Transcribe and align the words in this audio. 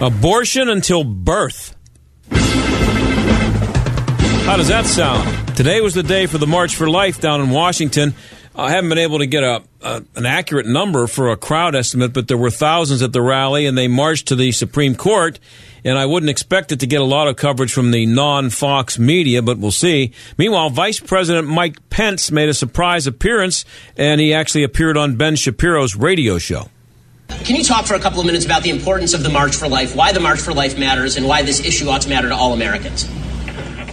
Abortion 0.00 0.68
until 0.68 1.04
birth. 1.04 1.74
How 4.44 4.56
does 4.56 4.68
that 4.68 4.84
sound? 4.84 5.56
Today 5.56 5.80
was 5.80 5.94
the 5.94 6.02
day 6.02 6.26
for 6.26 6.36
the 6.36 6.46
March 6.46 6.76
for 6.76 6.88
Life 6.88 7.18
down 7.18 7.40
in 7.40 7.48
Washington. 7.48 8.14
I 8.54 8.72
haven't 8.72 8.90
been 8.90 8.98
able 8.98 9.20
to 9.20 9.26
get 9.26 9.42
a, 9.42 9.62
a, 9.80 10.04
an 10.14 10.26
accurate 10.26 10.66
number 10.66 11.06
for 11.06 11.30
a 11.30 11.36
crowd 11.36 11.74
estimate, 11.74 12.12
but 12.12 12.28
there 12.28 12.36
were 12.36 12.50
thousands 12.50 13.02
at 13.02 13.14
the 13.14 13.22
rally, 13.22 13.64
and 13.64 13.76
they 13.76 13.88
marched 13.88 14.28
to 14.28 14.36
the 14.36 14.52
Supreme 14.52 14.94
Court. 14.94 15.40
And 15.82 15.96
I 15.96 16.04
wouldn't 16.04 16.28
expect 16.28 16.72
it 16.72 16.80
to 16.80 16.86
get 16.86 17.00
a 17.00 17.04
lot 17.04 17.26
of 17.28 17.36
coverage 17.36 17.72
from 17.72 17.90
the 17.90 18.04
non-Fox 18.04 18.98
media, 18.98 19.40
but 19.40 19.56
we'll 19.56 19.70
see. 19.70 20.12
Meanwhile, 20.36 20.70
Vice 20.70 21.00
President 21.00 21.48
Mike 21.48 21.88
Pence 21.88 22.30
made 22.30 22.50
a 22.50 22.54
surprise 22.54 23.06
appearance, 23.06 23.64
and 23.96 24.20
he 24.20 24.34
actually 24.34 24.64
appeared 24.64 24.98
on 24.98 25.16
Ben 25.16 25.36
Shapiro's 25.36 25.96
radio 25.96 26.36
show. 26.36 26.68
Can 27.28 27.56
you 27.56 27.64
talk 27.64 27.86
for 27.86 27.94
a 27.94 28.00
couple 28.00 28.20
of 28.20 28.26
minutes 28.26 28.44
about 28.44 28.62
the 28.62 28.70
importance 28.70 29.14
of 29.14 29.22
the 29.22 29.28
March 29.28 29.56
for 29.56 29.68
Life, 29.68 29.94
why 29.94 30.12
the 30.12 30.20
March 30.20 30.40
for 30.40 30.52
Life 30.52 30.78
matters, 30.78 31.16
and 31.16 31.26
why 31.26 31.42
this 31.42 31.60
issue 31.60 31.88
ought 31.88 32.02
to 32.02 32.08
matter 32.08 32.28
to 32.28 32.34
all 32.34 32.52
Americans? 32.52 33.08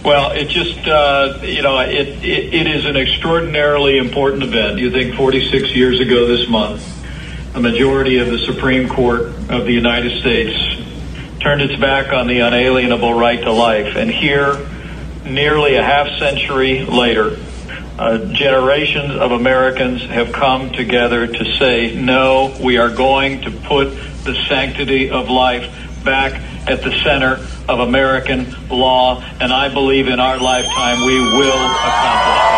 Well, 0.04 0.32
it 0.32 0.48
just, 0.48 0.86
uh, 0.86 1.38
you 1.42 1.62
know, 1.62 1.78
it, 1.80 2.08
it, 2.22 2.54
it 2.54 2.66
is 2.66 2.84
an 2.84 2.96
extraordinarily 2.96 3.96
important 3.96 4.42
event. 4.42 4.78
You 4.78 4.90
think 4.90 5.14
46 5.14 5.74
years 5.74 6.00
ago 6.00 6.26
this 6.26 6.48
month, 6.48 6.84
a 7.54 7.60
majority 7.60 8.18
of 8.18 8.28
the 8.28 8.38
Supreme 8.38 8.88
Court 8.88 9.22
of 9.48 9.64
the 9.64 9.72
United 9.72 10.20
States 10.20 10.56
turned 11.40 11.62
its 11.62 11.78
back 11.80 12.12
on 12.12 12.26
the 12.26 12.40
unalienable 12.40 13.14
right 13.14 13.40
to 13.40 13.52
life. 13.52 13.96
And 13.96 14.10
here, 14.10 14.66
nearly 15.24 15.76
a 15.76 15.82
half 15.82 16.18
century 16.18 16.84
later, 16.84 17.38
uh, 17.98 18.18
generations 18.32 19.16
of 19.16 19.32
Americans 19.32 20.02
have 20.02 20.32
come 20.32 20.72
together 20.72 21.26
to 21.26 21.44
say, 21.58 21.94
no, 21.94 22.56
we 22.60 22.78
are 22.78 22.90
going 22.90 23.42
to 23.42 23.50
put 23.50 23.94
the 24.24 24.34
sanctity 24.48 25.10
of 25.10 25.28
life 25.28 26.02
back 26.04 26.32
at 26.68 26.82
the 26.82 26.92
center 27.04 27.46
of 27.68 27.80
American 27.80 28.54
law, 28.68 29.22
and 29.40 29.52
I 29.52 29.72
believe 29.72 30.08
in 30.08 30.20
our 30.20 30.38
lifetime 30.38 31.04
we 31.04 31.18
will 31.20 31.64
accomplish. 31.64 32.53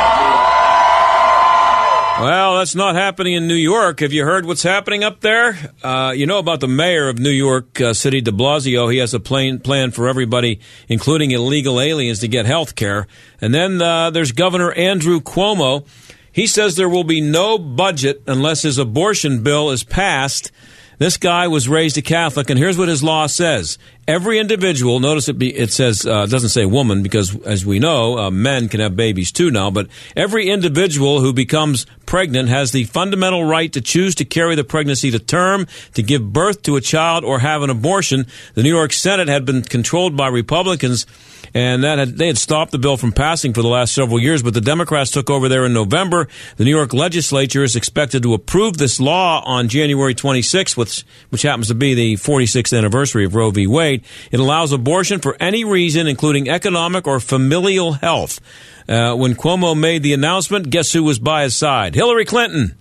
Well, 2.19 2.56
that's 2.56 2.75
not 2.75 2.95
happening 2.95 3.34
in 3.34 3.47
New 3.47 3.55
York. 3.55 4.00
Have 4.00 4.14
you 4.14 4.25
heard 4.25 4.47
what's 4.47 4.62
happening 4.62 5.05
up 5.05 5.20
there? 5.20 5.59
Uh, 5.83 6.14
you 6.17 6.25
know 6.25 6.39
about 6.39 6.61
the 6.61 6.67
mayor 6.67 7.11
of 7.11 7.19
New 7.19 7.28
York 7.28 7.78
uh, 7.78 7.92
City, 7.92 8.23
de 8.23 8.31
Blasio. 8.31 8.91
He 8.91 8.97
has 8.98 9.12
a 9.12 9.20
plan, 9.20 9.61
plan 9.61 9.91
for 9.91 10.08
everybody, 10.08 10.58
including 10.89 11.33
illegal 11.33 11.78
aliens, 11.78 12.20
to 12.20 12.28
get 12.28 12.47
health 12.47 12.75
care. 12.75 13.06
And 13.42 13.53
then 13.53 13.83
uh, 13.83 14.08
there's 14.08 14.33
Governor 14.33 14.73
Andrew 14.73 15.20
Cuomo. 15.20 15.86
He 16.33 16.47
says 16.47 16.77
there 16.77 16.89
will 16.89 17.05
be 17.05 17.20
no 17.20 17.58
budget 17.58 18.23
unless 18.27 18.62
his 18.62 18.78
abortion 18.78 19.42
bill 19.42 19.70
is 19.70 19.84
passed. 19.84 20.51
This 20.98 21.19
guy 21.19 21.47
was 21.47 21.69
raised 21.69 21.98
a 21.98 22.02
Catholic, 22.02 22.48
and 22.48 22.58
here's 22.58 22.78
what 22.78 22.89
his 22.89 23.02
law 23.02 23.27
says: 23.27 23.77
every 24.08 24.39
individual. 24.39 24.98
Notice 24.98 25.29
it. 25.29 25.39
Be, 25.39 25.55
it 25.55 25.70
says 25.70 26.07
uh, 26.07 26.24
doesn't 26.27 26.51
say 26.51 26.64
woman 26.64 27.02
because, 27.02 27.36
as 27.45 27.67
we 27.67 27.79
know, 27.79 28.18
uh, 28.18 28.30
men 28.30 28.68
can 28.68 28.80
have 28.80 28.96
babies 28.96 29.30
too 29.30 29.51
now. 29.51 29.70
But 29.70 29.89
every 30.17 30.48
individual 30.48 31.20
who 31.20 31.34
becomes 31.34 31.86
pregnant 32.07 32.48
has 32.48 32.73
the 32.73 32.84
fundamental 32.84 33.45
right 33.45 33.70
to 33.73 33.80
choose 33.80 34.14
to 34.14 34.24
carry 34.24 34.55
the 34.55 34.64
pregnancy 34.64 35.11
to 35.11 35.18
term, 35.18 35.67
to 35.95 36.02
give 36.02 36.33
birth 36.33 36.62
to 36.62 36.77
a 36.77 36.80
child, 36.80 37.24
or 37.24 37.40
have 37.40 37.63
an 37.63 37.70
abortion. 37.70 38.27
The 38.55 38.63
New 38.63 38.74
York 38.74 38.92
Senate 38.92 39.28
had 39.28 39.45
been 39.45 39.63
controlled 39.63 40.17
by 40.17 40.28
Republicans 40.28 41.07
and 41.56 41.84
that 41.84 41.98
had, 41.98 42.18
they 42.18 42.27
had 42.27 42.36
stopped 42.36 42.70
the 42.70 42.78
bill 42.78 42.98
from 42.98 43.12
passing 43.12 43.55
for 43.55 43.62
the 43.62 43.68
last 43.68 43.94
several 43.94 44.20
years. 44.20 44.42
But 44.42 44.52
the 44.52 44.61
Democrats 44.61 45.11
took 45.11 45.30
over 45.30 45.48
there 45.48 45.64
in 45.64 45.72
November. 45.72 46.28
The 46.58 46.64
New 46.64 46.70
York 46.70 46.92
legislature 46.92 47.64
is 47.64 47.74
expected 47.74 48.22
to 48.24 48.34
approve 48.34 48.77
this 48.77 49.00
law 49.00 49.42
on 49.42 49.68
January 49.68 50.14
26th, 50.14 50.77
which 50.77 51.02
which 51.30 51.40
happens 51.40 51.68
to 51.68 51.74
be 51.74 51.95
the 51.95 52.16
46th 52.16 52.77
anniversary 52.77 53.24
of 53.24 53.34
Roe 53.34 53.50
v. 53.50 53.66
Wade. 53.66 54.05
It 54.30 54.39
allows 54.39 54.70
abortion 54.72 55.20
for 55.20 55.34
any 55.40 55.64
reason, 55.64 56.06
including 56.06 56.50
economic 56.50 57.06
or 57.06 57.20
familial 57.20 57.95
health. 57.95 58.39
Uh, 58.86 59.14
when 59.14 59.34
Cuomo 59.34 59.74
made 59.74 60.02
the 60.02 60.12
announcement, 60.12 60.68
guess 60.68 60.92
who 60.92 61.05
was 61.05 61.18
by 61.18 61.45
his 61.45 61.56
side? 61.56 61.95
Hillary 61.95 62.27
Clinton. 62.27 62.77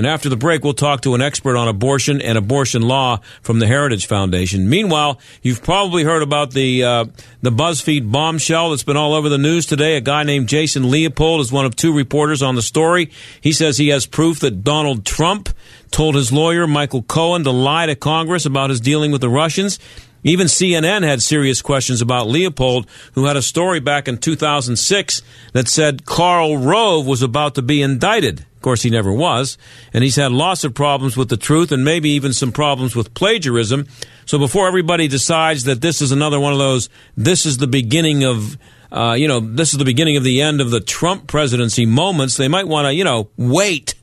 And 0.00 0.06
after 0.06 0.30
the 0.30 0.36
break, 0.38 0.64
we'll 0.64 0.72
talk 0.72 1.02
to 1.02 1.14
an 1.14 1.20
expert 1.20 1.58
on 1.58 1.68
abortion 1.68 2.22
and 2.22 2.38
abortion 2.38 2.80
law 2.80 3.20
from 3.42 3.58
the 3.58 3.66
Heritage 3.66 4.06
Foundation. 4.06 4.70
Meanwhile, 4.70 5.20
you've 5.42 5.62
probably 5.62 6.04
heard 6.04 6.22
about 6.22 6.52
the 6.52 6.82
uh, 6.82 7.04
the 7.42 7.50
BuzzFeed 7.50 8.10
bombshell 8.10 8.70
that's 8.70 8.82
been 8.82 8.96
all 8.96 9.12
over 9.12 9.28
the 9.28 9.36
news 9.36 9.66
today. 9.66 9.98
A 9.98 10.00
guy 10.00 10.22
named 10.22 10.48
Jason 10.48 10.90
Leopold 10.90 11.42
is 11.42 11.52
one 11.52 11.66
of 11.66 11.76
two 11.76 11.92
reporters 11.92 12.40
on 12.40 12.54
the 12.54 12.62
story. 12.62 13.10
He 13.42 13.52
says 13.52 13.76
he 13.76 13.88
has 13.88 14.06
proof 14.06 14.40
that 14.40 14.64
Donald 14.64 15.04
Trump 15.04 15.50
told 15.90 16.14
his 16.14 16.32
lawyer 16.32 16.66
Michael 16.66 17.02
Cohen 17.02 17.44
to 17.44 17.50
lie 17.50 17.84
to 17.84 17.94
Congress 17.94 18.46
about 18.46 18.70
his 18.70 18.80
dealing 18.80 19.12
with 19.12 19.20
the 19.20 19.28
Russians. 19.28 19.78
Even 20.24 20.46
CNN 20.46 21.02
had 21.02 21.20
serious 21.20 21.60
questions 21.60 22.00
about 22.00 22.26
Leopold, 22.26 22.86
who 23.12 23.26
had 23.26 23.36
a 23.36 23.42
story 23.42 23.80
back 23.80 24.08
in 24.08 24.16
2006 24.16 25.20
that 25.52 25.68
said 25.68 26.06
Karl 26.06 26.56
Rove 26.56 27.06
was 27.06 27.20
about 27.20 27.54
to 27.56 27.62
be 27.62 27.82
indicted. 27.82 28.46
Of 28.60 28.62
course, 28.62 28.82
he 28.82 28.90
never 28.90 29.10
was. 29.10 29.56
And 29.94 30.04
he's 30.04 30.16
had 30.16 30.32
lots 30.32 30.64
of 30.64 30.74
problems 30.74 31.16
with 31.16 31.30
the 31.30 31.38
truth 31.38 31.72
and 31.72 31.82
maybe 31.82 32.10
even 32.10 32.34
some 32.34 32.52
problems 32.52 32.94
with 32.94 33.14
plagiarism. 33.14 33.86
So 34.26 34.38
before 34.38 34.68
everybody 34.68 35.08
decides 35.08 35.64
that 35.64 35.80
this 35.80 36.02
is 36.02 36.12
another 36.12 36.38
one 36.38 36.52
of 36.52 36.58
those, 36.58 36.90
this 37.16 37.46
is 37.46 37.56
the 37.56 37.66
beginning 37.66 38.22
of, 38.22 38.58
uh, 38.92 39.14
you 39.14 39.28
know, 39.28 39.40
this 39.40 39.72
is 39.72 39.78
the 39.78 39.86
beginning 39.86 40.18
of 40.18 40.24
the 40.24 40.42
end 40.42 40.60
of 40.60 40.70
the 40.70 40.78
Trump 40.78 41.26
presidency 41.26 41.86
moments, 41.86 42.36
they 42.36 42.48
might 42.48 42.68
want 42.68 42.84
to, 42.84 42.92
you 42.92 43.02
know, 43.02 43.30
wait. 43.38 43.94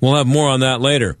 We'll 0.00 0.14
have 0.14 0.28
more 0.28 0.50
on 0.50 0.60
that 0.60 0.80
later. 0.80 1.18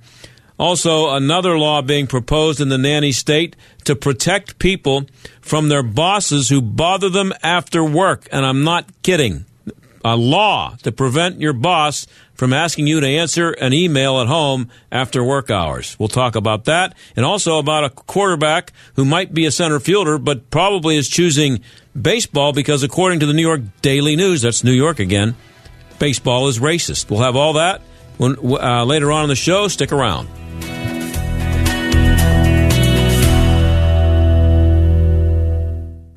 Also, 0.56 1.10
another 1.10 1.58
law 1.58 1.82
being 1.82 2.06
proposed 2.06 2.60
in 2.60 2.68
the 2.68 2.78
nanny 2.78 3.10
state 3.10 3.56
to 3.82 3.96
protect 3.96 4.60
people 4.60 5.06
from 5.40 5.70
their 5.70 5.82
bosses 5.82 6.50
who 6.50 6.62
bother 6.62 7.10
them 7.10 7.32
after 7.42 7.82
work. 7.82 8.28
And 8.30 8.46
I'm 8.46 8.62
not 8.62 8.88
kidding. 9.02 9.44
A 10.06 10.14
law 10.14 10.76
to 10.84 10.92
prevent 10.92 11.40
your 11.40 11.52
boss 11.52 12.06
from 12.32 12.52
asking 12.52 12.86
you 12.86 13.00
to 13.00 13.06
answer 13.08 13.50
an 13.50 13.72
email 13.72 14.20
at 14.20 14.28
home 14.28 14.70
after 14.92 15.24
work 15.24 15.50
hours. 15.50 15.96
We'll 15.98 16.06
talk 16.06 16.36
about 16.36 16.66
that 16.66 16.94
and 17.16 17.26
also 17.26 17.58
about 17.58 17.82
a 17.82 17.90
quarterback 17.90 18.72
who 18.94 19.04
might 19.04 19.34
be 19.34 19.46
a 19.46 19.50
center 19.50 19.80
fielder, 19.80 20.16
but 20.16 20.48
probably 20.48 20.96
is 20.96 21.08
choosing 21.08 21.58
baseball 22.00 22.52
because 22.52 22.84
according 22.84 23.18
to 23.18 23.26
the 23.26 23.32
New 23.32 23.42
York 23.42 23.62
Daily 23.82 24.14
News, 24.14 24.42
that's 24.42 24.62
New 24.62 24.70
York 24.70 25.00
again, 25.00 25.34
baseball 25.98 26.46
is 26.46 26.60
racist. 26.60 27.10
We'll 27.10 27.22
have 27.22 27.34
all 27.34 27.54
that 27.54 27.80
when, 28.16 28.36
uh, 28.38 28.84
later 28.84 29.10
on 29.10 29.24
in 29.24 29.28
the 29.28 29.34
show. 29.34 29.66
Stick 29.66 29.90
around. 29.90 30.28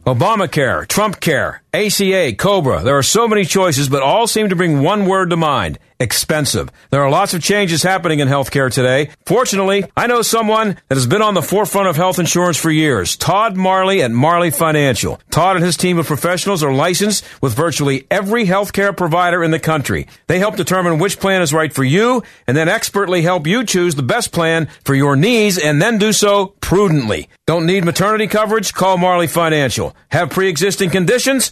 Obamacare, 0.09 0.87
Trump 0.87 1.19
Care, 1.19 1.61
ACA, 1.73 2.33
Cobra. 2.33 2.81
There 2.81 2.97
are 2.97 3.03
so 3.03 3.27
many 3.27 3.45
choices, 3.45 3.89
but 3.89 4.01
all 4.01 4.25
seem 4.25 4.49
to 4.49 4.55
bring 4.55 4.81
one 4.81 5.05
word 5.05 5.29
to 5.29 5.37
mind 5.37 5.77
expensive. 5.99 6.69
There 6.91 7.03
are 7.03 7.09
lots 7.09 7.33
of 7.33 7.43
changes 7.43 7.83
happening 7.83 8.19
in 8.19 8.27
healthcare 8.29 8.71
today. 8.71 9.09
Fortunately, 9.25 9.83
I 9.97 10.07
know 10.07 10.21
someone 10.21 10.77
that 10.87 10.95
has 10.95 11.07
been 11.07 11.21
on 11.21 11.33
the 11.33 11.41
forefront 11.41 11.89
of 11.89 11.97
health 11.97 12.19
insurance 12.19 12.57
for 12.57 12.71
years. 12.71 13.17
Todd 13.17 13.57
Marley 13.57 14.01
at 14.01 14.11
Marley 14.11 14.49
Financial. 14.49 15.19
Todd 15.29 15.57
and 15.57 15.65
his 15.65 15.75
team 15.75 15.99
of 15.99 16.07
professionals 16.07 16.63
are 16.63 16.73
licensed 16.73 17.25
with 17.41 17.53
virtually 17.53 18.07
every 18.09 18.45
healthcare 18.45 18.95
provider 18.95 19.43
in 19.43 19.51
the 19.51 19.59
country. 19.59 20.07
They 20.27 20.39
help 20.39 20.55
determine 20.55 20.99
which 20.99 21.19
plan 21.19 21.41
is 21.41 21.53
right 21.53 21.73
for 21.73 21.83
you 21.83 22.23
and 22.47 22.55
then 22.55 22.69
expertly 22.69 23.21
help 23.21 23.45
you 23.45 23.65
choose 23.65 23.95
the 23.95 24.03
best 24.03 24.31
plan 24.31 24.69
for 24.85 24.95
your 24.95 25.17
needs 25.17 25.57
and 25.57 25.81
then 25.81 25.97
do 25.97 26.13
so 26.13 26.47
prudently. 26.61 27.27
Don't 27.45 27.65
need 27.65 27.83
maternity 27.83 28.27
coverage? 28.27 28.73
Call 28.73 28.97
Marley 28.97 29.27
Financial. 29.27 29.95
Have 30.11 30.29
pre-existing 30.29 30.91
conditions? 30.91 31.51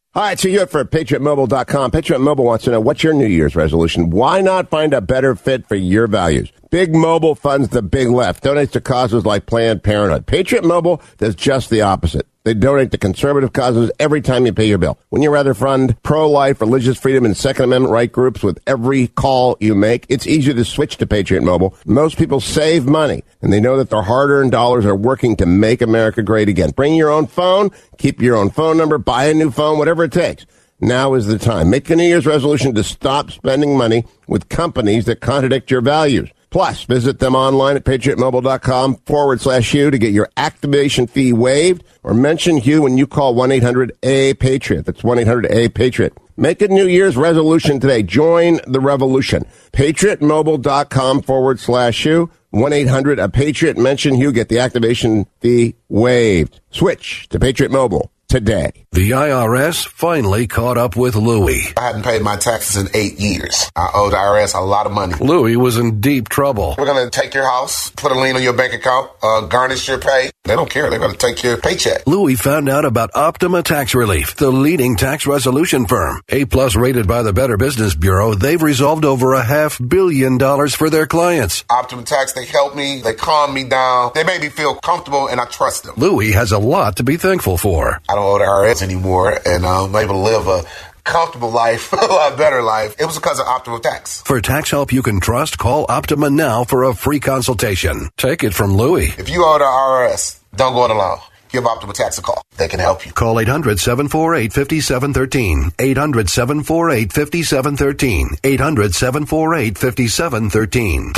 Hi, 0.13 0.35
so 0.35 0.49
you're 0.49 0.67
for 0.67 0.83
PatriotMobile.com. 0.83 1.91
Patriot 1.91 2.19
Mobile 2.19 2.43
wants 2.43 2.65
to 2.65 2.71
know 2.71 2.81
what's 2.81 3.01
your 3.01 3.13
New 3.13 3.27
Year's 3.27 3.55
resolution? 3.55 4.09
Why 4.09 4.41
not 4.41 4.69
find 4.69 4.93
a 4.93 4.99
better 4.99 5.37
fit 5.37 5.65
for 5.65 5.75
your 5.75 6.05
values? 6.07 6.51
Big 6.69 6.93
Mobile 6.93 7.33
funds 7.33 7.69
the 7.69 7.81
big 7.81 8.09
left, 8.09 8.43
donates 8.43 8.71
to 8.71 8.81
causes 8.81 9.25
like 9.25 9.45
Planned 9.45 9.83
Parenthood. 9.83 10.25
Patriot 10.25 10.65
Mobile 10.65 11.01
does 11.17 11.33
just 11.33 11.69
the 11.69 11.83
opposite. 11.83 12.27
They 12.43 12.55
donate 12.55 12.89
to 12.91 12.97
conservative 12.97 13.53
causes 13.53 13.91
every 13.99 14.19
time 14.19 14.47
you 14.47 14.53
pay 14.53 14.65
your 14.65 14.79
bill. 14.79 14.97
When 15.09 15.21
you 15.21 15.29
rather 15.29 15.53
fund 15.53 16.01
pro-life, 16.01 16.59
religious 16.59 16.99
freedom, 16.99 17.23
and 17.23 17.37
Second 17.37 17.65
Amendment 17.65 17.93
right 17.93 18.11
groups 18.11 18.41
with 18.41 18.57
every 18.65 19.09
call 19.09 19.57
you 19.59 19.75
make, 19.75 20.07
it's 20.09 20.25
easier 20.25 20.55
to 20.55 20.65
switch 20.65 20.97
to 20.97 21.05
Patriot 21.05 21.43
Mobile. 21.43 21.75
Most 21.85 22.17
people 22.17 22.41
save 22.41 22.87
money, 22.87 23.23
and 23.43 23.53
they 23.53 23.59
know 23.59 23.77
that 23.77 23.91
their 23.91 24.01
hard-earned 24.01 24.51
dollars 24.51 24.87
are 24.87 24.95
working 24.95 25.35
to 25.35 25.45
make 25.45 25.83
America 25.83 26.23
great 26.23 26.49
again. 26.49 26.71
Bring 26.71 26.95
your 26.95 27.11
own 27.11 27.27
phone, 27.27 27.69
keep 27.99 28.19
your 28.19 28.35
own 28.35 28.49
phone 28.49 28.75
number, 28.75 28.97
buy 28.97 29.25
a 29.25 29.35
new 29.35 29.51
phone, 29.51 29.77
whatever 29.77 30.05
it 30.05 30.11
takes. 30.11 30.47
Now 30.79 31.13
is 31.13 31.27
the 31.27 31.37
time. 31.37 31.69
Make 31.69 31.91
a 31.91 31.95
New 31.95 32.07
Year's 32.07 32.25
resolution 32.25 32.73
to 32.73 32.83
stop 32.83 33.29
spending 33.29 33.77
money 33.77 34.03
with 34.27 34.49
companies 34.49 35.05
that 35.05 35.21
contradict 35.21 35.69
your 35.69 35.81
values. 35.81 36.31
Plus, 36.51 36.83
visit 36.83 37.19
them 37.19 37.33
online 37.33 37.77
at 37.77 37.85
patriotmobile.com 37.85 38.97
forward 39.05 39.39
slash 39.39 39.71
Hugh 39.71 39.89
to 39.89 39.97
get 39.97 40.11
your 40.11 40.29
activation 40.35 41.07
fee 41.07 41.31
waived 41.31 41.83
or 42.03 42.13
mention 42.13 42.57
Hugh 42.57 42.81
when 42.81 42.97
you 42.97 43.07
call 43.07 43.33
1-800-A-PATRIOT. 43.35 44.83
That's 44.83 45.01
1-800-A-PATRIOT. 45.01 46.11
Make 46.35 46.61
a 46.61 46.67
New 46.67 46.87
Year's 46.87 47.15
resolution 47.15 47.79
today. 47.79 48.03
Join 48.03 48.59
the 48.67 48.81
revolution. 48.81 49.45
patriotmobile.com 49.71 51.21
forward 51.21 51.59
slash 51.59 52.03
Hugh. 52.03 52.29
1-800-A-PATRIOT. 52.53 53.77
Mention 53.77 54.15
Hugh. 54.15 54.33
Get 54.33 54.49
the 54.49 54.59
activation 54.59 55.27
fee 55.39 55.75
waived. 55.87 56.59
Switch 56.69 57.29
to 57.29 57.39
Patriot 57.39 57.71
Mobile 57.71 58.11
today. 58.27 58.85
The 58.93 59.11
IRS 59.11 59.87
finally 59.87 60.47
caught 60.47 60.77
up 60.77 60.97
with 60.97 61.15
Louie. 61.15 61.63
I 61.77 61.81
hadn't 61.87 62.03
paid 62.03 62.21
my 62.21 62.35
taxes 62.35 62.75
in 62.75 62.93
eight 62.93 63.21
years. 63.21 63.71
I 63.73 63.89
owed 63.93 64.11
the 64.11 64.17
IRS 64.17 64.53
a 64.53 64.59
lot 64.59 64.85
of 64.85 64.91
money. 64.91 65.13
Louie 65.17 65.55
was 65.55 65.77
in 65.77 66.01
deep 66.01 66.27
trouble. 66.27 66.75
We're 66.77 66.83
going 66.83 67.09
to 67.09 67.09
take 67.09 67.33
your 67.33 67.45
house, 67.45 67.89
put 67.91 68.11
a 68.11 68.19
lien 68.19 68.35
on 68.35 68.43
your 68.43 68.51
bank 68.51 68.73
account, 68.73 69.09
uh, 69.23 69.41
garnish 69.47 69.87
your 69.87 69.97
pay. 69.97 70.31
They 70.43 70.55
don't 70.55 70.69
care. 70.69 70.89
They're 70.89 70.99
going 70.99 71.13
to 71.13 71.17
take 71.17 71.41
your 71.41 71.55
paycheck. 71.55 72.05
Louie 72.05 72.35
found 72.35 72.67
out 72.67 72.83
about 72.83 73.11
Optima 73.15 73.63
Tax 73.63 73.95
Relief, 73.95 74.35
the 74.35 74.51
leading 74.51 74.97
tax 74.97 75.25
resolution 75.25 75.85
firm. 75.85 76.21
A 76.27 76.43
plus 76.43 76.75
rated 76.75 77.07
by 77.07 77.23
the 77.23 77.31
Better 77.31 77.55
Business 77.55 77.95
Bureau, 77.95 78.33
they've 78.35 78.61
resolved 78.61 79.05
over 79.05 79.35
a 79.35 79.41
half 79.43 79.79
billion 79.87 80.37
dollars 80.37 80.75
for 80.75 80.89
their 80.89 81.07
clients. 81.07 81.63
Optima 81.69 82.03
Tax, 82.03 82.33
they 82.33 82.43
helped 82.43 82.75
me. 82.75 83.01
They 83.01 83.13
calmed 83.13 83.53
me 83.53 83.63
down. 83.63 84.11
They 84.15 84.25
made 84.25 84.41
me 84.41 84.49
feel 84.49 84.75
comfortable 84.75 85.27
and 85.27 85.39
I 85.39 85.45
trust 85.45 85.85
them. 85.85 85.93
Louie 85.95 86.31
has 86.33 86.51
a 86.51 86.59
lot 86.59 86.97
to 86.97 87.03
be 87.03 87.15
thankful 87.15 87.57
for. 87.57 88.01
I 88.09 88.15
don't 88.15 88.25
owe 88.25 88.37
the 88.37 88.43
IRS 88.43 88.80
anymore 88.81 89.37
and 89.45 89.65
I'm 89.65 89.95
able 89.95 90.15
to 90.15 90.19
live 90.19 90.47
a 90.47 90.63
comfortable 91.03 91.51
life, 91.51 91.91
a 91.93 91.95
lot 91.95 92.37
better 92.37 92.61
life. 92.61 92.95
It 92.99 93.05
was 93.05 93.15
because 93.15 93.39
of 93.39 93.47
Optima 93.47 93.79
Tax. 93.79 94.21
For 94.21 94.39
tax 94.41 94.71
help 94.71 94.93
you 94.93 95.01
can 95.01 95.19
trust, 95.19 95.57
call 95.57 95.85
Optima 95.89 96.29
now 96.29 96.63
for 96.63 96.83
a 96.83 96.93
free 96.93 97.19
consultation. 97.19 98.09
Take 98.17 98.43
it 98.43 98.53
from 98.53 98.73
Louie. 98.73 99.13
If 99.17 99.29
you 99.29 99.43
owe 99.45 99.57
the 99.57 99.65
IRS, 99.65 100.39
don't 100.55 100.73
go 100.73 100.85
it 100.85 100.91
alone. 100.91 101.19
Give 101.51 101.65
Optima 101.65 101.91
Tax 101.93 102.17
a 102.17 102.21
call. 102.21 102.41
They 102.57 102.69
can 102.69 102.79
help 102.79 103.05
you. 103.05 103.11
Call 103.11 103.37
800 103.39 103.77
748 103.79 104.53
5713. 104.53 105.71
800 105.77 106.29
748 106.29 107.11
5713. 107.11 108.37
800 108.43 108.95
748 108.95 109.77
5713. 109.77 111.13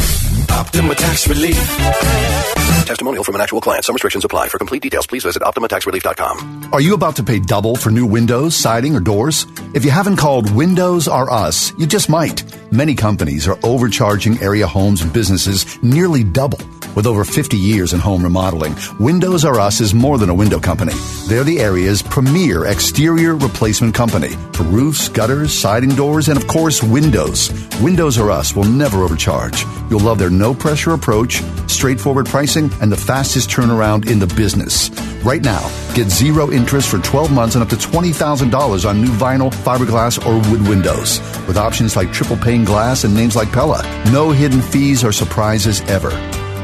Optima 0.50 0.95
Tax 0.95 1.27
Relief. 1.27 2.62
Testimonial 2.85 3.24
from 3.24 3.35
an 3.35 3.41
actual 3.41 3.62
client. 3.62 3.85
Some 3.85 3.95
restrictions 3.95 4.25
apply. 4.25 4.50
For 4.50 4.57
complete 4.57 4.81
details, 4.81 5.07
please 5.07 5.24
visit 5.24 5.41
OptimaTaxRelief.com. 5.44 6.69
Are 6.74 6.81
you 6.81 6.94
about 6.94 7.15
to 7.18 7.24
pay 7.24 7.39
double 7.39 7.75
for 7.75 7.91
new 7.91 8.06
windows, 8.06 8.56
siding, 8.56 8.95
or 8.95 9.00
doors? 9.00 9.45
If 9.74 9.85
you 9.85 9.91
haven't 9.91 10.18
called 10.18 10.53
Windows 10.56 11.07
R 11.07 11.30
Us, 11.31 11.71
you 11.77 11.88
just 11.88 12.09
might. 12.09 12.44
Many 12.71 12.95
companies 12.95 13.47
are 13.47 13.57
overcharging 13.63 14.41
area 14.41 14.68
homes 14.68 15.01
and 15.01 15.13
businesses 15.13 15.81
nearly 15.83 16.24
double. 16.24 16.59
With 16.95 17.07
over 17.07 17.24
50 17.25 17.57
years 17.57 17.94
in 17.94 18.00
home 18.00 18.24
remodeling, 18.24 18.75
Windows 19.00 19.45
R 19.45 19.59
Us 19.59 19.81
is 19.81 19.95
more 19.95 20.19
than 20.19 20.30
a 20.30 20.33
window 20.33 20.59
company. 20.59 20.94
They're 21.27 21.44
the 21.44 21.59
area's 21.59 22.03
premier 22.03 22.65
exterior 22.65 23.35
replacement 23.35 23.95
company 23.95 24.30
for 24.53 24.63
roofs, 24.63 25.09
gutters, 25.09 25.51
siding 25.53 25.89
doors, 25.95 26.30
and 26.30 26.38
of 26.38 26.47
course, 26.47 26.83
windows. 26.83 27.50
Windows 27.81 28.19
R 28.19 28.30
Us 28.30 28.56
will 28.56 28.65
never 28.65 29.03
overcharge. 29.03 29.65
You'll 29.89 30.01
love 30.01 30.19
their 30.19 30.30
no 30.30 30.53
pressure 30.53 30.94
approach, 30.94 31.41
straightforward 31.68 32.27
pricing, 32.27 32.69
and 32.81 32.91
the 32.91 32.97
fastest 32.97 33.49
turnaround 33.49 34.09
in 34.09 34.19
the 34.19 34.27
business. 34.27 34.89
Right 35.23 35.41
now, 35.41 35.61
get 35.93 36.09
zero 36.09 36.51
interest 36.51 36.89
for 36.89 36.99
12 36.99 37.31
months 37.31 37.55
and 37.55 37.63
up 37.63 37.69
to 37.69 37.75
$20,000 37.75 38.89
on 38.89 39.01
new 39.01 39.11
vinyl, 39.11 39.51
fiberglass, 39.51 40.19
or 40.25 40.35
wood 40.49 40.67
windows. 40.67 41.19
With 41.47 41.57
options 41.57 41.95
like 41.95 42.11
triple 42.11 42.37
pane 42.37 42.65
glass 42.65 43.03
and 43.03 43.13
names 43.13 43.35
like 43.35 43.51
Pella. 43.51 43.81
No 44.11 44.31
hidden 44.31 44.61
fees 44.61 45.03
or 45.03 45.11
surprises 45.11 45.81
ever. 45.81 46.11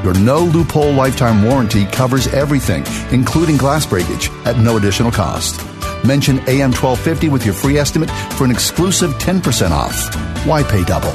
Your 0.03 0.13
no 0.19 0.39
loophole 0.39 0.93
lifetime 0.93 1.43
warranty 1.43 1.85
covers 1.85 2.27
everything, 2.27 2.85
including 3.11 3.57
glass 3.57 3.85
breakage, 3.85 4.29
at 4.45 4.57
no 4.57 4.77
additional 4.77 5.11
cost. 5.11 5.59
Mention 6.05 6.39
AM 6.47 6.71
1250 6.71 7.29
with 7.29 7.45
your 7.45 7.53
free 7.53 7.77
estimate 7.77 8.09
for 8.37 8.45
an 8.45 8.51
exclusive 8.51 9.11
10% 9.15 9.71
off. 9.71 10.15
Why 10.45 10.63
pay 10.63 10.83
double? 10.85 11.11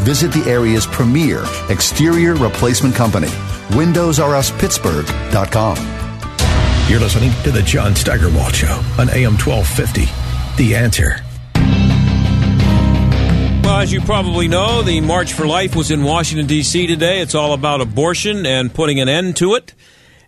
Visit 0.00 0.32
the 0.32 0.50
area's 0.50 0.86
premier 0.86 1.44
exterior 1.68 2.34
replacement 2.34 2.94
company, 2.94 3.28
WindowsRUsPittsburgh.com. 3.68 5.76
You're 6.88 7.00
listening 7.00 7.32
to 7.42 7.50
the 7.50 7.62
John 7.62 7.96
Steigerwald 7.96 8.54
Show 8.54 8.80
on 8.98 9.10
AM 9.10 9.36
1250. 9.36 10.06
The 10.62 10.76
answer. 10.76 11.20
Well, 13.66 13.80
as 13.80 13.92
you 13.92 14.00
probably 14.00 14.46
know, 14.46 14.82
the 14.82 15.00
March 15.00 15.32
for 15.32 15.44
Life 15.44 15.74
was 15.74 15.90
in 15.90 16.04
Washington, 16.04 16.46
D.C. 16.46 16.86
today. 16.86 17.20
It's 17.20 17.34
all 17.34 17.52
about 17.52 17.80
abortion 17.80 18.46
and 18.46 18.72
putting 18.72 19.00
an 19.00 19.08
end 19.08 19.38
to 19.38 19.56
it. 19.56 19.74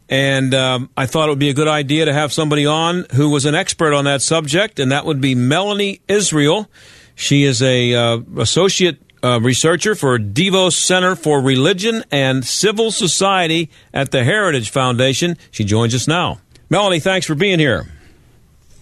And 0.09 0.53
um, 0.55 0.91
I 0.97 1.07
thought 1.07 1.29
it 1.29 1.31
would 1.31 1.39
be 1.39 1.51
a 1.51 1.55
good 1.55 1.69
idea 1.69 2.07
to 2.07 2.13
have 2.13 2.33
somebody 2.33 2.67
on 2.67 3.07
who 3.15 3.31
was 3.31 3.45
an 3.45 3.55
expert 3.55 3.95
on 3.95 4.07
that 4.07 4.23
subject, 4.23 4.81
and 4.81 4.91
that 4.91 5.05
would 5.05 5.21
be 5.21 5.37
Melanie 5.37 6.01
Israel. 6.09 6.69
She 7.15 7.45
is 7.45 7.63
a 7.63 7.95
uh, 7.95 8.19
associate 8.39 9.01
uh, 9.23 9.41
researcher 9.41 9.95
for 9.95 10.19
DeVos 10.19 10.73
Center 10.73 11.17
for 11.17 11.41
Religion 11.41 12.05
and 12.11 12.45
Civil 12.45 12.91
Society 12.91 13.71
at 13.93 14.11
the 14.11 14.25
Heritage 14.25 14.71
Foundation. 14.71 15.37
She 15.51 15.65
joins 15.65 15.95
us 15.95 16.07
now. 16.09 16.41
Melanie, 16.71 17.01
thanks 17.01 17.27
for 17.27 17.35
being 17.35 17.59
here. 17.59 17.87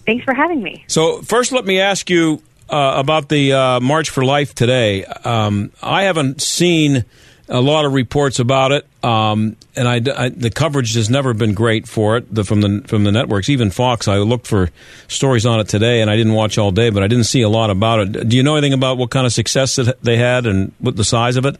Thanks 0.05 0.23
for 0.23 0.33
having 0.33 0.63
me. 0.63 0.85
So, 0.87 1.21
first, 1.21 1.51
let 1.51 1.65
me 1.65 1.79
ask 1.79 2.09
you 2.09 2.41
uh, 2.69 2.93
about 2.95 3.29
the 3.29 3.53
uh, 3.53 3.79
March 3.79 4.09
for 4.09 4.23
Life 4.23 4.55
today. 4.55 5.05
Um, 5.05 5.71
I 5.81 6.03
haven't 6.03 6.41
seen 6.41 7.05
a 7.49 7.61
lot 7.61 7.85
of 7.85 7.93
reports 7.93 8.39
about 8.39 8.71
it, 8.71 8.87
um, 9.03 9.55
and 9.77 9.87
I, 9.87 10.25
I, 10.25 10.29
the 10.29 10.49
coverage 10.49 10.95
has 10.95 11.09
never 11.09 11.33
been 11.33 11.53
great 11.53 11.87
for 11.87 12.17
it 12.17 12.33
the, 12.33 12.43
from 12.43 12.61
the 12.61 12.83
from 12.87 13.03
the 13.03 13.11
networks. 13.11 13.49
Even 13.49 13.69
Fox, 13.69 14.07
I 14.07 14.17
looked 14.17 14.47
for 14.47 14.69
stories 15.07 15.45
on 15.45 15.59
it 15.59 15.69
today, 15.69 16.01
and 16.01 16.09
I 16.09 16.15
didn't 16.15 16.33
watch 16.33 16.57
all 16.57 16.71
day, 16.71 16.89
but 16.89 17.03
I 17.03 17.07
didn't 17.07 17.25
see 17.25 17.41
a 17.41 17.49
lot 17.49 17.69
about 17.69 17.99
it. 17.99 18.29
Do 18.29 18.35
you 18.35 18.43
know 18.43 18.55
anything 18.55 18.73
about 18.73 18.97
what 18.97 19.11
kind 19.11 19.25
of 19.25 19.33
success 19.33 19.75
that 19.77 20.01
they 20.01 20.17
had 20.17 20.45
and 20.45 20.73
what 20.79 20.95
the 20.95 21.03
size 21.03 21.37
of 21.37 21.45
it? 21.45 21.57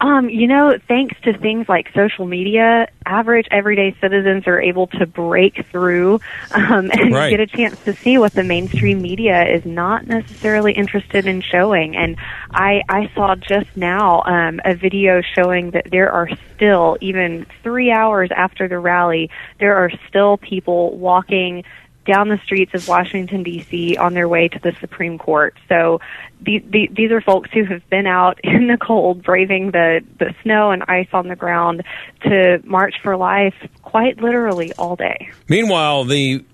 Um, 0.00 0.28
you 0.28 0.46
know, 0.46 0.74
thanks 0.86 1.16
to 1.24 1.36
things 1.38 1.66
like 1.68 1.86
social 1.94 2.24
media, 2.24 2.86
average 3.04 3.46
everyday 3.50 3.96
citizens 4.00 4.44
are 4.46 4.60
able 4.60 4.86
to 4.88 5.06
break 5.06 5.56
through 5.72 6.14
um, 6.52 6.90
and 6.92 7.12
Right. 7.12 7.30
get 7.30 7.40
a 7.40 7.46
chance 7.46 7.76
to 7.84 7.94
see 8.04 8.16
what 8.16 8.32
the 8.34 8.44
mainstream 8.44 9.02
media 9.02 9.42
is 9.42 9.62
not 9.64 10.06
necessarily 10.06 10.72
interested 10.72 11.26
in 11.26 11.42
showing. 11.42 11.96
And 11.96 12.16
I, 12.52 12.82
I 12.88 13.10
saw 13.14 13.34
just 13.34 13.68
now 13.74 14.22
um, 14.22 14.60
a 14.64 14.74
video 14.76 15.20
showing 15.36 15.72
that 15.72 15.86
there 15.90 16.12
are 16.12 16.28
still, 16.54 16.96
even 17.00 17.46
three 17.64 17.90
hours 17.90 18.30
after 18.36 18.68
the 18.68 18.78
rally, 18.78 19.30
there 19.58 19.76
are 19.76 19.90
still 20.08 20.36
people 20.38 20.96
walking 20.96 21.64
down 22.08 22.28
the 22.28 22.38
streets 22.38 22.72
of 22.74 22.88
Washington 22.88 23.42
D.C. 23.42 23.96
on 23.98 24.14
their 24.14 24.26
way 24.26 24.48
to 24.48 24.58
the 24.58 24.74
Supreme 24.80 25.18
Court. 25.18 25.54
So 25.68 26.00
the, 26.40 26.58
the, 26.58 26.88
these 26.90 27.12
are 27.12 27.20
folks 27.20 27.50
who 27.52 27.64
have 27.64 27.88
been 27.90 28.06
out 28.06 28.40
in 28.44 28.66
the 28.66 28.78
cold, 28.78 29.22
braving 29.22 29.70
the 29.70 30.00
the 30.18 30.34
snow 30.42 30.70
and 30.72 30.82
ice 30.88 31.08
on 31.12 31.28
the 31.28 31.36
ground 31.36 31.84
to 32.22 32.60
march 32.64 32.94
for 33.02 33.16
life, 33.16 33.54
quite 33.82 34.20
literally 34.20 34.72
all 34.72 34.96
day. 34.96 35.30
Meanwhile, 35.48 36.04
the 36.04 36.44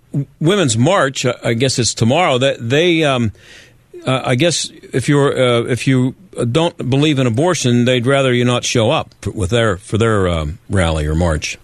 Women's 0.40 0.76
March, 0.76 1.24
uh, 1.24 1.34
I 1.42 1.54
guess 1.54 1.78
it's 1.78 1.94
tomorrow, 1.94 2.38
that 2.38 2.56
they 2.60 3.04
um, 3.04 3.32
uh, 4.04 4.22
I 4.24 4.34
guess 4.34 4.70
if 4.92 5.08
you're 5.08 5.32
uh, 5.32 5.62
if 5.66 5.86
you 5.86 6.16
don't 6.50 6.76
believe 6.76 7.20
in 7.20 7.26
abortion, 7.28 7.84
they'd 7.84 8.06
rather 8.06 8.32
you 8.32 8.44
not 8.44 8.64
show 8.64 8.90
up 8.90 9.14
with 9.26 9.50
their 9.50 9.76
for 9.76 9.98
their 9.98 10.28
um, 10.28 10.58
rally 10.68 11.06
or 11.06 11.14
march. 11.14 11.58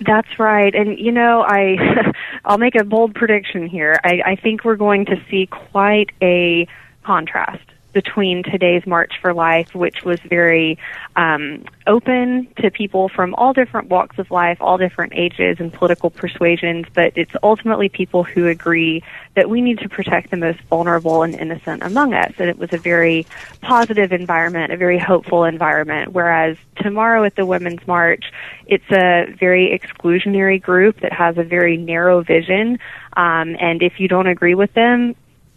That's 0.00 0.38
right. 0.38 0.74
And 0.74 0.98
you 0.98 1.12
know, 1.12 1.42
I 1.42 1.76
I'll 2.44 2.58
make 2.58 2.74
a 2.74 2.84
bold 2.84 3.14
prediction 3.14 3.66
here. 3.66 3.98
I, 4.04 4.20
I 4.24 4.36
think 4.36 4.64
we're 4.64 4.76
going 4.76 5.06
to 5.06 5.16
see 5.30 5.46
quite 5.46 6.10
a 6.20 6.66
contrast 7.04 7.64
between 7.94 8.42
today's 8.42 8.86
March 8.86 9.14
for 9.22 9.32
Life, 9.32 9.74
which 9.74 10.04
was 10.04 10.20
very 10.20 10.78
um, 11.16 11.64
open 11.86 12.48
to 12.60 12.70
people 12.70 13.08
from 13.08 13.34
all 13.36 13.52
different 13.52 13.88
walks 13.88 14.18
of 14.18 14.30
life, 14.30 14.58
all 14.60 14.76
different 14.76 15.14
ages 15.14 15.56
and 15.60 15.72
political 15.72 16.10
persuasions, 16.10 16.86
but 16.92 17.12
it's 17.16 17.32
ultimately 17.42 17.88
people 17.88 18.24
who 18.24 18.48
agree 18.48 19.02
that 19.34 19.48
we 19.48 19.62
need 19.62 19.78
to 19.78 19.88
protect 19.88 20.30
the 20.30 20.36
most 20.36 20.60
vulnerable 20.62 21.22
and 21.22 21.34
innocent 21.34 21.82
among 21.82 22.12
us. 22.12 22.32
And 22.38 22.50
it 22.50 22.58
was 22.58 22.72
a 22.72 22.78
very 22.78 23.26
positive 23.60 24.12
environment, 24.12 24.72
a 24.72 24.76
very 24.76 24.98
hopeful 24.98 25.44
environment. 25.44 26.12
Whereas 26.12 26.56
tomorrow 26.76 27.24
at 27.24 27.36
the 27.36 27.46
Women's 27.46 27.86
March, 27.86 28.24
it's 28.66 28.90
a 28.90 29.32
very 29.38 29.78
exclusionary 29.78 30.60
group 30.60 31.00
that 31.00 31.12
has 31.12 31.38
a 31.38 31.44
very 31.44 31.76
narrow 31.76 32.22
vision. 32.22 32.78
Um, 33.16 33.56
and 33.60 33.82
if 33.82 34.00
you 34.00 34.08
don't 34.08 34.26
agree 34.26 34.54
with 34.54 34.72
them, 34.74 35.14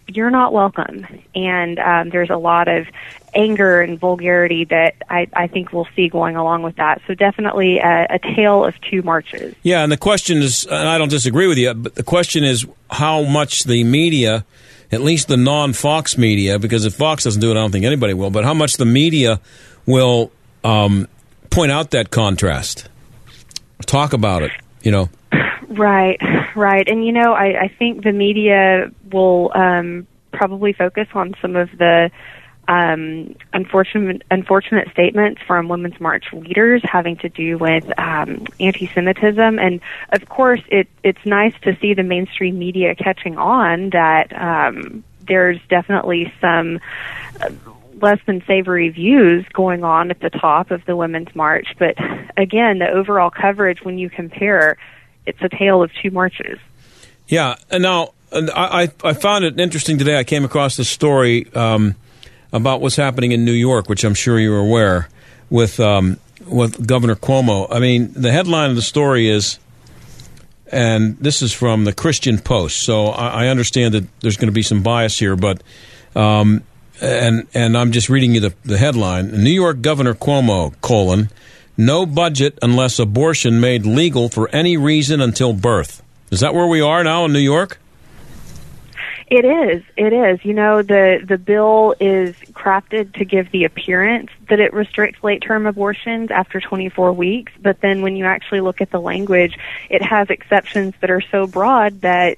you're 0.08 0.32
not 0.32 0.54
welcome. 0.54 1.06
And 1.36 1.80
um, 1.80 2.10
there's 2.10 2.30
a 2.30 2.38
lot 2.38 2.68
of 2.68 2.88
anger 3.34 3.82
and 3.82 4.00
vulgarity 4.00 4.66
that 4.66 4.96
I, 5.10 5.28
I 5.34 5.48
think 5.48 5.72
we'll 5.72 5.88
see 5.96 6.10
going 6.10 6.36
along 6.36 6.64
with 6.64 6.78
that. 6.78 7.02
So 7.08 7.14
definitely 7.14 7.80
a, 7.80 8.08
a 8.10 8.20
tale 8.20 8.66
of 8.66 8.80
two 8.82 9.02
marches. 9.02 9.54
Yeah, 9.64 9.84
and 9.84 9.92
the 9.92 9.98
question 9.98 10.38
is, 10.38 10.66
and 10.66 10.88
I 10.88 10.98
don't 10.98 11.10
disagree 11.10 11.48
with 11.48 11.58
you, 11.58 11.74
but 11.74 11.96
the 11.96 12.04
question 12.04 12.44
is 12.44 12.66
how 12.90 13.24
much 13.24 13.64
the 13.64 13.84
media, 13.84 14.46
at 14.92 15.02
least 15.02 15.28
the 15.28 15.38
non-Fox 15.38 16.18
media, 16.18 16.58
because 16.58 16.86
if 16.86 16.96
Fox 16.96 17.26
doesn't 17.26 17.42
do 17.42 17.50
it, 17.50 17.52
I 17.52 17.62
don't 17.62 17.72
think 17.72 17.86
anybody 17.86 18.14
will. 18.14 18.32
But 18.32 18.46
how 18.46 18.54
much 18.54 18.78
the 18.78 18.86
media 18.86 19.42
will 19.86 20.32
um, 20.64 21.08
point 21.50 21.72
out 21.72 21.92
that 21.92 22.12
contrast, 22.12 22.90
talk 23.86 24.14
about 24.14 24.44
it, 24.44 24.52
you 24.82 24.92
know. 24.92 25.10
Right, 25.70 26.18
right. 26.58 26.88
And, 26.88 27.06
you 27.06 27.12
know, 27.12 27.34
I, 27.34 27.64
I 27.64 27.68
think 27.68 28.04
the 28.04 28.12
media 28.12 28.92
will 29.12 29.52
um, 29.56 30.08
probably 30.34 30.74
focus 30.74 31.08
on 31.14 31.36
some 31.42 31.56
of 31.56 31.70
the 31.78 32.12
um, 32.68 33.36
unfortunate 33.54 34.24
unfortunate 34.30 34.90
statements 34.92 35.42
from 35.48 35.70
Women's 35.70 36.00
March 36.02 36.26
leaders 36.34 36.82
having 36.84 37.16
to 37.18 37.30
do 37.30 37.58
with 37.58 37.86
um, 37.98 38.46
anti-Semitism, 38.60 39.60
and 39.60 39.80
of 40.10 40.28
course, 40.28 40.62
it 40.68 40.88
it's 41.04 41.26
nice 41.26 41.54
to 41.62 41.78
see 41.80 41.94
the 41.94 42.04
mainstream 42.04 42.60
media 42.60 42.94
catching 42.94 43.38
on 43.38 43.92
that 43.92 44.34
um, 44.34 45.04
there's 45.28 45.60
definitely 45.70 46.32
some. 46.42 46.80
Uh, 47.40 47.50
less 48.00 48.20
than 48.28 48.44
savory 48.46 48.90
views 48.90 49.44
going 49.54 49.84
on 49.84 50.12
at 50.12 50.20
the 50.20 50.30
top 50.30 50.70
of 50.70 50.86
the 50.86 50.96
Women's 50.96 51.34
March, 51.34 51.70
but 51.80 51.96
again, 52.38 52.78
the 52.78 52.88
overall 52.88 53.32
coverage 53.32 53.84
when 53.84 53.98
you 53.98 54.08
compare 54.08 54.78
it's 55.28 55.42
a 55.42 55.50
tale 55.50 55.84
of 55.84 55.92
two 56.02 56.10
marches. 56.10 56.58
Yeah, 57.28 57.56
and 57.70 57.84
now 57.84 58.14
I, 58.32 58.90
I 59.04 59.14
found 59.14 59.46
it 59.46 59.60
interesting 59.60 59.98
today. 59.98 60.18
I 60.18 60.24
came 60.24 60.46
across 60.46 60.78
this 60.78 60.90
story 60.90 61.52
um, 61.54 61.96
about 62.52 62.82
what's 62.82 62.96
happening 62.96 63.34
in 63.34 63.46
New 63.46 63.52
York, 63.52 63.90
which 63.90 64.04
I'm 64.04 64.14
sure 64.14 64.40
you're 64.40 64.60
aware 64.60 65.10
with 65.50 65.80
um, 65.80 66.18
with 66.46 66.88
Governor 66.88 67.16
Cuomo. 67.16 67.68
I 67.70 67.80
mean, 67.80 68.14
the 68.14 68.32
headline 68.32 68.70
of 68.70 68.76
the 68.78 68.82
story 68.82 69.30
is, 69.30 69.60
and 70.72 71.18
this 71.18 71.42
is 71.42 71.52
from 71.52 71.84
the 71.84 71.94
Christian 71.94 72.40
Post. 72.40 72.84
So 72.84 73.08
I, 73.08 73.46
I 73.46 73.48
understand 73.48 73.94
that 73.94 74.06
there's 74.22 74.38
going 74.38 74.48
to 74.48 74.54
be 74.54 74.64
some 74.64 74.82
bias 74.82 75.20
here, 75.20 75.36
but. 75.36 75.62
Um, 76.16 76.64
and 77.00 77.46
and 77.54 77.78
I'm 77.78 77.92
just 77.92 78.10
reading 78.10 78.34
you 78.34 78.40
the, 78.40 78.54
the 78.66 78.80
headline. 78.80 79.30
New 79.30 79.52
York 79.52 79.82
Governor 79.82 80.16
Cuomo 80.16 80.74
colon 80.82 81.30
no 81.78 82.06
budget 82.06 82.58
unless 82.62 83.00
abortion 83.00 83.60
made 83.60 83.86
legal 83.86 84.30
for 84.30 84.50
any 84.50 84.78
reason 84.78 85.22
until 85.22 85.54
birth. 85.54 86.02
Is 86.32 86.42
that 86.42 86.54
where 86.54 86.68
we 86.68 86.82
are 86.82 87.04
now 87.04 87.26
in 87.26 87.34
New 87.34 87.40
York? 87.40 87.80
It 89.30 89.44
is. 89.44 89.84
It 89.98 90.14
is. 90.14 90.44
You 90.46 90.54
know, 90.54 90.82
the 90.82 91.20
the 91.22 91.38
bill 91.38 91.94
is 92.00 92.34
crafted 92.54 93.14
to 93.16 93.26
give 93.26 93.52
the 93.52 93.66
appearance 93.66 94.30
that 94.48 94.60
it 94.62 94.74
restricts 94.74 95.22
late 95.22 95.42
term 95.42 95.66
abortions 95.66 96.32
after 96.32 96.62
24 96.62 97.12
weeks, 97.12 97.52
but 97.62 97.82
then 97.82 98.02
when 98.02 98.16
you 98.16 98.26
actually 98.26 98.62
look 98.62 98.80
at 98.80 98.90
the 98.90 99.02
language, 99.02 99.58
it 99.90 100.02
has 100.02 100.30
exceptions 100.30 100.94
that 101.02 101.12
are 101.12 101.22
so 101.22 101.46
broad 101.46 102.02
that 102.02 102.38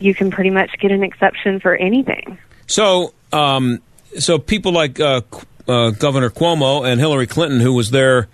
you 0.00 0.14
can 0.14 0.30
pretty 0.30 0.50
much 0.50 0.70
get 0.78 0.90
an 0.90 1.02
exception 1.02 1.60
for 1.60 1.76
anything. 1.76 2.38
So, 2.66 3.12
um, 3.32 3.82
so 4.18 4.38
people 4.38 4.72
like 4.72 4.98
uh, 5.00 5.20
uh, 5.68 5.90
Governor 5.90 6.30
Cuomo 6.30 6.90
and 6.90 6.98
Hillary 6.98 7.26
Clinton, 7.26 7.60
who 7.60 7.74
was 7.74 7.90
there 7.90 8.28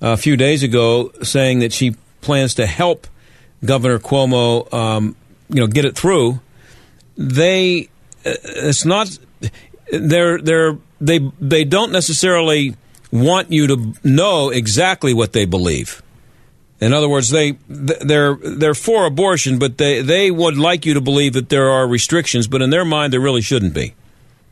a 0.00 0.16
few 0.16 0.36
days 0.36 0.62
ago 0.62 1.12
saying 1.22 1.60
that 1.60 1.72
she 1.72 1.96
plans 2.20 2.54
to 2.54 2.66
help 2.66 3.06
Governor 3.64 3.98
Cuomo, 3.98 4.72
um, 4.72 5.16
you 5.48 5.60
know, 5.60 5.66
get 5.66 5.84
it 5.84 5.96
through. 5.96 6.40
They, 7.16 7.88
uh, 8.24 8.34
it's 8.44 8.84
not. 8.84 9.18
They're 9.90 10.40
they're 10.40 10.78
they 11.00 11.18
they 11.40 11.64
don't 11.64 11.92
necessarily 11.92 12.76
want 13.10 13.50
you 13.50 13.66
to 13.68 13.94
know 14.04 14.50
exactly 14.50 15.14
what 15.14 15.32
they 15.32 15.46
believe. 15.46 16.02
In 16.80 16.92
other 16.92 17.08
words, 17.08 17.30
they 17.30 17.52
they're 17.68 18.36
they're 18.36 18.74
for 18.74 19.06
abortion, 19.06 19.58
but 19.58 19.78
they 19.78 20.02
they 20.02 20.30
would 20.30 20.56
like 20.56 20.86
you 20.86 20.94
to 20.94 21.00
believe 21.00 21.32
that 21.32 21.48
there 21.48 21.70
are 21.70 21.88
restrictions, 21.88 22.46
but 22.46 22.62
in 22.62 22.70
their 22.70 22.84
mind 22.84 23.12
there 23.12 23.20
really 23.20 23.40
shouldn't 23.40 23.74
be, 23.74 23.94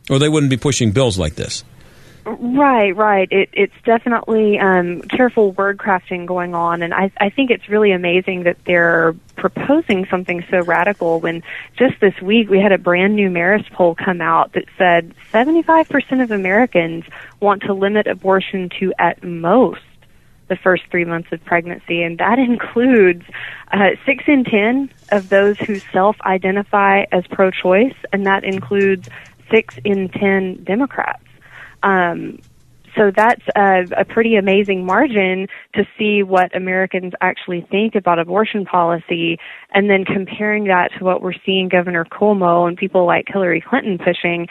or 0.09 0.19
they 0.19 0.27
wouldn't 0.27 0.49
be 0.49 0.57
pushing 0.57 0.91
bills 0.91 1.17
like 1.17 1.35
this. 1.35 1.63
Right, 2.29 2.93
right. 2.93 3.29
It, 3.31 3.49
it's 3.53 3.73
definitely 3.85 4.59
um, 4.59 5.01
careful 5.03 5.53
word 5.53 5.77
crafting 5.77 6.25
going 6.25 6.53
on, 6.53 6.81
and 6.81 6.93
I, 6.93 7.09
I 7.21 7.29
think 7.29 7.51
it's 7.51 7.69
really 7.69 7.93
amazing 7.93 8.43
that 8.43 8.57
they're 8.65 9.15
proposing 9.37 10.05
something 10.07 10.43
so 10.51 10.59
radical. 10.63 11.21
When 11.21 11.41
just 11.77 12.01
this 12.01 12.19
week 12.21 12.49
we 12.49 12.59
had 12.59 12.73
a 12.73 12.77
brand 12.77 13.15
new 13.15 13.29
Marist 13.29 13.71
poll 13.71 13.95
come 13.95 14.19
out 14.19 14.51
that 14.53 14.65
said 14.77 15.13
75% 15.31 16.21
of 16.21 16.31
Americans 16.31 17.05
want 17.39 17.61
to 17.61 17.73
limit 17.73 18.07
abortion 18.07 18.69
to 18.81 18.93
at 18.99 19.23
most 19.23 19.79
the 20.49 20.57
first 20.57 20.83
three 20.91 21.05
months 21.05 21.31
of 21.31 21.41
pregnancy, 21.45 22.03
and 22.03 22.17
that 22.17 22.39
includes 22.49 23.23
uh, 23.71 23.91
six 24.05 24.25
in 24.27 24.43
ten 24.43 24.89
of 25.13 25.29
those 25.29 25.57
who 25.59 25.79
self-identify 25.93 27.05
as 27.09 27.25
pro-choice, 27.27 27.95
and 28.11 28.25
that 28.25 28.43
includes 28.43 29.07
six 29.49 29.79
in 29.85 30.09
ten 30.09 30.61
Democrats. 30.65 31.23
Um, 31.83 32.39
so 32.97 33.11
that's 33.15 33.43
a, 33.55 33.85
a 33.95 34.05
pretty 34.05 34.35
amazing 34.35 34.85
margin 34.85 35.47
to 35.75 35.83
see 35.97 36.23
what 36.23 36.55
Americans 36.55 37.13
actually 37.21 37.65
think 37.69 37.95
about 37.95 38.17
abortion 38.17 38.65
policy, 38.65 39.37
and 39.71 39.89
then 39.89 40.03
comparing 40.03 40.65
that 40.65 40.89
to 40.97 41.05
what 41.05 41.21
we're 41.21 41.33
seeing 41.45 41.69
Governor 41.69 42.05
Cuomo 42.05 42.67
and 42.67 42.75
people 42.75 43.05
like 43.05 43.25
Hillary 43.27 43.61
Clinton 43.61 43.99
pushing. 43.99 44.47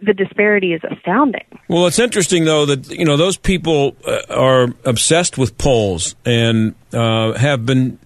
The 0.00 0.14
disparity 0.14 0.74
is 0.74 0.82
astounding. 0.88 1.44
Well, 1.66 1.86
it's 1.86 1.98
interesting 1.98 2.44
though 2.44 2.66
that 2.66 2.88
you 2.90 3.04
know 3.04 3.16
those 3.16 3.36
people 3.36 3.96
uh, 4.06 4.20
are 4.30 4.68
obsessed 4.84 5.36
with 5.36 5.58
polls 5.58 6.14
and 6.24 6.76
uh, 6.92 7.32
have 7.32 7.66
been 7.66 7.98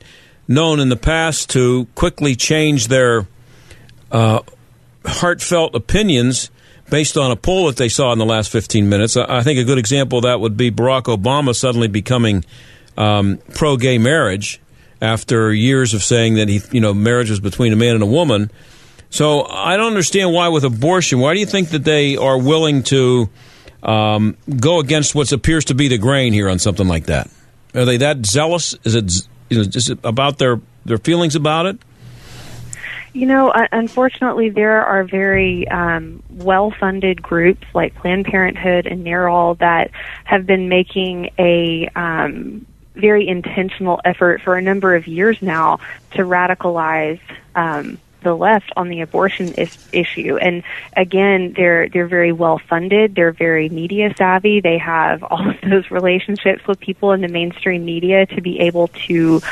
known 0.49 0.81
in 0.81 0.88
the 0.88 0.97
past 0.97 1.50
to 1.50 1.87
quickly 1.95 2.35
change 2.35 2.88
their 2.88 3.26
uh, 4.11 4.40
heartfelt 5.04 5.75
opinions 5.75 6.50
based 6.92 7.16
on 7.16 7.30
a 7.30 7.37
poll 7.37 7.68
that 7.68 7.78
they 7.78 7.88
saw 7.88 8.12
in 8.12 8.18
the 8.18 8.26
last 8.26 8.52
15 8.52 8.87
minutes. 8.87 9.16
I 9.16 9.42
think 9.42 9.58
a 9.58 9.64
good 9.64 9.78
example 9.78 10.18
of 10.18 10.25
that 10.25 10.40
would 10.40 10.58
be 10.58 10.70
Barack 10.70 11.04
Obama 11.04 11.56
suddenly 11.56 11.88
becoming 11.88 12.44
um, 12.99 13.38
pro 13.54 13.78
gay 13.78 13.96
marriage 13.96 14.61
after 15.00 15.50
years 15.54 15.94
of 15.94 16.02
saying 16.02 16.34
that 16.34 16.50
he, 16.50 16.61
you 16.70 16.82
know, 16.82 16.92
marriage 16.92 17.30
was 17.30 17.40
between 17.40 17.72
a 17.72 17.76
man 17.76 17.94
and 17.94 18.02
a 18.02 18.06
woman. 18.06 18.50
So 19.08 19.46
I 19.46 19.78
don't 19.78 19.87
understand 19.87 20.34
why 20.34 20.49
with 20.49 20.64
abortion, 20.64 21.18
why 21.18 21.32
do 21.32 21.40
you 21.40 21.46
think 21.46 21.70
that 21.70 21.84
they 21.84 22.18
are 22.18 22.37
willing 22.37 22.82
to 22.84 23.30
um, 23.82 24.37
go 24.61 24.78
against 24.78 25.14
what 25.14 25.32
appears 25.32 25.64
to 25.66 25.75
be 25.75 25.88
the 25.88 25.96
grain 25.96 26.34
here 26.34 26.50
on 26.50 26.58
something 26.58 26.87
like 26.87 27.06
that? 27.06 27.30
Are 27.75 27.87
they 27.87 27.96
that 27.96 28.26
zealous? 28.26 28.76
Is 28.84 28.96
it 28.96 29.11
you 29.49 29.56
know, 29.56 29.64
just 29.64 29.88
about 30.04 30.37
their, 30.37 30.61
their 30.84 30.99
feelings 30.99 31.37
about 31.37 31.64
it? 31.64 31.78
You 33.12 33.26
know, 33.26 33.52
unfortunately, 33.73 34.49
there 34.49 34.85
are 34.85 35.04
very 35.04 35.69
um, 35.69 36.23
well-funded 36.31 37.21
groups 37.21 37.66
like 37.75 37.95
Planned 37.95 38.25
Parenthood 38.25 38.87
and 38.87 39.04
NARAL 39.04 39.59
that 39.59 39.90
have 40.25 40.47
been 40.47 40.71
making 40.71 41.28
a 41.38 41.88
um, 41.95 42.64
very 42.95 43.28
intentional 43.28 44.00
effort 44.04 44.40
for 44.40 44.57
a 44.57 44.62
number 44.62 44.95
of 44.95 45.07
years 45.07 45.42
now 45.42 45.78
to 46.12 46.23
radicalize 46.23 47.21
um, 47.54 47.99
the 48.23 48.35
left 48.35 48.73
on 48.76 48.88
the 48.88 49.00
abortion 49.02 49.52
is- 49.54 49.88
issue. 49.92 50.37
And 50.37 50.62
again, 50.97 51.52
they're 51.54 51.88
they're 51.88 52.07
very 52.07 52.33
well 52.33 52.59
funded. 52.59 53.14
They're 53.14 53.33
very 53.33 53.69
media 53.69 54.14
savvy. 54.16 54.61
They 54.61 54.78
have 54.78 55.23
all 55.31 55.50
of 55.50 55.61
those 55.61 55.90
relationships 55.90 56.66
with 56.66 56.81
people 56.81 57.12
in 57.12 57.21
the 57.21 57.28
mainstream 57.28 57.85
media 57.85 58.26
to 58.26 58.40
be 58.40 58.61
able 58.61 58.88
to 59.07 59.42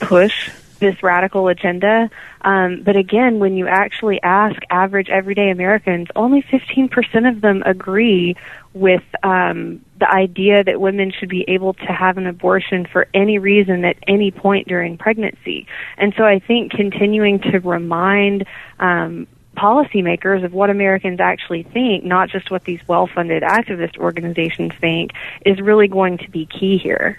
push 0.00 0.50
this 0.82 1.02
radical 1.02 1.48
agenda. 1.48 2.10
Um, 2.42 2.82
but 2.82 2.96
again, 2.96 3.38
when 3.38 3.56
you 3.56 3.66
actually 3.68 4.20
ask 4.22 4.60
average 4.68 5.08
everyday 5.08 5.50
Americans, 5.50 6.08
only 6.16 6.42
15% 6.42 7.28
of 7.28 7.40
them 7.40 7.62
agree 7.64 8.36
with 8.74 9.02
um, 9.22 9.80
the 9.98 10.10
idea 10.10 10.64
that 10.64 10.80
women 10.80 11.12
should 11.12 11.28
be 11.28 11.44
able 11.46 11.74
to 11.74 11.86
have 11.86 12.18
an 12.18 12.26
abortion 12.26 12.84
for 12.84 13.06
any 13.14 13.38
reason 13.38 13.84
at 13.84 13.96
any 14.08 14.30
point 14.30 14.66
during 14.66 14.98
pregnancy. 14.98 15.66
And 15.96 16.12
so 16.16 16.24
I 16.24 16.40
think 16.40 16.72
continuing 16.72 17.38
to 17.52 17.60
remind 17.60 18.44
um, 18.80 19.28
policymakers 19.56 20.44
of 20.44 20.52
what 20.52 20.70
Americans 20.70 21.20
actually 21.20 21.62
think, 21.62 22.04
not 22.04 22.28
just 22.28 22.50
what 22.50 22.64
these 22.64 22.80
well 22.88 23.06
funded 23.06 23.42
activist 23.42 23.98
organizations 23.98 24.72
think, 24.80 25.12
is 25.46 25.60
really 25.60 25.88
going 25.88 26.18
to 26.18 26.30
be 26.30 26.46
key 26.46 26.78
here. 26.78 27.18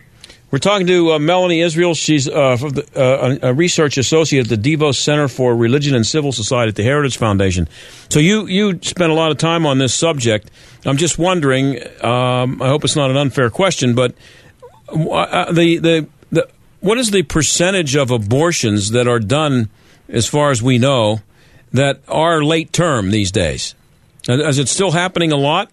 We're 0.54 0.60
talking 0.60 0.86
to 0.86 1.14
uh, 1.14 1.18
Melanie 1.18 1.62
Israel. 1.62 1.96
She's 1.96 2.30
uh, 2.30 2.58
the, 2.58 2.86
uh, 2.96 3.40
a 3.42 3.56
research 3.56 3.98
associate 3.98 4.52
at 4.52 4.62
the 4.62 4.76
DeVos 4.76 4.98
Center 4.98 5.28
for 5.28 5.56
Religion 5.56 5.96
and 5.96 6.06
Civil 6.06 6.32
Society 6.32 6.70
at 6.70 6.76
the 6.76 6.84
Heritage 6.84 7.18
Foundation. 7.18 7.68
So 8.10 8.20
you 8.20 8.46
you 8.46 8.78
spent 8.84 9.12
a 9.12 9.16
lot 9.16 9.32
of 9.32 9.40
time 9.40 9.66
on 9.66 9.80
this 9.80 9.96
subject. 9.96 10.52
I'm 10.86 10.98
just 10.98 11.18
wondering. 11.18 11.80
Um, 12.04 12.62
I 12.62 12.68
hope 12.68 12.84
it's 12.84 12.96
not 12.96 13.10
an 13.10 13.18
unfair 13.18 13.50
question, 13.50 13.96
but 13.96 14.14
uh, 14.90 15.52
the, 15.52 15.80
the 15.80 16.08
the 16.32 16.48
what 16.82 17.00
is 17.00 17.10
the 17.10 17.24
percentage 17.24 17.96
of 17.96 18.12
abortions 18.12 18.92
that 18.92 19.08
are 19.08 19.20
done, 19.20 19.72
as 20.08 20.28
far 20.28 20.52
as 20.52 20.62
we 20.62 20.78
know, 20.78 21.22
that 21.72 22.00
are 22.08 22.44
late 22.44 22.72
term 22.72 23.10
these 23.10 23.32
days? 23.32 23.74
Is 24.28 24.60
it 24.60 24.68
still 24.68 24.92
happening 24.92 25.32
a 25.32 25.36
lot? 25.36 25.72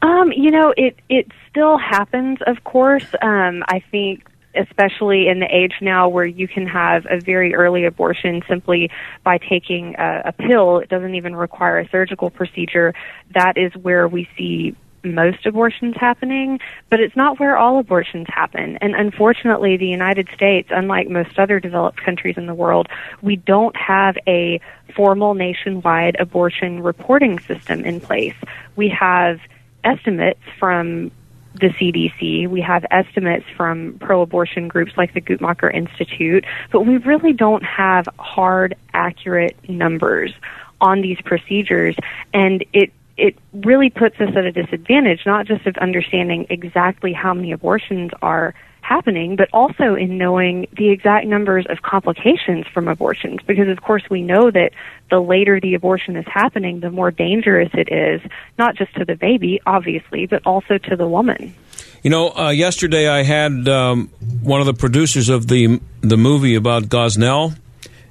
Um, 0.00 0.32
you 0.32 0.50
know, 0.50 0.72
it 0.78 0.96
it 1.10 1.30
still 1.52 1.78
happens, 1.78 2.38
of 2.46 2.64
course. 2.64 3.06
Um, 3.20 3.62
I 3.68 3.82
think 3.90 4.26
especially 4.54 5.28
in 5.28 5.40
the 5.40 5.46
age 5.54 5.74
now 5.80 6.08
where 6.08 6.26
you 6.26 6.46
can 6.46 6.66
have 6.66 7.06
a 7.08 7.18
very 7.18 7.54
early 7.54 7.84
abortion 7.84 8.42
simply 8.46 8.90
by 9.24 9.38
taking 9.38 9.94
a, 9.96 10.22
a 10.26 10.32
pill. 10.32 10.78
It 10.78 10.88
doesn't 10.88 11.14
even 11.14 11.34
require 11.34 11.78
a 11.78 11.88
surgical 11.88 12.30
procedure. 12.30 12.94
That 13.34 13.56
is 13.56 13.74
where 13.76 14.06
we 14.08 14.28
see 14.36 14.76
most 15.04 15.46
abortions 15.46 15.96
happening, 15.98 16.60
but 16.88 17.00
it's 17.00 17.16
not 17.16 17.40
where 17.40 17.56
all 17.56 17.78
abortions 17.78 18.26
happen. 18.28 18.76
And 18.80 18.94
unfortunately, 18.94 19.76
the 19.76 19.86
United 19.86 20.28
States, 20.34 20.68
unlike 20.70 21.08
most 21.08 21.38
other 21.38 21.58
developed 21.58 22.00
countries 22.02 22.36
in 22.36 22.46
the 22.46 22.54
world, 22.54 22.88
we 23.20 23.36
don't 23.36 23.74
have 23.76 24.16
a 24.28 24.60
formal 24.94 25.34
nationwide 25.34 26.16
abortion 26.20 26.82
reporting 26.82 27.38
system 27.40 27.84
in 27.84 28.00
place. 28.00 28.36
We 28.76 28.90
have 28.90 29.40
estimates 29.82 30.42
from 30.58 31.10
the 31.54 31.68
CDC. 31.68 32.48
We 32.48 32.60
have 32.60 32.84
estimates 32.90 33.46
from 33.56 33.98
pro-abortion 34.00 34.68
groups 34.68 34.92
like 34.96 35.14
the 35.14 35.20
Guttmacher 35.20 35.72
Institute, 35.74 36.44
but 36.70 36.82
we 36.86 36.96
really 36.98 37.32
don't 37.32 37.62
have 37.62 38.08
hard, 38.18 38.74
accurate 38.94 39.56
numbers 39.68 40.32
on 40.80 41.00
these 41.00 41.20
procedures, 41.24 41.96
and 42.34 42.64
it 42.72 42.92
it 43.18 43.36
really 43.52 43.90
puts 43.90 44.18
us 44.20 44.30
at 44.34 44.44
a 44.44 44.52
disadvantage, 44.52 45.26
not 45.26 45.46
just 45.46 45.66
of 45.66 45.76
understanding 45.76 46.46
exactly 46.48 47.12
how 47.12 47.34
many 47.34 47.52
abortions 47.52 48.10
are 48.22 48.54
happening, 48.92 49.36
but 49.36 49.48
also 49.52 49.88
in 50.04 50.10
knowing 50.18 50.66
the 50.76 50.88
exact 50.90 51.24
numbers 51.26 51.64
of 51.72 51.76
complications 51.82 52.64
from 52.74 52.84
abortions. 52.88 53.38
Because, 53.46 53.68
of 53.68 53.80
course, 53.88 54.04
we 54.10 54.22
know 54.22 54.50
that 54.50 54.70
the 55.10 55.20
later 55.20 55.54
the 55.60 55.74
abortion 55.74 56.16
is 56.16 56.26
happening, 56.26 56.80
the 56.80 56.90
more 56.90 57.10
dangerous 57.10 57.70
it 57.74 57.88
is, 57.92 58.20
not 58.58 58.76
just 58.76 58.94
to 58.96 59.04
the 59.04 59.16
baby, 59.16 59.60
obviously, 59.66 60.26
but 60.26 60.40
also 60.44 60.78
to 60.88 60.96
the 60.96 61.08
woman. 61.08 61.54
You 62.02 62.10
know, 62.10 62.30
uh, 62.36 62.50
yesterday 62.50 63.08
I 63.08 63.22
had 63.22 63.68
um, 63.68 64.08
one 64.42 64.60
of 64.60 64.66
the 64.66 64.74
producers 64.74 65.28
of 65.28 65.46
the 65.46 65.80
the 66.00 66.16
movie 66.16 66.56
about 66.56 66.84
Gosnell. 66.84 67.56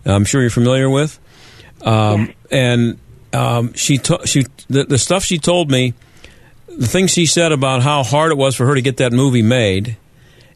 I'm 0.06 0.26
sure 0.26 0.42
you're 0.42 0.50
familiar 0.50 0.90
with, 0.90 1.20
um, 1.84 2.34
and 2.50 2.98
um, 3.34 3.74
she 3.74 3.98
to- 3.98 4.26
she 4.26 4.46
the, 4.70 4.86
the 4.86 4.98
stuff 4.98 5.24
she 5.24 5.38
told 5.38 5.70
me, 5.70 5.94
the 6.68 6.88
things 6.88 7.12
she 7.12 7.26
said 7.26 7.52
about 7.52 7.84
how 7.84 8.04
hard 8.04 8.32
it 8.32 8.38
was 8.38 8.56
for 8.56 8.66
her 8.66 8.76
to 8.76 8.82
get 8.82 8.98
that 8.98 9.12
movie 9.12 9.44
made, 9.44 9.98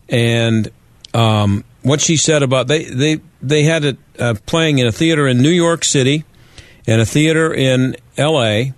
and 0.10 0.70
um, 1.14 1.64
what 1.82 2.02
she 2.02 2.18
said 2.18 2.44
about 2.44 2.68
they 2.68 2.86
they 2.86 3.20
they 3.42 3.64
had 3.64 3.86
it 3.86 3.98
uh, 4.20 4.36
playing 4.46 4.80
in 4.80 4.88
a 4.88 4.92
theater 4.92 5.28
in 5.28 5.42
New 5.42 5.50
York 5.50 5.84
City, 5.84 6.24
and 6.88 7.02
a 7.02 7.06
theater 7.06 7.54
in 7.54 7.96
L.A. 8.18 8.74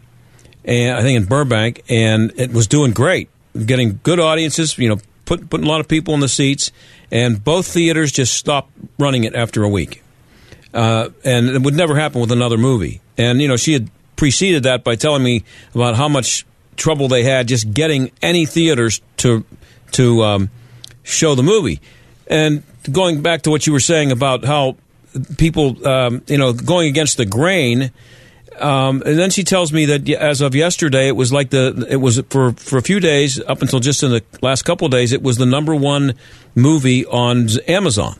and 0.66 0.98
I 0.98 1.02
think 1.02 1.18
in 1.18 1.26
Burbank, 1.26 1.84
and 1.90 2.32
it 2.36 2.52
was 2.52 2.68
doing 2.68 2.92
great, 2.92 3.30
getting 3.66 4.00
good 4.04 4.20
audiences. 4.20 4.78
You 4.78 4.90
know, 4.90 4.98
put, 5.26 5.50
putting 5.50 5.66
a 5.66 5.70
lot 5.70 5.80
of 5.80 5.88
people 5.88 6.14
in 6.14 6.20
the 6.20 6.30
seats, 6.30 6.72
and 7.12 7.44
both 7.44 7.68
theaters 7.68 8.12
just 8.12 8.36
stopped 8.36 8.72
running 9.00 9.24
it 9.24 9.36
after 9.36 9.64
a 9.64 9.70
week. 9.70 10.04
Uh, 10.74 11.10
and 11.24 11.48
it 11.50 11.62
would 11.62 11.76
never 11.76 11.96
happen 11.96 12.22
with 12.22 12.32
another 12.32 12.58
movie. 12.58 13.02
And 13.18 13.42
you 13.42 13.48
know, 13.48 13.58
she 13.58 13.74
had 13.74 13.90
preceded 14.16 14.64
that 14.64 14.84
by 14.84 14.96
telling 14.96 15.24
me 15.24 15.44
about 15.74 15.96
how 15.96 16.10
much 16.10 16.46
trouble 16.76 17.08
they 17.08 17.24
had 17.24 17.48
just 17.48 17.72
getting 17.74 18.12
any 18.22 18.46
theaters 18.46 19.02
to 19.18 19.44
to 19.94 20.24
um, 20.24 20.50
show 21.08 21.36
the 21.36 21.44
movie. 21.44 21.80
And 22.28 22.64
going 22.92 23.22
back 23.22 23.44
to 23.44 23.50
what 23.50 23.66
you 23.66 23.74
were 23.74 23.80
saying 23.80 24.12
about 24.12 24.44
how 24.44 24.76
people, 25.38 25.88
um, 25.88 26.22
you 26.28 26.38
know, 26.38 26.54
going 26.54 26.88
against 26.88 27.18
the 27.18 27.26
grain. 27.26 27.92
Um, 28.60 29.04
and 29.06 29.18
then 29.18 29.30
she 29.30 29.44
tells 29.44 29.72
me 29.72 29.86
that 29.86 30.10
as 30.10 30.42
of 30.42 30.56
yesterday, 30.56 31.08
it 31.08 31.16
was 31.16 31.32
like 31.32 31.52
the 31.52 31.86
it 31.90 31.98
was 31.98 32.20
for 32.30 32.54
for 32.54 32.78
a 32.78 32.82
few 32.82 33.00
days 33.00 33.40
up 33.40 33.62
until 33.62 33.80
just 33.80 34.02
in 34.04 34.12
the 34.12 34.24
last 34.42 34.64
couple 34.64 34.88
days, 34.90 35.14
it 35.14 35.22
was 35.22 35.38
the 35.38 35.46
number 35.46 35.76
one 35.76 36.16
movie 36.56 37.06
on 37.06 37.48
Amazon. 37.68 38.20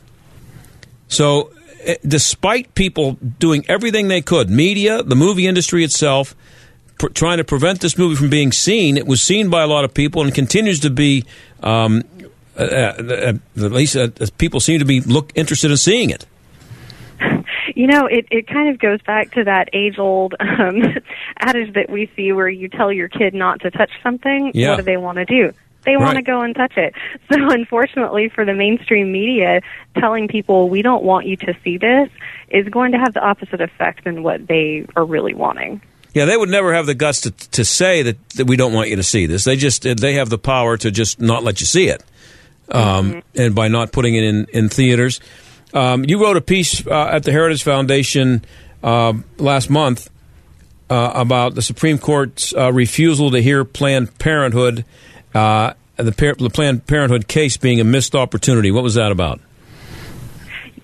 So, 1.08 1.50
eh, 1.80 1.96
despite 2.06 2.74
people 2.74 3.12
doing 3.14 3.64
everything 3.68 4.08
they 4.08 4.20
could, 4.20 4.48
media, 4.48 5.02
the 5.02 5.16
movie 5.16 5.46
industry 5.46 5.82
itself, 5.82 6.36
pr- 6.98 7.08
trying 7.08 7.38
to 7.38 7.44
prevent 7.44 7.80
this 7.80 7.98
movie 7.98 8.14
from 8.14 8.30
being 8.30 8.52
seen, 8.52 8.96
it 8.96 9.06
was 9.06 9.20
seen 9.20 9.50
by 9.50 9.62
a 9.62 9.66
lot 9.66 9.84
of 9.84 9.92
people 9.92 10.22
and 10.22 10.32
continues 10.32 10.80
to 10.80 10.90
be. 10.90 11.24
Um, 11.62 12.04
uh, 12.58 12.62
uh, 12.62 13.64
at 13.64 13.72
least 13.72 13.96
uh, 13.96 14.08
people 14.36 14.60
seem 14.60 14.78
to 14.78 14.84
be 14.84 15.00
look 15.00 15.32
interested 15.34 15.70
in 15.70 15.76
seeing 15.76 16.10
it. 16.10 16.26
You 17.74 17.86
know, 17.86 18.06
it 18.06 18.26
it 18.30 18.48
kind 18.48 18.68
of 18.68 18.78
goes 18.78 19.00
back 19.02 19.32
to 19.32 19.44
that 19.44 19.68
age 19.72 19.98
old 19.98 20.34
um, 20.40 20.82
adage 21.38 21.74
that 21.74 21.88
we 21.88 22.10
see 22.16 22.32
where 22.32 22.48
you 22.48 22.68
tell 22.68 22.92
your 22.92 23.08
kid 23.08 23.34
not 23.34 23.60
to 23.60 23.70
touch 23.70 23.90
something. 24.02 24.52
Yeah. 24.54 24.70
What 24.70 24.76
do 24.78 24.82
they 24.82 24.96
want 24.96 25.18
to 25.18 25.24
do? 25.24 25.52
They 25.84 25.96
want 25.96 26.16
to 26.16 26.22
go 26.22 26.42
and 26.42 26.54
touch 26.54 26.76
it. 26.76 26.94
So, 27.30 27.50
unfortunately, 27.50 28.30
for 28.30 28.44
the 28.44 28.54
mainstream 28.54 29.12
media, 29.12 29.60
telling 29.98 30.28
people 30.28 30.70
we 30.70 30.80
don't 30.80 31.04
want 31.04 31.26
you 31.26 31.36
to 31.36 31.54
see 31.62 31.76
this 31.76 32.08
is 32.48 32.66
going 32.68 32.92
to 32.92 32.98
have 32.98 33.12
the 33.12 33.20
opposite 33.20 33.60
effect 33.60 34.04
than 34.04 34.22
what 34.22 34.46
they 34.46 34.86
are 34.96 35.04
really 35.04 35.34
wanting. 35.34 35.82
Yeah, 36.14 36.24
they 36.24 36.36
would 36.36 36.48
never 36.48 36.72
have 36.74 36.86
the 36.86 36.94
guts 36.94 37.20
to 37.22 37.30
to 37.30 37.64
say 37.64 38.02
that, 38.02 38.28
that 38.30 38.46
we 38.46 38.56
don't 38.56 38.72
want 38.72 38.88
you 38.88 38.96
to 38.96 39.02
see 39.02 39.26
this. 39.26 39.44
They 39.44 39.56
just 39.56 39.82
they 39.82 40.14
have 40.14 40.30
the 40.30 40.38
power 40.38 40.76
to 40.78 40.90
just 40.90 41.20
not 41.20 41.44
let 41.44 41.60
you 41.60 41.66
see 41.66 41.88
it, 41.88 42.02
um, 42.70 43.22
and 43.34 43.54
by 43.54 43.68
not 43.68 43.92
putting 43.92 44.14
it 44.14 44.24
in 44.24 44.46
in 44.52 44.68
theaters. 44.68 45.20
Um, 45.74 46.04
you 46.06 46.22
wrote 46.22 46.36
a 46.36 46.40
piece 46.40 46.86
uh, 46.86 47.08
at 47.12 47.24
the 47.24 47.32
Heritage 47.32 47.62
Foundation 47.62 48.44
uh, 48.82 49.12
last 49.36 49.68
month 49.68 50.08
uh, 50.90 51.12
about 51.14 51.54
the 51.54 51.62
Supreme 51.62 51.98
Court's 51.98 52.54
uh, 52.54 52.72
refusal 52.72 53.30
to 53.32 53.42
hear 53.42 53.64
Planned 53.64 54.18
Parenthood, 54.18 54.84
uh, 55.34 55.74
the, 55.96 56.12
par- 56.12 56.34
the 56.34 56.50
Planned 56.50 56.86
Parenthood 56.86 57.28
case 57.28 57.56
being 57.56 57.80
a 57.80 57.84
missed 57.84 58.14
opportunity. 58.14 58.70
What 58.70 58.82
was 58.82 58.94
that 58.94 59.12
about? 59.12 59.40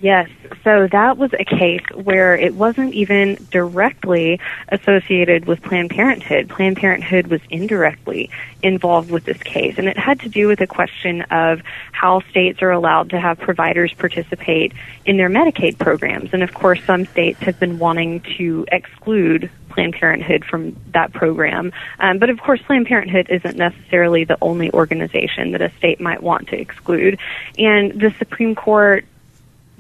Yes. 0.05 0.29
So 0.65 0.87
that 0.93 1.17
was 1.17 1.33
a 1.33 1.47
case 1.47 1.81
where 1.95 2.37
it 2.37 2.55
wasn't 2.55 2.93
even 2.93 3.39
directly 3.51 4.39
associated 4.69 5.47
with 5.47 5.63
Planned 5.63 5.89
Parenthood. 5.89 6.51
Planned 6.51 6.77
Parenthood 6.77 7.29
was 7.29 7.41
indirectly 7.49 8.29
involved 8.63 9.11
with 9.11 9.25
this 9.25 9.43
case. 9.43 9.79
And 9.79 9.89
it 9.89 9.97
had 9.97 10.21
to 10.21 10.29
do 10.29 10.47
with 10.47 10.59
the 10.59 10.67
question 10.67 11.23
of 11.31 11.63
how 11.93 12.21
states 12.29 12.61
are 12.61 12.71
allowed 12.71 13.09
to 13.11 13.19
have 13.19 13.39
providers 13.39 13.95
participate 13.95 14.75
in 15.07 15.17
their 15.17 15.31
Medicaid 15.31 15.79
programs. 15.79 16.35
And 16.35 16.43
of 16.43 16.53
course, 16.53 16.85
some 16.85 17.07
states 17.07 17.39
have 17.39 17.59
been 17.59 17.79
wanting 17.79 18.21
to 18.37 18.67
exclude 18.71 19.51
Planned 19.71 19.95
Parenthood 19.95 20.45
from 20.45 20.77
that 20.93 21.15
program. 21.15 21.73
Um, 21.99 22.19
but 22.19 22.29
of 22.29 22.39
course, 22.41 22.61
Planned 22.61 22.89
Parenthood 22.89 23.29
isn't 23.31 23.57
necessarily 23.57 24.25
the 24.25 24.37
only 24.43 24.71
organization 24.71 25.53
that 25.53 25.63
a 25.63 25.71
state 25.79 25.99
might 25.99 26.23
want 26.23 26.49
to 26.49 26.61
exclude. 26.61 27.19
And 27.57 27.99
the 27.99 28.15
Supreme 28.19 28.55
Court 28.55 29.07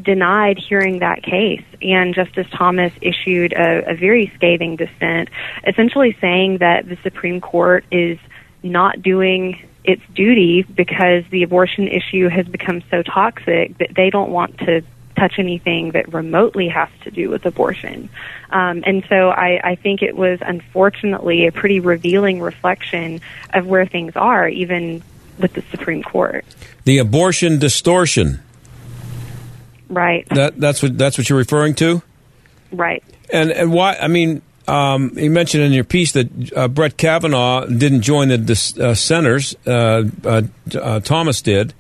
denied 0.01 0.59
hearing 0.59 0.99
that 0.99 1.23
case, 1.23 1.65
and 1.81 2.15
Justice 2.15 2.47
Thomas 2.53 2.93
issued 3.01 3.53
a, 3.53 3.93
a 3.93 3.95
very 3.95 4.33
scathing 4.35 4.77
dissent, 4.77 5.29
essentially 5.67 6.17
saying 6.21 6.59
that 6.59 6.89
the 6.89 6.97
Supreme 7.03 7.41
Court 7.41 7.85
is 7.91 8.19
not 8.63 9.03
doing 9.03 9.63
its 9.85 10.03
duty 10.15 10.63
because 10.63 11.25
the 11.31 11.43
abortion 11.43 11.89
issue 11.89 12.29
has 12.29 12.47
become 12.47 12.83
so 12.91 13.03
toxic 13.03 13.77
that 13.79 13.95
they 13.95 14.11
don't 14.11 14.31
want 14.31 14.59
to 14.59 14.83
touch 15.17 15.35
anything 15.39 15.93
that 15.93 16.13
remotely 16.13 16.69
has 16.69 16.89
to 17.03 17.11
do 17.11 17.31
with 17.31 17.47
abortion. 17.47 18.09
Um, 18.51 18.83
and 18.87 19.05
so 19.09 19.31
I, 19.31 19.61
I 19.63 19.75
think 19.77 20.03
it 20.03 20.17
was 20.17 20.41
unfortunately 20.43 21.47
a 21.47 21.53
pretty 21.53 21.81
revealing 21.81 22.41
reflection 22.41 23.21
of 23.53 23.67
where 23.67 23.87
things 23.87 24.17
are, 24.17 24.49
even 24.49 25.03
with 25.39 25.53
the 25.53 25.63
Supreme 25.71 26.03
Court. 26.03 26.45
The 26.85 26.99
abortion 26.99 27.59
distortion. 27.59 28.43
Right. 29.95 30.29
That 30.31 30.59
that's 30.59 30.83
what 30.83 30.99
that's 30.99 31.17
what 31.17 31.29
you're 31.29 31.39
referring 31.39 31.75
to. 31.77 32.03
Right. 32.73 33.03
And 33.33 33.53
and 33.53 33.73
why? 33.73 33.95
I 33.95 34.09
mean, 34.09 34.43
um, 34.67 35.13
you 35.17 35.31
mentioned 35.31 35.63
in 35.63 35.73
your 35.73 35.85
piece 35.85 36.13
that 36.13 36.53
uh, 36.57 36.69
Brett 36.69 36.97
Kavanaugh 36.97 37.67
didn't 37.67 38.03
join 38.03 38.29
the 38.29 38.39
dis- 38.39 38.77
uh, 38.79 38.95
centers. 38.95 39.55
Uh, 39.67 40.05
uh, 40.25 40.43
uh, 40.75 41.01
Thomas 41.01 41.43
did. 41.43 41.75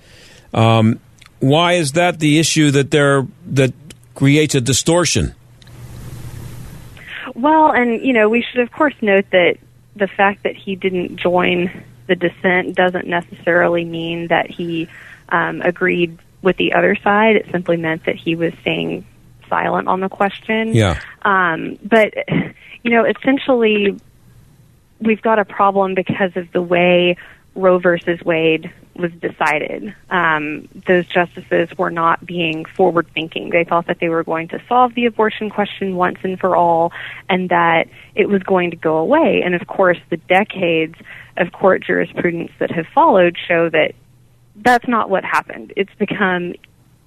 Um, 0.52 1.00
why 1.40 1.72
is 1.74 1.92
that 1.92 2.20
the 2.20 2.38
issue 2.38 2.70
that 2.70 2.90
there 2.90 3.26
that 3.46 3.72
creates 4.14 4.54
a 4.54 4.60
distortion? 4.60 5.34
Well, 7.34 7.72
and 7.72 8.00
you 8.00 8.12
know, 8.12 8.28
we 8.28 8.42
should 8.42 8.60
of 8.60 8.70
course 8.70 8.94
note 9.00 9.26
that 9.32 9.56
the 9.96 10.06
fact 10.06 10.44
that 10.44 10.54
he 10.54 10.76
didn't 10.76 11.16
join 11.16 11.84
the 12.06 12.14
dissent 12.14 12.76
doesn't 12.76 13.06
necessarily 13.06 13.84
mean 13.84 14.28
that 14.28 14.50
he 14.50 14.88
um, 15.30 15.62
agreed 15.62 16.18
with 16.44 16.56
the 16.56 16.74
other 16.74 16.96
side. 17.02 17.36
It 17.36 17.46
simply 17.50 17.76
meant 17.76 18.04
that 18.06 18.16
he 18.16 18.36
was 18.36 18.52
staying 18.60 19.04
silent 19.48 19.88
on 19.88 20.00
the 20.00 20.08
question. 20.08 20.74
Yeah. 20.74 21.00
Um, 21.22 21.78
but 21.82 22.14
you 22.82 22.90
know, 22.90 23.04
essentially, 23.04 23.98
we've 25.00 25.22
got 25.22 25.38
a 25.38 25.44
problem 25.44 25.94
because 25.94 26.36
of 26.36 26.50
the 26.52 26.62
way 26.62 27.16
Roe 27.54 27.78
versus 27.78 28.20
Wade 28.24 28.72
was 28.96 29.10
decided. 29.12 29.94
Um, 30.10 30.68
those 30.86 31.06
justices 31.06 31.68
were 31.76 31.90
not 31.90 32.24
being 32.24 32.64
forward 32.64 33.06
thinking. 33.12 33.50
They 33.50 33.64
thought 33.64 33.86
that 33.86 33.98
they 34.00 34.08
were 34.08 34.22
going 34.22 34.48
to 34.48 34.62
solve 34.68 34.94
the 34.94 35.06
abortion 35.06 35.50
question 35.50 35.96
once 35.96 36.18
and 36.22 36.38
for 36.38 36.56
all 36.56 36.92
and 37.28 37.48
that 37.48 37.88
it 38.14 38.28
was 38.28 38.42
going 38.42 38.70
to 38.70 38.76
go 38.76 38.96
away. 38.98 39.42
And 39.44 39.54
of 39.54 39.66
course, 39.66 39.98
the 40.10 40.16
decades 40.16 40.94
of 41.36 41.52
court 41.52 41.82
jurisprudence 41.84 42.52
that 42.60 42.70
have 42.70 42.86
followed 42.94 43.36
show 43.48 43.68
that 43.70 43.94
that's 44.56 44.86
not 44.88 45.10
what 45.10 45.24
happened. 45.24 45.72
It's 45.76 45.94
become 45.98 46.54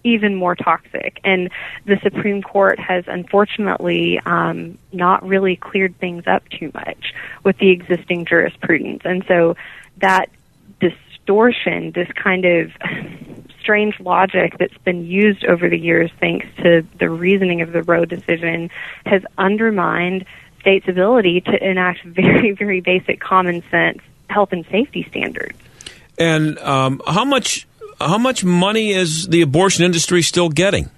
even 0.04 0.36
more 0.36 0.56
toxic. 0.56 1.20
And 1.24 1.50
the 1.86 2.00
Supreme 2.02 2.42
Court 2.42 2.80
has 2.80 3.04
unfortunately 3.08 4.20
um, 4.26 4.78
not 4.94 5.26
really 5.28 5.56
cleared 5.56 5.98
things 6.00 6.24
up 6.28 6.48
too 6.50 6.72
much 6.74 7.14
with 7.44 7.58
the 7.58 7.70
existing 7.70 8.26
jurisprudence. 8.26 9.02
And 9.04 9.26
so 9.28 9.56
that 9.98 10.30
distortion, 10.80 11.92
this 11.92 12.10
kind 12.14 12.46
of 12.46 12.72
strange 13.60 14.00
logic 14.00 14.56
that's 14.58 14.78
been 14.86 15.06
used 15.06 15.46
over 15.46 15.70
the 15.70 15.78
years 15.78 16.10
thanks 16.20 16.48
to 16.58 16.86
the 17.00 17.10
reasoning 17.10 17.62
of 17.62 17.74
the 17.74 17.84
Roe 17.84 18.06
decision 18.06 18.70
has 19.06 19.24
undermined 19.38 20.26
states' 20.62 20.88
ability 20.88 21.42
to 21.42 21.70
enact 21.70 22.04
very, 22.06 22.52
very 22.52 22.82
basic 22.82 23.20
common 23.20 23.64
sense 23.70 24.00
health 24.30 24.52
and 24.52 24.66
safety 24.72 25.06
standards. 25.10 25.58
And 26.18 26.58
um, 26.60 27.02
how 27.06 27.26
much 27.26 27.68
how 28.00 28.18
much 28.18 28.44
money 28.44 28.92
is 28.92 29.28
the 29.28 29.42
abortion 29.42 29.84
industry 29.84 30.22
still 30.22 30.50
getting 30.50 30.90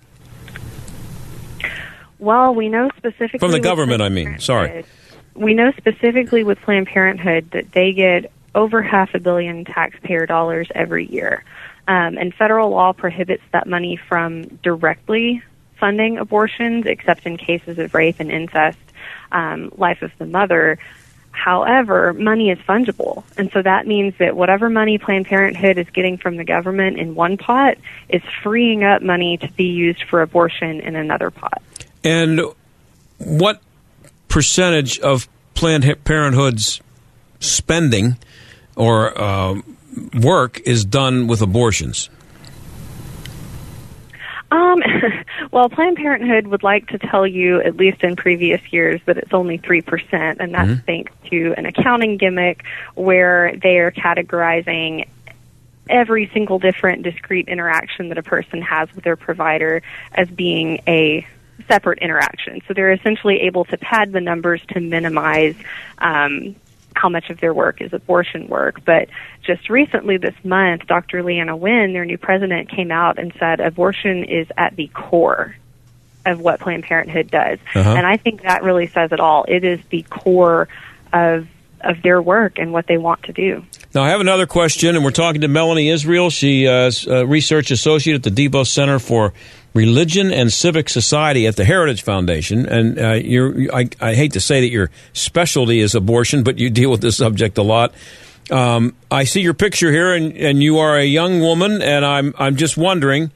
Well, 2.19 2.53
we 2.53 2.69
know 2.69 2.89
specifically 2.97 3.39
from 3.39 3.51
the 3.51 3.59
government? 3.59 4.01
I 4.01 4.09
mean, 4.09 4.39
sorry. 4.39 4.85
We 5.33 5.53
know 5.53 5.71
specifically 5.77 6.43
with 6.43 6.59
Planned 6.59 6.87
Parenthood 6.87 7.51
that 7.51 7.71
they 7.71 7.93
get 7.93 8.31
over 8.55 8.81
half 8.81 9.13
a 9.13 9.19
billion 9.19 9.63
taxpayer 9.63 10.25
dollars 10.25 10.67
every 10.75 11.05
year. 11.05 11.43
Um, 11.87 12.17
and 12.17 12.33
federal 12.33 12.69
law 12.69 12.93
prohibits 12.93 13.43
that 13.51 13.67
money 13.67 13.95
from 13.95 14.43
directly 14.61 15.41
funding 15.79 16.17
abortions, 16.17 16.85
except 16.85 17.25
in 17.25 17.37
cases 17.37 17.79
of 17.79 17.93
rape 17.93 18.17
and 18.19 18.29
incest, 18.29 18.77
um, 19.31 19.71
life 19.77 20.01
of 20.01 20.11
the 20.17 20.25
mother. 20.25 20.77
However, 21.31 22.13
money 22.13 22.49
is 22.49 22.57
fungible. 22.59 23.23
And 23.37 23.51
so 23.51 23.61
that 23.61 23.87
means 23.87 24.13
that 24.19 24.35
whatever 24.35 24.69
money 24.69 24.97
Planned 24.97 25.25
Parenthood 25.25 25.77
is 25.77 25.87
getting 25.91 26.17
from 26.17 26.37
the 26.37 26.43
government 26.43 26.97
in 26.97 27.15
one 27.15 27.37
pot 27.37 27.77
is 28.09 28.21
freeing 28.43 28.83
up 28.83 29.01
money 29.01 29.37
to 29.37 29.51
be 29.53 29.65
used 29.65 30.03
for 30.09 30.21
abortion 30.21 30.81
in 30.81 30.95
another 30.95 31.31
pot. 31.31 31.61
And 32.03 32.41
what 33.17 33.61
percentage 34.27 34.99
of 34.99 35.27
Planned 35.53 35.85
Parenthood's 36.03 36.81
spending 37.39 38.17
or 38.75 39.19
uh, 39.19 39.61
work 40.21 40.59
is 40.61 40.85
done 40.85 41.27
with 41.27 41.41
abortions? 41.41 42.09
Um, 44.51 44.81
well, 45.51 45.69
Planned 45.69 45.97
Parenthood 45.97 46.47
would 46.47 46.63
like 46.63 46.87
to 46.87 46.97
tell 46.97 47.25
you, 47.25 47.61
at 47.61 47.75
least 47.75 48.03
in 48.03 48.15
previous 48.15 48.61
years, 48.71 49.01
that 49.05 49.17
it's 49.17 49.33
only 49.33 49.57
3%, 49.57 50.37
and 50.39 50.53
that's 50.53 50.69
Mhm. 50.69 50.85
thanks 50.85 51.11
to 51.29 51.53
an 51.57 51.65
accounting 51.65 52.17
gimmick 52.17 52.63
where 52.95 53.53
they 53.61 53.79
are 53.79 53.91
categorizing 53.91 55.05
every 55.89 56.29
single 56.33 56.59
different 56.59 57.01
discrete 57.01 57.47
interaction 57.47 58.09
that 58.09 58.17
a 58.17 58.23
person 58.23 58.61
has 58.61 58.93
with 58.93 59.03
their 59.03 59.15
provider 59.15 59.81
as 60.13 60.29
being 60.29 60.79
a 60.87 61.25
separate 61.67 61.99
interaction. 61.99 62.61
So 62.67 62.73
they're 62.73 62.91
essentially 62.91 63.41
able 63.41 63.65
to 63.65 63.77
pad 63.77 64.11
the 64.11 64.21
numbers 64.21 64.61
to 64.69 64.79
minimize 64.79 65.55
um, 65.97 66.55
how 66.95 67.09
much 67.09 67.29
of 67.29 67.39
their 67.39 67.53
work 67.53 67.81
is 67.81 67.93
abortion 67.93 68.47
work. 68.47 68.83
But 68.85 69.09
just 69.43 69.69
recently 69.69 70.17
this 70.17 70.35
month, 70.43 70.87
Dr. 70.87 71.23
Leana 71.23 71.57
Wen, 71.57 71.93
their 71.93 72.05
new 72.05 72.17
president, 72.17 72.69
came 72.69 72.91
out 72.91 73.17
and 73.17 73.33
said 73.39 73.59
abortion 73.59 74.23
is 74.23 74.47
at 74.57 74.75
the 74.75 74.87
core 74.87 75.55
of 76.25 76.39
what 76.39 76.59
Planned 76.59 76.83
Parenthood 76.83 77.31
does. 77.31 77.59
Uh-huh. 77.73 77.89
And 77.89 78.05
I 78.05 78.17
think 78.17 78.43
that 78.43 78.63
really 78.63 78.87
says 78.87 79.11
it 79.11 79.19
all. 79.19 79.45
It 79.47 79.63
is 79.63 79.79
the 79.89 80.03
core 80.03 80.67
of 81.13 81.47
of 81.81 82.01
their 82.01 82.21
work 82.21 82.59
and 82.59 82.73
what 82.73 82.87
they 82.87 82.97
want 82.97 83.23
to 83.23 83.31
do. 83.31 83.63
Now, 83.95 84.03
I 84.03 84.09
have 84.09 84.19
another 84.19 84.45
question, 84.45 84.95
and 84.95 85.05
we're 85.05 85.11
talking 85.11 85.41
to 85.41 85.47
Melanie 85.47 85.89
Israel. 85.89 86.29
She 86.29 86.67
uh, 86.67 86.87
is 86.87 87.07
a 87.07 87.25
research 87.25 87.71
associate 87.71 88.15
at 88.15 88.23
the 88.23 88.49
DeVos 88.49 88.67
Center 88.67 88.99
for 88.99 89.33
Religion 89.73 90.31
and 90.31 90.51
Civic 90.51 90.89
Society 90.89 91.47
at 91.47 91.55
the 91.55 91.65
Heritage 91.65 92.01
Foundation. 92.01 92.65
And 92.65 92.99
uh, 92.99 93.13
you're, 93.13 93.73
I, 93.73 93.89
I 94.01 94.13
hate 94.15 94.33
to 94.33 94.41
say 94.41 94.61
that 94.61 94.69
your 94.69 94.89
specialty 95.13 95.79
is 95.79 95.95
abortion, 95.95 96.43
but 96.43 96.57
you 96.57 96.69
deal 96.69 96.89
with 96.89 97.01
this 97.01 97.17
subject 97.17 97.57
a 97.57 97.63
lot. 97.63 97.93
Um, 98.51 98.95
I 99.11 99.25
see 99.25 99.41
your 99.41 99.53
picture 99.53 99.91
here, 99.91 100.13
and, 100.13 100.35
and 100.35 100.63
you 100.63 100.79
are 100.79 100.97
a 100.97 101.05
young 101.05 101.39
woman, 101.39 101.83
and 101.83 102.03
I'm 102.03 102.33
I'm 102.37 102.55
just 102.55 102.77
wondering, 102.77 103.31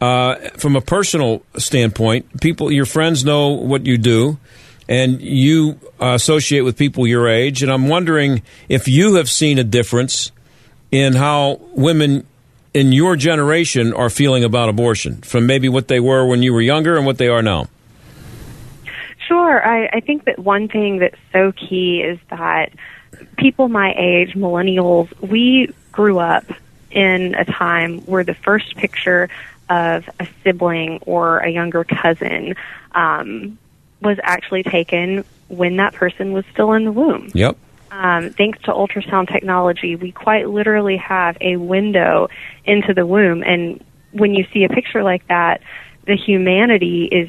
uh, 0.00 0.36
from 0.56 0.76
a 0.76 0.80
personal 0.80 1.42
standpoint, 1.56 2.40
people, 2.40 2.70
your 2.70 2.86
friends 2.86 3.24
know 3.24 3.48
what 3.48 3.86
you 3.86 3.98
do, 3.98 4.38
and 4.88 5.20
you 5.20 5.80
associate 5.98 6.60
with 6.60 6.76
people 6.76 7.08
your 7.08 7.28
age, 7.28 7.64
and 7.64 7.72
I'm 7.72 7.88
wondering 7.88 8.42
if 8.68 8.86
you 8.86 9.14
have 9.14 9.28
seen 9.28 9.58
a 9.58 9.64
difference 9.64 10.30
in 10.92 11.14
how 11.14 11.60
women 11.72 12.24
in 12.74 12.92
your 12.92 13.16
generation 13.16 13.92
are 13.92 14.10
feeling 14.10 14.44
about 14.44 14.68
abortion 14.68 15.20
from 15.22 15.46
maybe 15.46 15.68
what 15.68 15.88
they 15.88 16.00
were 16.00 16.26
when 16.26 16.42
you 16.42 16.52
were 16.52 16.60
younger 16.62 16.96
and 16.96 17.04
what 17.04 17.18
they 17.18 17.28
are 17.28 17.42
now. 17.42 17.68
Sure. 19.28 19.66
I, 19.66 19.88
I 19.92 20.00
think 20.00 20.24
that 20.24 20.38
one 20.38 20.68
thing 20.68 20.98
that's 20.98 21.18
so 21.32 21.52
key 21.52 22.02
is 22.02 22.18
that 22.30 22.72
people 23.36 23.68
my 23.68 23.94
age, 23.96 24.34
millennials, 24.34 25.08
we 25.20 25.72
grew 25.90 26.18
up 26.18 26.44
in 26.90 27.34
a 27.34 27.44
time 27.44 28.00
where 28.00 28.24
the 28.24 28.34
first 28.34 28.76
picture 28.76 29.28
of 29.70 30.08
a 30.20 30.26
sibling 30.42 30.98
or 31.06 31.38
a 31.38 31.48
younger 31.48 31.84
cousin 31.84 32.54
um, 32.92 33.58
was 34.00 34.18
actually 34.22 34.62
taken 34.62 35.24
when 35.48 35.76
that 35.76 35.94
person 35.94 36.32
was 36.32 36.44
still 36.52 36.72
in 36.72 36.84
the 36.84 36.92
womb. 36.92 37.30
Yep. 37.34 37.56
Um, 37.92 38.30
thanks 38.30 38.58
to 38.62 38.72
ultrasound 38.72 39.30
technology, 39.30 39.96
we 39.96 40.12
quite 40.12 40.48
literally 40.48 40.96
have 40.96 41.36
a 41.42 41.56
window 41.56 42.28
into 42.64 42.94
the 42.94 43.04
womb. 43.04 43.42
And 43.42 43.84
when 44.12 44.34
you 44.34 44.46
see 44.50 44.64
a 44.64 44.70
picture 44.70 45.02
like 45.02 45.28
that, 45.28 45.60
the 46.06 46.16
humanity 46.16 47.04
is 47.04 47.28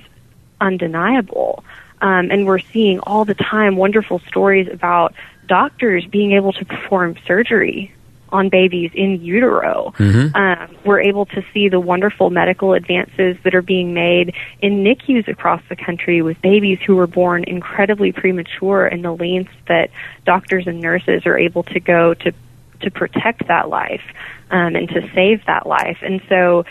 undeniable. 0.61 1.65
Um, 2.01 2.31
and 2.31 2.45
we're 2.45 2.59
seeing 2.59 2.99
all 2.99 3.25
the 3.25 3.33
time 3.33 3.75
wonderful 3.75 4.19
stories 4.19 4.69
about 4.71 5.13
doctors 5.47 6.05
being 6.05 6.31
able 6.31 6.53
to 6.53 6.63
perform 6.63 7.17
surgery 7.27 7.93
on 8.33 8.49
babies 8.49 8.91
in 8.93 9.23
utero. 9.23 9.93
Mhm. 9.97 10.35
Um, 10.35 10.75
we're 10.83 10.99
able 10.99 11.25
to 11.27 11.43
see 11.53 11.69
the 11.69 11.79
wonderful 11.79 12.29
medical 12.29 12.73
advances 12.73 13.37
that 13.43 13.55
are 13.55 13.61
being 13.61 13.93
made 13.93 14.33
in 14.61 14.83
NICUs 14.83 15.27
across 15.27 15.61
the 15.69 15.75
country 15.75 16.21
with 16.21 16.41
babies 16.41 16.79
who 16.85 16.95
were 16.95 17.07
born 17.07 17.43
incredibly 17.45 18.11
premature 18.11 18.85
and 18.87 19.03
the 19.03 19.11
lengths 19.11 19.53
that 19.67 19.91
doctors 20.25 20.67
and 20.67 20.81
nurses 20.81 21.25
are 21.25 21.37
able 21.37 21.63
to 21.63 21.79
go 21.79 22.13
to 22.15 22.33
to 22.81 22.91
protect 22.91 23.47
that 23.47 23.69
life 23.69 24.03
um, 24.51 24.75
and 24.75 24.89
to 24.89 25.09
save 25.13 25.45
that 25.45 25.65
life. 25.65 25.99
And 26.01 26.21
so 26.27 26.65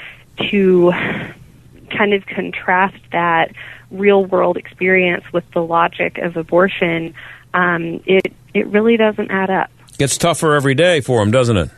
to 0.50 0.92
kind 1.90 2.12
of 2.12 2.26
contrast 2.26 2.98
that 3.12 3.52
real 3.90 4.24
world 4.24 4.56
experience 4.56 5.24
with 5.32 5.48
the 5.52 5.62
logic 5.62 6.18
of 6.18 6.36
abortion, 6.36 7.14
um, 7.54 8.02
it 8.04 8.32
it 8.52 8.66
really 8.66 8.96
doesn't 8.96 9.30
add 9.30 9.50
up. 9.50 9.70
Gets 9.98 10.18
tougher 10.18 10.54
every 10.54 10.74
day 10.74 11.00
for 11.00 11.20
them, 11.20 11.30
doesn't 11.30 11.56
it? 11.56 11.70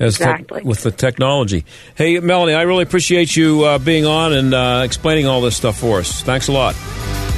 As 0.00 0.16
tech- 0.16 0.40
Exactly. 0.40 0.62
with 0.62 0.82
the 0.82 0.90
technology. 0.90 1.64
Hey, 1.96 2.20
Melanie, 2.20 2.54
I 2.54 2.62
really 2.62 2.84
appreciate 2.84 3.34
you 3.36 3.64
uh, 3.64 3.78
being 3.78 4.06
on 4.06 4.32
and 4.32 4.54
uh, 4.54 4.82
explaining 4.84 5.26
all 5.26 5.40
this 5.40 5.56
stuff 5.56 5.76
for 5.78 5.98
us. 5.98 6.22
Thanks 6.22 6.48
a 6.48 6.52
lot. 6.52 6.74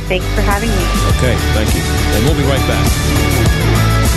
Thanks 0.09 0.27
for 0.35 0.43
having 0.43 0.69
me. 0.69 0.75
Okay, 1.19 1.37
thank 1.55 1.75
you. 1.75 1.81
And 1.83 2.25
we'll 2.27 2.37
be 2.37 2.49
right 2.49 2.69
back. 2.69 4.11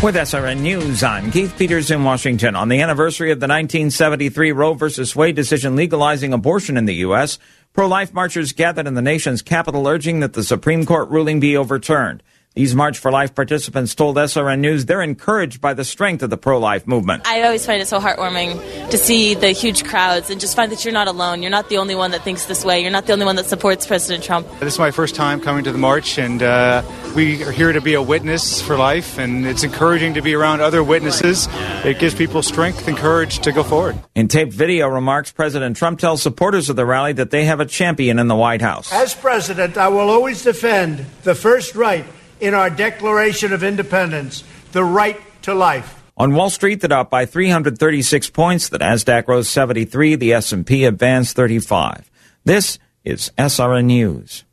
With 0.00 0.14
SRN 0.14 0.60
News, 0.60 1.02
I'm 1.02 1.32
Keith 1.32 1.52
Peters 1.58 1.90
in 1.90 2.04
Washington. 2.04 2.54
On 2.54 2.68
the 2.68 2.80
anniversary 2.82 3.32
of 3.32 3.40
the 3.40 3.48
1973 3.48 4.52
Roe 4.52 4.74
v. 4.74 4.86
Wade 5.16 5.34
decision 5.34 5.74
legalizing 5.74 6.32
abortion 6.32 6.76
in 6.76 6.84
the 6.84 6.94
U.S., 6.96 7.40
pro-life 7.78 8.12
marchers 8.12 8.50
gathered 8.50 8.88
in 8.88 8.94
the 8.94 9.00
nation's 9.00 9.40
capital 9.40 9.86
urging 9.86 10.18
that 10.18 10.32
the 10.32 10.42
Supreme 10.42 10.84
Court 10.84 11.08
ruling 11.10 11.38
be 11.38 11.56
overturned. 11.56 12.24
These 12.54 12.74
March 12.74 12.98
for 12.98 13.12
Life 13.12 13.34
participants 13.34 13.94
told 13.94 14.16
SRN 14.16 14.58
News 14.58 14.86
they're 14.86 15.02
encouraged 15.02 15.60
by 15.60 15.74
the 15.74 15.84
strength 15.84 16.22
of 16.24 16.30
the 16.30 16.36
pro 16.36 16.58
life 16.58 16.88
movement. 16.88 17.24
I 17.24 17.42
always 17.42 17.64
find 17.64 17.80
it 17.80 17.86
so 17.86 18.00
heartwarming 18.00 18.90
to 18.90 18.98
see 18.98 19.34
the 19.34 19.50
huge 19.50 19.84
crowds 19.84 20.28
and 20.28 20.40
just 20.40 20.56
find 20.56 20.72
that 20.72 20.84
you're 20.84 20.94
not 20.94 21.06
alone. 21.06 21.42
You're 21.42 21.52
not 21.52 21.68
the 21.68 21.76
only 21.76 21.94
one 21.94 22.10
that 22.12 22.22
thinks 22.22 22.46
this 22.46 22.64
way. 22.64 22.80
You're 22.80 22.90
not 22.90 23.06
the 23.06 23.12
only 23.12 23.26
one 23.26 23.36
that 23.36 23.46
supports 23.46 23.86
President 23.86 24.24
Trump. 24.24 24.48
This 24.58 24.72
is 24.72 24.78
my 24.78 24.90
first 24.90 25.14
time 25.14 25.40
coming 25.40 25.62
to 25.64 25.72
the 25.72 25.78
march, 25.78 26.18
and 26.18 26.42
uh, 26.42 26.82
we 27.14 27.44
are 27.44 27.52
here 27.52 27.70
to 27.70 27.80
be 27.80 27.94
a 27.94 28.02
witness 28.02 28.60
for 28.60 28.76
life, 28.76 29.18
and 29.18 29.46
it's 29.46 29.62
encouraging 29.62 30.14
to 30.14 30.22
be 30.22 30.34
around 30.34 30.60
other 30.60 30.82
witnesses. 30.82 31.46
It 31.84 32.00
gives 32.00 32.14
people 32.14 32.42
strength 32.42 32.88
and 32.88 32.96
courage 32.96 33.38
to 33.40 33.52
go 33.52 33.62
forward. 33.62 33.98
In 34.16 34.26
taped 34.26 34.52
video 34.52 34.88
remarks, 34.88 35.30
President 35.30 35.76
Trump 35.76 36.00
tells 36.00 36.22
supporters 36.22 36.68
of 36.70 36.76
the 36.76 36.86
rally 36.86 37.12
that 37.12 37.30
they 37.30 37.44
have 37.44 37.60
a 37.60 37.66
champion 37.66 38.18
in 38.18 38.26
the 38.26 38.36
White 38.36 38.62
House. 38.62 38.92
As 38.92 39.14
president, 39.14 39.76
I 39.76 39.88
will 39.88 40.10
always 40.10 40.42
defend 40.42 41.06
the 41.22 41.36
first 41.36 41.76
right 41.76 42.04
in 42.40 42.54
our 42.54 42.70
Declaration 42.70 43.52
of 43.52 43.62
Independence 43.62 44.44
the 44.72 44.84
right 44.84 45.20
to 45.42 45.54
life. 45.54 46.02
On 46.16 46.34
Wall 46.34 46.50
Street, 46.50 46.80
the 46.80 46.88
Dow 46.88 47.02
up 47.02 47.10
by 47.10 47.26
336 47.26 48.30
points, 48.30 48.68
the 48.68 48.78
Nasdaq 48.78 49.28
rose 49.28 49.48
73, 49.48 50.16
the 50.16 50.32
S&P 50.32 50.84
advanced 50.84 51.36
35. 51.36 52.10
This 52.44 52.78
is 53.04 53.30
SRN 53.38 53.84
News. 53.84 54.44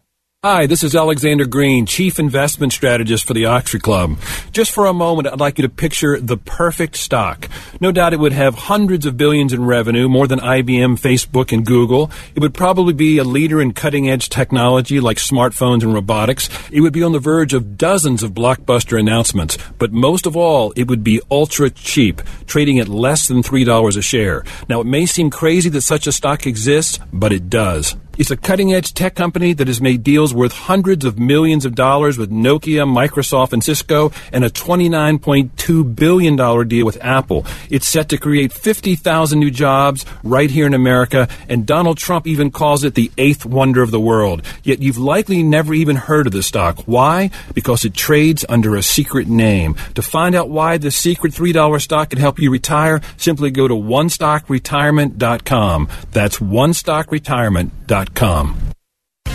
Hi, 0.45 0.67
this 0.67 0.83
is 0.83 0.95
Alexander 0.95 1.47
Green, 1.47 1.87
Chief 1.87 2.19
Investment 2.19 2.71
Strategist 2.71 3.25
for 3.25 3.33
the 3.33 3.47
Oxford 3.47 3.81
Club. 3.81 4.19
Just 4.51 4.69
for 4.69 4.85
a 4.85 4.93
moment, 4.93 5.27
I'd 5.27 5.39
like 5.39 5.57
you 5.57 5.63
to 5.63 5.69
picture 5.69 6.21
the 6.21 6.37
perfect 6.37 6.97
stock. 6.97 7.49
No 7.81 7.91
doubt 7.91 8.13
it 8.13 8.19
would 8.19 8.31
have 8.31 8.53
hundreds 8.53 9.07
of 9.07 9.17
billions 9.17 9.53
in 9.53 9.65
revenue, 9.65 10.07
more 10.07 10.27
than 10.27 10.37
IBM, 10.37 10.99
Facebook, 11.01 11.51
and 11.51 11.65
Google. 11.65 12.11
It 12.35 12.41
would 12.41 12.53
probably 12.53 12.93
be 12.93 13.17
a 13.17 13.23
leader 13.23 13.59
in 13.59 13.73
cutting 13.73 14.07
edge 14.07 14.29
technology 14.29 14.99
like 14.99 15.17
smartphones 15.17 15.81
and 15.81 15.95
robotics. 15.95 16.47
It 16.71 16.81
would 16.81 16.93
be 16.93 17.01
on 17.01 17.11
the 17.11 17.17
verge 17.17 17.55
of 17.55 17.75
dozens 17.75 18.21
of 18.21 18.35
blockbuster 18.35 18.99
announcements. 18.99 19.57
But 19.79 19.93
most 19.93 20.27
of 20.27 20.37
all, 20.37 20.73
it 20.75 20.87
would 20.87 21.03
be 21.03 21.21
ultra 21.31 21.71
cheap, 21.71 22.21
trading 22.45 22.77
at 22.77 22.87
less 22.87 23.27
than 23.27 23.41
$3 23.41 23.97
a 23.97 24.01
share. 24.03 24.43
Now, 24.69 24.81
it 24.81 24.85
may 24.85 25.07
seem 25.07 25.31
crazy 25.31 25.69
that 25.71 25.81
such 25.81 26.05
a 26.05 26.11
stock 26.11 26.45
exists, 26.45 26.99
but 27.11 27.33
it 27.33 27.49
does. 27.49 27.95
It's 28.17 28.31
a 28.31 28.37
cutting 28.37 28.73
edge 28.73 28.93
tech 28.93 29.13
company 29.13 29.51
that 29.53 29.67
has 29.67 29.81
made 29.81 30.03
deals 30.03 30.33
worth 30.33 30.53
hundreds 30.53 31.03
of 31.03 31.19
millions 31.19 31.65
of 31.65 31.75
dollars 31.75 32.17
with 32.17 32.31
Nokia, 32.31 32.87
Microsoft, 32.87 33.51
and 33.51 33.61
Cisco, 33.61 34.13
and 34.31 34.45
a 34.45 34.49
$29.2 34.49 35.95
billion 35.95 36.67
deal 36.67 36.85
with 36.85 37.03
Apple. 37.03 37.45
It's 37.69 37.87
set 37.87 38.07
to 38.09 38.17
create 38.17 38.53
50,000 38.53 39.37
new 39.37 39.51
jobs 39.51 40.05
right 40.23 40.49
here 40.49 40.65
in 40.65 40.73
America, 40.73 41.27
and 41.49 41.65
Donald 41.65 41.97
Trump 41.97 42.25
even 42.25 42.51
calls 42.51 42.85
it 42.85 42.95
the 42.95 43.11
eighth 43.17 43.45
wonder 43.45 43.81
of 43.81 43.91
the 43.91 43.99
world. 43.99 44.43
Yet 44.63 44.81
you've 44.81 44.97
likely 44.97 45.43
never 45.43 45.73
even 45.73 45.97
heard 45.97 46.27
of 46.27 46.33
the 46.33 46.43
stock. 46.43 46.83
Why? 46.85 47.31
Because 47.53 47.83
it 47.83 47.93
trades 47.93 48.45
under 48.47 48.75
a 48.75 48.81
secret 48.81 49.27
name. 49.27 49.75
To 49.95 50.01
find 50.01 50.35
out 50.35 50.49
why 50.49 50.77
the 50.77 50.91
secret 50.91 51.33
$3 51.33 51.81
stock 51.81 52.11
can 52.11 52.19
help 52.19 52.39
you 52.39 52.49
retire, 52.49 53.01
simply 53.17 53.51
go 53.51 53.67
to 53.67 53.75
onestockretirement.com. 53.75 55.89
That's 56.11 56.39
onestockretirement.com. 56.39 58.04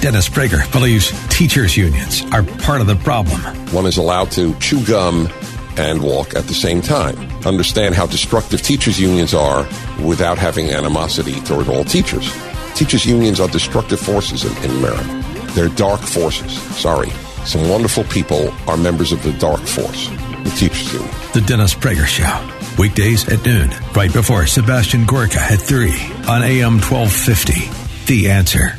Dennis 0.00 0.30
Prager 0.30 0.70
believes 0.72 1.12
teachers' 1.28 1.76
unions 1.76 2.22
are 2.33 2.42
part 2.42 2.80
of 2.80 2.87
the 2.87 2.96
problem. 2.96 3.40
One 3.72 3.85
is 3.85 3.98
allowed 3.98 4.30
to 4.33 4.54
chew 4.59 4.83
gum 4.87 5.28
and 5.76 6.02
walk 6.02 6.35
at 6.35 6.44
the 6.44 6.54
same 6.54 6.80
time. 6.80 7.16
Understand 7.44 7.94
how 7.94 8.06
destructive 8.06 8.62
teachers' 8.62 8.98
unions 8.98 9.35
are 9.35 9.64
without 10.02 10.38
having 10.38 10.70
animosity 10.70 11.40
toward 11.42 11.68
all 11.68 11.85
teachers. 11.85 12.35
Teachers' 12.74 13.04
unions 13.04 13.40
are 13.40 13.48
destructive 13.48 14.00
forces 14.00 14.44
in, 14.44 14.64
in 14.64 14.70
America. 14.78 15.24
They're 15.52 15.68
dark 15.68 16.00
forces. 16.00 16.52
Sorry. 16.78 17.11
Some 17.44 17.68
wonderful 17.68 18.04
people 18.04 18.50
are 18.68 18.76
members 18.76 19.12
of 19.12 19.22
the 19.22 19.33
dark 19.35 19.61
force, 19.61 20.09
the 20.09 20.52
teachers' 20.56 20.94
union. 20.94 21.11
The 21.35 21.42
Dennis 21.42 21.74
Prager 21.74 22.06
Show. 22.06 22.56
Weekdays 22.78 23.28
at 23.28 23.44
noon, 23.44 23.70
right 23.94 24.12
before 24.12 24.46
Sebastian 24.46 25.04
Gorka 25.04 25.40
at 25.40 25.61
3 25.61 25.90
on 26.26 26.42
AM 26.42 26.80
1250. 26.80 27.89
The 28.11 28.29
answer. 28.29 28.75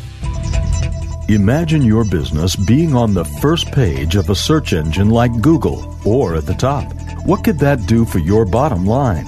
Imagine 1.29 1.83
your 1.83 2.03
business 2.03 2.53
being 2.53 2.93
on 2.93 3.13
the 3.13 3.23
first 3.23 3.71
page 3.71 4.17
of 4.17 4.29
a 4.29 4.35
search 4.35 4.73
engine 4.73 5.09
like 5.09 5.39
Google 5.39 5.97
or 6.03 6.35
at 6.35 6.45
the 6.45 6.53
top. 6.53 6.91
What 7.25 7.45
could 7.45 7.57
that 7.59 7.85
do 7.85 8.03
for 8.03 8.19
your 8.19 8.43
bottom 8.43 8.85
line? 8.85 9.23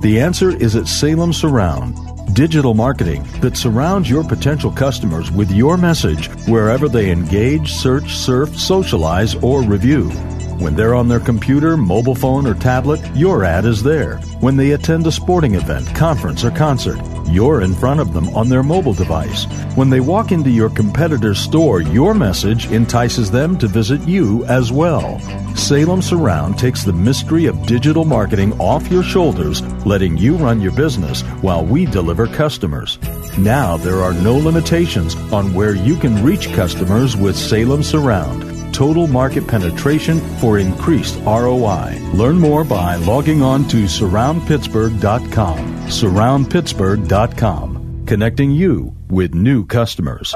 The 0.00 0.20
answer 0.20 0.50
is 0.50 0.76
at 0.76 0.86
Salem 0.86 1.32
Surround, 1.32 1.96
digital 2.36 2.72
marketing 2.72 3.24
that 3.40 3.56
surrounds 3.56 4.08
your 4.08 4.22
potential 4.22 4.70
customers 4.70 5.32
with 5.32 5.50
your 5.50 5.76
message 5.76 6.28
wherever 6.46 6.88
they 6.88 7.10
engage, 7.10 7.72
search, 7.72 8.14
surf, 8.14 8.56
socialize, 8.56 9.34
or 9.42 9.62
review. 9.62 10.12
When 10.58 10.74
they're 10.74 10.96
on 10.96 11.06
their 11.06 11.20
computer, 11.20 11.76
mobile 11.76 12.16
phone, 12.16 12.44
or 12.44 12.54
tablet, 12.54 13.00
your 13.14 13.44
ad 13.44 13.64
is 13.64 13.80
there. 13.80 14.16
When 14.40 14.56
they 14.56 14.72
attend 14.72 15.06
a 15.06 15.12
sporting 15.12 15.54
event, 15.54 15.94
conference, 15.94 16.42
or 16.42 16.50
concert, 16.50 16.98
you're 17.28 17.62
in 17.62 17.74
front 17.74 18.00
of 18.00 18.12
them 18.12 18.28
on 18.34 18.48
their 18.48 18.64
mobile 18.64 18.92
device. 18.92 19.44
When 19.76 19.88
they 19.88 20.00
walk 20.00 20.32
into 20.32 20.50
your 20.50 20.68
competitor's 20.70 21.38
store, 21.38 21.80
your 21.80 22.12
message 22.12 22.66
entices 22.72 23.30
them 23.30 23.56
to 23.58 23.68
visit 23.68 24.00
you 24.08 24.44
as 24.46 24.72
well. 24.72 25.20
Salem 25.54 26.02
Surround 26.02 26.58
takes 26.58 26.82
the 26.82 26.92
mystery 26.92 27.46
of 27.46 27.66
digital 27.66 28.04
marketing 28.04 28.58
off 28.60 28.90
your 28.90 29.04
shoulders, 29.04 29.62
letting 29.86 30.16
you 30.16 30.36
run 30.36 30.60
your 30.60 30.72
business 30.72 31.22
while 31.40 31.64
we 31.64 31.86
deliver 31.86 32.26
customers. 32.26 32.98
Now 33.38 33.76
there 33.76 34.02
are 34.02 34.14
no 34.14 34.36
limitations 34.36 35.14
on 35.32 35.54
where 35.54 35.76
you 35.76 35.94
can 35.94 36.24
reach 36.24 36.52
customers 36.52 37.16
with 37.16 37.36
Salem 37.36 37.84
Surround 37.84 38.47
total 38.72 39.06
market 39.06 39.46
penetration 39.46 40.18
for 40.38 40.58
increased 40.58 41.20
ROI. 41.24 42.00
Learn 42.14 42.38
more 42.38 42.64
by 42.64 42.96
logging 42.96 43.42
on 43.42 43.68
to 43.68 43.84
surroundpittsburgh.com. 43.84 45.76
Surroundpittsburgh.com, 45.86 48.04
connecting 48.06 48.50
you 48.50 48.94
with 49.08 49.34
new 49.34 49.66
customers. 49.66 50.34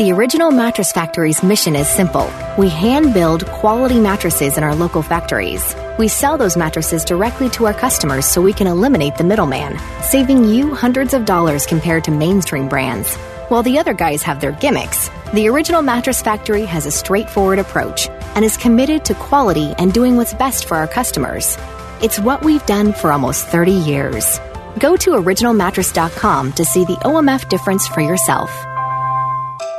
The 0.00 0.12
Original 0.12 0.50
Mattress 0.50 0.92
Factory's 0.92 1.42
mission 1.42 1.76
is 1.76 1.86
simple. 1.86 2.26
We 2.56 2.70
hand 2.70 3.12
build 3.12 3.44
quality 3.44 4.00
mattresses 4.00 4.56
in 4.56 4.64
our 4.64 4.74
local 4.74 5.02
factories. 5.02 5.76
We 5.98 6.08
sell 6.08 6.38
those 6.38 6.56
mattresses 6.56 7.04
directly 7.04 7.50
to 7.50 7.66
our 7.66 7.74
customers 7.74 8.24
so 8.24 8.40
we 8.40 8.54
can 8.54 8.66
eliminate 8.66 9.16
the 9.16 9.24
middleman, 9.24 9.78
saving 10.00 10.46
you 10.46 10.74
hundreds 10.74 11.12
of 11.12 11.26
dollars 11.26 11.66
compared 11.66 12.04
to 12.04 12.12
mainstream 12.12 12.66
brands. 12.66 13.14
While 13.50 13.62
the 13.62 13.78
other 13.78 13.92
guys 13.92 14.22
have 14.22 14.40
their 14.40 14.52
gimmicks, 14.52 15.10
the 15.32 15.48
Original 15.48 15.82
Mattress 15.82 16.20
Factory 16.20 16.64
has 16.64 16.86
a 16.86 16.90
straightforward 16.90 17.60
approach 17.60 18.08
and 18.34 18.44
is 18.44 18.56
committed 18.56 19.04
to 19.04 19.14
quality 19.14 19.72
and 19.78 19.92
doing 19.92 20.16
what's 20.16 20.34
best 20.34 20.64
for 20.64 20.76
our 20.76 20.88
customers. 20.88 21.56
It's 22.02 22.18
what 22.18 22.44
we've 22.44 22.64
done 22.66 22.92
for 22.92 23.12
almost 23.12 23.46
30 23.46 23.70
years. 23.70 24.40
Go 24.80 24.96
to 24.96 25.10
originalmattress.com 25.10 26.52
to 26.54 26.64
see 26.64 26.84
the 26.84 26.96
OMF 27.04 27.48
difference 27.48 27.86
for 27.86 28.00
yourself. 28.00 28.50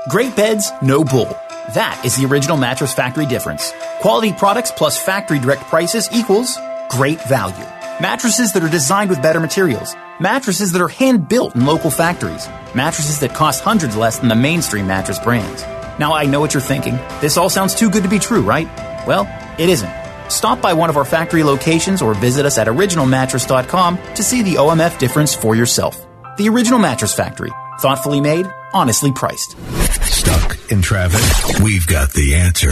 Great 0.09 0.35
beds, 0.37 0.71
no 0.81 1.03
bull. 1.03 1.37
That 1.73 2.01
is 2.05 2.15
the 2.15 2.25
Original 2.27 2.55
Mattress 2.55 2.93
Factory 2.93 3.25
difference. 3.25 3.73
Quality 3.99 4.31
products 4.31 4.71
plus 4.71 4.97
factory 4.97 5.39
direct 5.39 5.63
prices 5.63 6.07
equals 6.13 6.57
great 6.89 7.21
value. 7.23 7.65
Mattresses 8.01 8.53
that 8.53 8.63
are 8.63 8.69
designed 8.69 9.09
with 9.09 9.21
better 9.21 9.39
materials. 9.39 9.95
Mattresses 10.21 10.71
that 10.73 10.81
are 10.83 10.87
hand 10.87 11.27
built 11.27 11.55
in 11.55 11.65
local 11.65 11.89
factories. 11.89 12.47
Mattresses 12.75 13.21
that 13.21 13.33
cost 13.33 13.63
hundreds 13.63 13.97
less 13.97 14.19
than 14.19 14.29
the 14.29 14.35
mainstream 14.35 14.85
mattress 14.85 15.17
brands. 15.17 15.63
Now 15.97 16.13
I 16.13 16.27
know 16.27 16.39
what 16.39 16.53
you're 16.53 16.61
thinking. 16.61 16.93
This 17.21 17.37
all 17.37 17.49
sounds 17.49 17.73
too 17.73 17.89
good 17.89 18.03
to 18.03 18.09
be 18.09 18.19
true, 18.19 18.43
right? 18.43 18.67
Well, 19.07 19.27
it 19.57 19.67
isn't. 19.67 19.91
Stop 20.29 20.61
by 20.61 20.73
one 20.73 20.91
of 20.91 20.97
our 20.97 21.05
factory 21.05 21.41
locations 21.43 22.03
or 22.03 22.13
visit 22.13 22.45
us 22.45 22.59
at 22.59 22.67
originalmattress.com 22.67 23.97
to 24.13 24.23
see 24.23 24.43
the 24.43 24.57
OMF 24.57 24.99
difference 24.99 25.33
for 25.33 25.55
yourself. 25.55 26.05
The 26.37 26.49
Original 26.49 26.77
Mattress 26.77 27.15
Factory. 27.15 27.51
Thoughtfully 27.79 28.21
made, 28.21 28.45
honestly 28.75 29.11
priced. 29.11 29.57
Stuck 30.03 30.71
in 30.71 30.83
traffic? 30.83 31.63
We've 31.63 31.87
got 31.87 32.13
the 32.13 32.35
answer. 32.35 32.69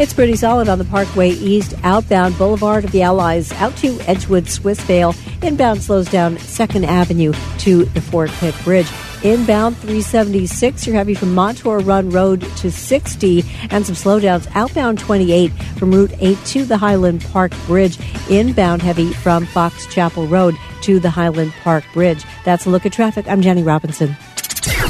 It's 0.00 0.14
pretty 0.14 0.34
solid 0.34 0.70
on 0.70 0.78
the 0.78 0.86
Parkway 0.86 1.28
East, 1.28 1.74
outbound 1.82 2.38
Boulevard 2.38 2.86
of 2.86 2.90
the 2.90 3.02
Allies, 3.02 3.52
out 3.60 3.76
to 3.76 4.00
Edgewood 4.08 4.44
Swissvale. 4.44 5.14
Inbound 5.44 5.82
slows 5.82 6.08
down 6.08 6.36
2nd 6.36 6.86
Avenue 6.86 7.34
to 7.58 7.84
the 7.84 8.00
Fort 8.00 8.30
Pitt 8.30 8.54
Bridge. 8.64 8.90
Inbound 9.22 9.76
376, 9.76 10.86
you're 10.86 10.96
heavy 10.96 11.12
from 11.12 11.34
Montour 11.34 11.80
Run 11.80 12.08
Road 12.08 12.40
to 12.40 12.70
60, 12.70 13.44
and 13.68 13.84
some 13.84 13.94
slowdowns 13.94 14.48
outbound 14.54 14.98
28 15.00 15.52
from 15.76 15.92
Route 15.92 16.14
8 16.18 16.38
to 16.46 16.64
the 16.64 16.78
Highland 16.78 17.22
Park 17.30 17.52
Bridge. 17.66 17.98
Inbound 18.30 18.80
heavy 18.80 19.12
from 19.12 19.44
Fox 19.44 19.86
Chapel 19.88 20.26
Road 20.26 20.56
to 20.80 20.98
the 20.98 21.10
Highland 21.10 21.52
Park 21.62 21.84
Bridge. 21.92 22.24
That's 22.46 22.64
a 22.64 22.70
look 22.70 22.86
at 22.86 22.94
traffic. 22.94 23.28
I'm 23.28 23.42
Jenny 23.42 23.62
Robinson. 23.62 24.16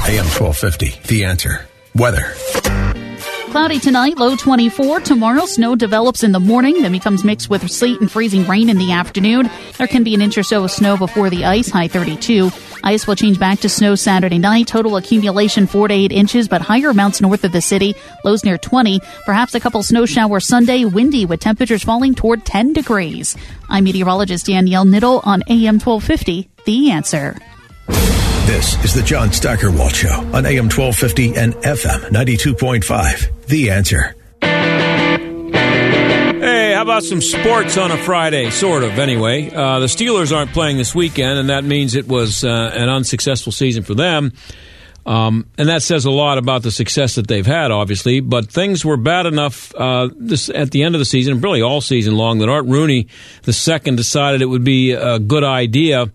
AM 0.06 0.26
1250, 0.26 1.00
The 1.08 1.24
Answer. 1.24 1.66
Weather. 1.96 2.32
Cloudy 3.50 3.80
tonight, 3.80 4.16
low 4.16 4.36
24. 4.36 5.00
Tomorrow, 5.00 5.44
snow 5.44 5.74
develops 5.74 6.22
in 6.22 6.30
the 6.30 6.38
morning, 6.38 6.82
then 6.82 6.92
becomes 6.92 7.24
mixed 7.24 7.50
with 7.50 7.68
sleet 7.68 8.00
and 8.00 8.10
freezing 8.10 8.46
rain 8.46 8.68
in 8.68 8.78
the 8.78 8.92
afternoon. 8.92 9.50
There 9.76 9.88
can 9.88 10.04
be 10.04 10.14
an 10.14 10.22
inch 10.22 10.38
or 10.38 10.44
so 10.44 10.62
of 10.62 10.70
snow 10.70 10.96
before 10.96 11.30
the 11.30 11.44
ice, 11.44 11.68
high 11.68 11.88
32. 11.88 12.48
Ice 12.84 13.08
will 13.08 13.16
change 13.16 13.40
back 13.40 13.58
to 13.60 13.68
snow 13.68 13.96
Saturday 13.96 14.38
night. 14.38 14.68
Total 14.68 14.96
accumulation 14.96 15.66
4 15.66 15.88
to 15.88 15.94
8 15.94 16.12
inches, 16.12 16.46
but 16.46 16.62
higher 16.62 16.90
amounts 16.90 17.20
north 17.20 17.42
of 17.42 17.50
the 17.50 17.60
city. 17.60 17.96
Lows 18.24 18.44
near 18.44 18.56
20. 18.56 19.00
Perhaps 19.26 19.56
a 19.56 19.60
couple 19.60 19.82
snow 19.82 20.06
showers 20.06 20.46
Sunday. 20.46 20.84
Windy 20.84 21.26
with 21.26 21.40
temperatures 21.40 21.82
falling 21.82 22.14
toward 22.14 22.44
10 22.44 22.72
degrees. 22.72 23.36
I'm 23.68 23.82
meteorologist 23.82 24.46
Danielle 24.46 24.84
Niddle 24.86 25.26
on 25.26 25.42
AM 25.48 25.80
1250. 25.80 26.48
The 26.66 26.92
answer. 26.92 27.36
This 28.46 28.84
is 28.84 28.94
the 28.94 29.02
John 29.02 29.32
Steigerwald 29.32 29.94
Show 29.94 30.12
on 30.32 30.46
AM 30.46 30.68
1250 30.68 31.36
and 31.36 31.54
FM 31.54 32.10
92.5. 32.10 33.46
The 33.46 33.70
answer. 33.70 34.16
Hey, 36.40 36.72
how 36.72 36.82
about 36.82 37.04
some 37.04 37.20
sports 37.20 37.76
on 37.78 37.90
a 37.90 37.96
Friday? 37.98 38.50
Sort 38.50 38.82
of, 38.82 38.98
anyway. 38.98 39.50
Uh, 39.50 39.78
the 39.78 39.86
Steelers 39.86 40.34
aren't 40.34 40.52
playing 40.52 40.78
this 40.78 40.94
weekend, 40.94 41.38
and 41.38 41.50
that 41.50 41.64
means 41.64 41.94
it 41.94 42.08
was 42.08 42.42
uh, 42.42 42.48
an 42.48 42.88
unsuccessful 42.88 43.52
season 43.52 43.82
for 43.82 43.94
them. 43.94 44.32
Um, 45.06 45.46
and 45.58 45.68
that 45.68 45.82
says 45.82 46.04
a 46.04 46.10
lot 46.10 46.38
about 46.38 46.62
the 46.62 46.70
success 46.70 47.14
that 47.16 47.26
they've 47.26 47.46
had, 47.46 47.70
obviously. 47.70 48.20
But 48.20 48.50
things 48.50 48.84
were 48.84 48.96
bad 48.96 49.26
enough 49.26 49.74
uh, 49.74 50.08
this, 50.16 50.48
at 50.48 50.70
the 50.70 50.82
end 50.82 50.94
of 50.94 50.98
the 50.98 51.04
season, 51.04 51.40
really 51.40 51.62
all 51.62 51.80
season 51.80 52.16
long, 52.16 52.38
that 52.38 52.48
Art 52.48 52.66
Rooney 52.66 53.08
II 53.46 53.96
decided 53.96 54.42
it 54.42 54.46
would 54.46 54.64
be 54.64 54.92
a 54.92 55.18
good 55.18 55.44
idea 55.44 56.10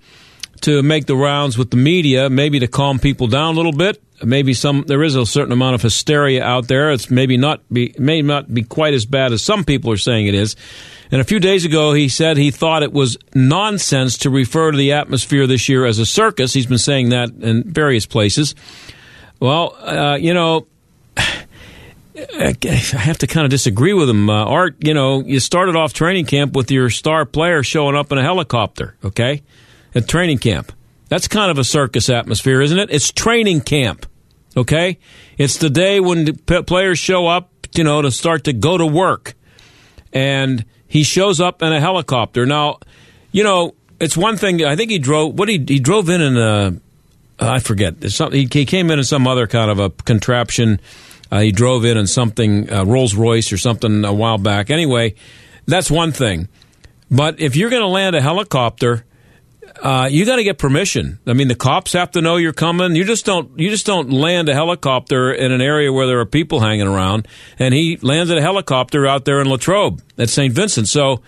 to 0.66 0.82
make 0.82 1.06
the 1.06 1.16
rounds 1.16 1.60
with 1.60 1.70
the 1.70 1.78
media, 1.78 2.28
maybe 2.28 2.60
to 2.60 2.68
calm 2.68 2.98
people 2.98 3.28
down 3.28 3.54
a 3.54 3.58
little 3.58 3.72
bit. 3.72 4.02
Maybe 4.24 4.54
some 4.54 4.84
there 4.88 5.04
is 5.04 5.16
a 5.16 5.26
certain 5.26 5.52
amount 5.52 5.76
of 5.76 5.82
hysteria 5.84 6.44
out 6.44 6.68
there. 6.68 6.92
It's 6.92 7.12
maybe 7.12 7.38
not 7.38 7.62
be 7.72 7.94
may 8.00 8.24
not 8.24 8.52
be 8.52 8.64
quite 8.64 8.96
as 8.96 9.06
bad 9.06 9.32
as 9.32 9.44
some 9.44 9.64
people 9.64 9.92
are 9.92 9.98
saying 9.98 10.26
it 10.26 10.34
is. 10.34 10.56
And 11.12 11.22
a 11.22 11.24
few 11.24 11.40
days 11.40 11.66
ago, 11.66 11.94
he 11.94 12.10
said 12.10 12.38
he 12.38 12.50
thought 12.50 12.82
it 12.82 12.92
was 12.92 13.16
nonsense 13.36 14.18
to 14.20 14.32
refer 14.32 14.72
to 14.72 14.78
the 14.78 14.94
atmosphere 14.94 15.46
this 15.46 15.70
year 15.70 15.86
as 15.86 16.00
a 16.00 16.06
circus. 16.06 16.54
He's 16.54 16.66
been 16.66 16.80
saying 16.80 17.10
that 17.10 17.30
in 17.30 17.64
various 17.64 18.06
places. 18.08 18.56
Well, 19.40 19.76
uh, 19.82 20.18
you 20.20 20.34
know. 20.34 20.68
I 22.18 22.56
have 22.64 23.18
to 23.18 23.28
kind 23.28 23.44
of 23.44 23.52
disagree 23.52 23.92
with 23.92 24.10
him. 24.10 24.30
Uh, 24.30 24.46
Art, 24.46 24.78
you 24.80 24.94
know, 24.94 25.20
you 25.20 25.42
started 25.42 25.76
off 25.76 25.92
training 25.92 26.26
camp 26.26 26.56
with 26.56 26.72
your 26.72 26.90
star 26.90 27.26
player 27.26 27.62
showing 27.62 27.94
up 27.94 28.10
in 28.10 28.18
a 28.18 28.24
helicopter, 28.24 28.96
okay? 29.04 29.44
At 29.96 30.08
training 30.08 30.40
camp. 30.40 30.72
That's 31.08 31.28
kind 31.28 31.50
of 31.50 31.58
a 31.58 31.64
circus 31.64 32.10
atmosphere, 32.10 32.62
isn't 32.62 32.78
it? 32.78 32.90
It's 32.92 33.12
training 33.12 33.62
camp. 33.62 34.06
Okay? 34.58 35.00
It's 35.38 35.58
the 35.58 35.70
day 35.70 36.00
when 36.00 36.26
the 36.26 36.64
players 36.64 37.00
show 37.00 37.28
up, 37.28 37.52
you 37.76 37.84
know, 37.84 38.02
to 38.02 38.12
start 38.12 38.44
to 38.46 38.54
go 38.54 38.78
to 38.78 38.86
work. 38.86 39.34
And 40.14 40.66
he 40.88 41.04
shows 41.04 41.40
up 41.42 41.62
in 41.62 41.74
a 41.74 41.80
helicopter. 41.80 42.46
Now, 42.46 42.80
you 43.32 43.44
know, 43.44 43.76
it's 44.00 44.16
one 44.16 44.38
thing. 44.38 44.64
I 44.64 44.76
think 44.76 44.92
he 44.92 45.00
drove. 45.00 45.38
What 45.38 45.50
he 45.50 45.64
he 45.68 45.80
drove 45.80 46.10
in 46.10 46.22
in 46.22 46.38
a. 46.38 46.80
I 47.38 47.60
forget. 47.60 47.96
He, 48.02 48.48
he 48.52 48.66
came 48.66 48.90
in 48.92 49.00
in 49.00 49.04
some 49.04 49.28
other 49.28 49.46
kind 49.46 49.70
of 49.70 49.80
a 49.80 49.90
contraption. 49.90 50.80
Uh, 51.32 51.42
he 51.42 51.52
drove 51.52 51.84
in 51.84 51.98
in 51.98 52.08
something 52.08 52.72
uh, 52.72 52.86
Rolls 52.86 53.14
Royce 53.14 53.52
or 53.52 53.58
something 53.58 54.06
a 54.06 54.14
while 54.14 54.38
back. 54.38 54.70
Anyway, 54.70 55.16
that's 55.66 55.92
one 55.92 56.14
thing. 56.14 56.48
But 57.12 57.40
if 57.40 57.56
you're 57.56 57.70
going 57.70 57.82
to 57.82 57.88
land 57.88 58.16
a 58.16 58.22
helicopter 58.22 59.04
uh, 59.82 60.08
you 60.10 60.26
got 60.26 60.38
to 60.38 60.44
get 60.44 60.58
permission. 60.58 61.20
I 61.28 61.34
mean, 61.34 61.48
the 61.48 61.56
cops 61.56 61.94
have 61.94 62.12
to 62.12 62.22
know 62.22 62.38
you're 62.38 62.54
coming. 62.54 62.96
You 62.96 63.04
just 63.04 63.26
don't. 63.26 63.60
You 63.60 63.70
just 63.70 63.86
don't 63.86 64.12
land 64.12 64.50
a 64.50 64.54
helicopter 64.54 65.32
in 65.32 65.52
an 65.52 65.62
area 65.62 65.92
where 65.92 66.08
there 66.08 66.20
are 66.20 66.26
people 66.26 66.60
hanging 66.60 66.88
around. 66.88 67.28
And 67.60 67.74
he 67.74 67.98
landed 67.98 68.38
a 68.38 68.42
helicopter 68.42 69.06
out 69.06 69.26
there 69.26 69.42
in 69.42 69.50
Latrobe 69.50 70.02
at 70.18 70.30
St. 70.30 70.54
Vincent. 70.54 70.88
So 70.88 71.22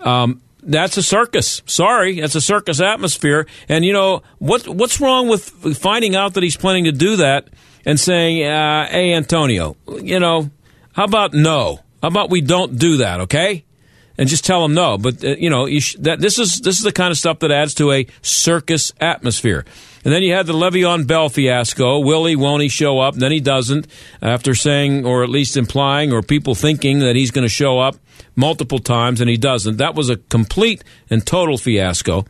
um, 0.00 0.40
that's 0.62 0.96
a 0.96 1.02
circus. 1.02 1.62
Sorry, 1.66 2.20
that's 2.20 2.34
a 2.34 2.40
circus 2.40 2.80
atmosphere. 2.80 3.46
And 3.68 3.84
you 3.84 3.92
know 3.92 4.22
what? 4.38 4.66
What's 4.66 5.00
wrong 5.00 5.28
with 5.28 5.44
finding 5.76 6.14
out 6.16 6.34
that 6.34 6.42
he's 6.42 6.56
planning 6.56 6.84
to 6.84 6.92
do 6.92 7.16
that 7.16 7.48
and 7.84 8.00
saying, 8.00 8.44
uh, 8.44 8.88
"Hey, 8.88 9.12
Antonio, 9.12 9.76
you 10.00 10.18
know, 10.18 10.50
how 10.92 11.04
about 11.04 11.34
no? 11.34 11.80
How 12.00 12.08
about 12.08 12.30
we 12.30 12.40
don't 12.40 12.78
do 12.78 12.98
that? 12.98 13.20
Okay." 13.20 13.64
And 14.18 14.28
just 14.28 14.44
tell 14.44 14.62
them 14.62 14.74
no. 14.74 14.98
But 14.98 15.24
uh, 15.24 15.36
you 15.38 15.50
know, 15.50 15.66
you 15.66 15.80
sh- 15.80 15.96
that 16.00 16.20
this 16.20 16.38
is 16.38 16.60
this 16.60 16.78
is 16.78 16.82
the 16.82 16.92
kind 16.92 17.10
of 17.10 17.18
stuff 17.18 17.40
that 17.40 17.50
adds 17.50 17.74
to 17.74 17.92
a 17.92 18.06
circus 18.22 18.92
atmosphere. 19.00 19.64
And 20.04 20.12
then 20.12 20.22
you 20.22 20.32
had 20.34 20.46
the 20.46 20.52
Le'Veon 20.52 21.06
Bell 21.06 21.28
fiasco. 21.28 22.00
Will 22.00 22.24
he, 22.26 22.34
won't 22.34 22.62
he 22.62 22.68
show 22.68 22.98
up? 22.98 23.14
And 23.14 23.22
then 23.22 23.30
he 23.30 23.38
doesn't, 23.38 23.86
after 24.20 24.52
saying, 24.52 25.06
or 25.06 25.22
at 25.22 25.28
least 25.28 25.56
implying, 25.56 26.12
or 26.12 26.22
people 26.22 26.56
thinking 26.56 26.98
that 27.00 27.14
he's 27.14 27.30
going 27.30 27.44
to 27.44 27.48
show 27.48 27.78
up 27.78 27.94
multiple 28.34 28.80
times, 28.80 29.20
and 29.20 29.30
he 29.30 29.36
doesn't. 29.36 29.76
That 29.76 29.94
was 29.94 30.10
a 30.10 30.16
complete 30.16 30.82
and 31.08 31.24
total 31.24 31.56
fiasco. 31.56 32.24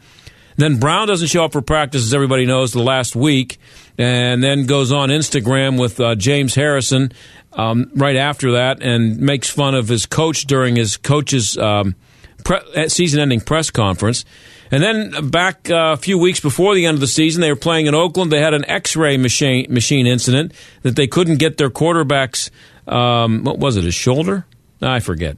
Then 0.56 0.78
Brown 0.78 1.08
doesn't 1.08 1.28
show 1.28 1.44
up 1.44 1.52
for 1.52 1.62
practice, 1.62 2.02
as 2.02 2.12
everybody 2.12 2.44
knows, 2.44 2.72
the 2.72 2.82
last 2.82 3.16
week, 3.16 3.58
and 3.96 4.44
then 4.44 4.66
goes 4.66 4.92
on 4.92 5.08
Instagram 5.08 5.80
with 5.80 5.98
uh, 5.98 6.14
James 6.14 6.54
Harrison 6.54 7.12
um, 7.54 7.90
right 7.94 8.16
after 8.16 8.52
that 8.52 8.82
and 8.82 9.18
makes 9.18 9.48
fun 9.48 9.74
of 9.74 9.88
his 9.88 10.06
coach 10.06 10.46
during 10.46 10.76
his 10.76 10.96
coach's 10.96 11.56
um, 11.58 11.94
pre- 12.44 12.88
season-ending 12.88 13.40
press 13.40 13.70
conference. 13.70 14.24
And 14.70 14.82
then 14.82 15.28
back 15.28 15.70
uh, 15.70 15.92
a 15.92 15.96
few 15.98 16.18
weeks 16.18 16.40
before 16.40 16.74
the 16.74 16.86
end 16.86 16.94
of 16.94 17.00
the 17.00 17.06
season, 17.06 17.42
they 17.42 17.50
were 17.50 17.56
playing 17.56 17.86
in 17.86 17.94
Oakland. 17.94 18.32
They 18.32 18.40
had 18.40 18.54
an 18.54 18.64
X-ray 18.64 19.18
machine 19.18 19.66
machine 19.68 20.06
incident 20.06 20.52
that 20.80 20.96
they 20.96 21.06
couldn't 21.06 21.36
get 21.36 21.58
their 21.58 21.68
quarterback's 21.68 22.50
um, 22.86 23.44
what 23.44 23.58
was 23.58 23.76
it? 23.76 23.84
His 23.84 23.94
shoulder? 23.94 24.46
I 24.80 25.00
forget. 25.00 25.36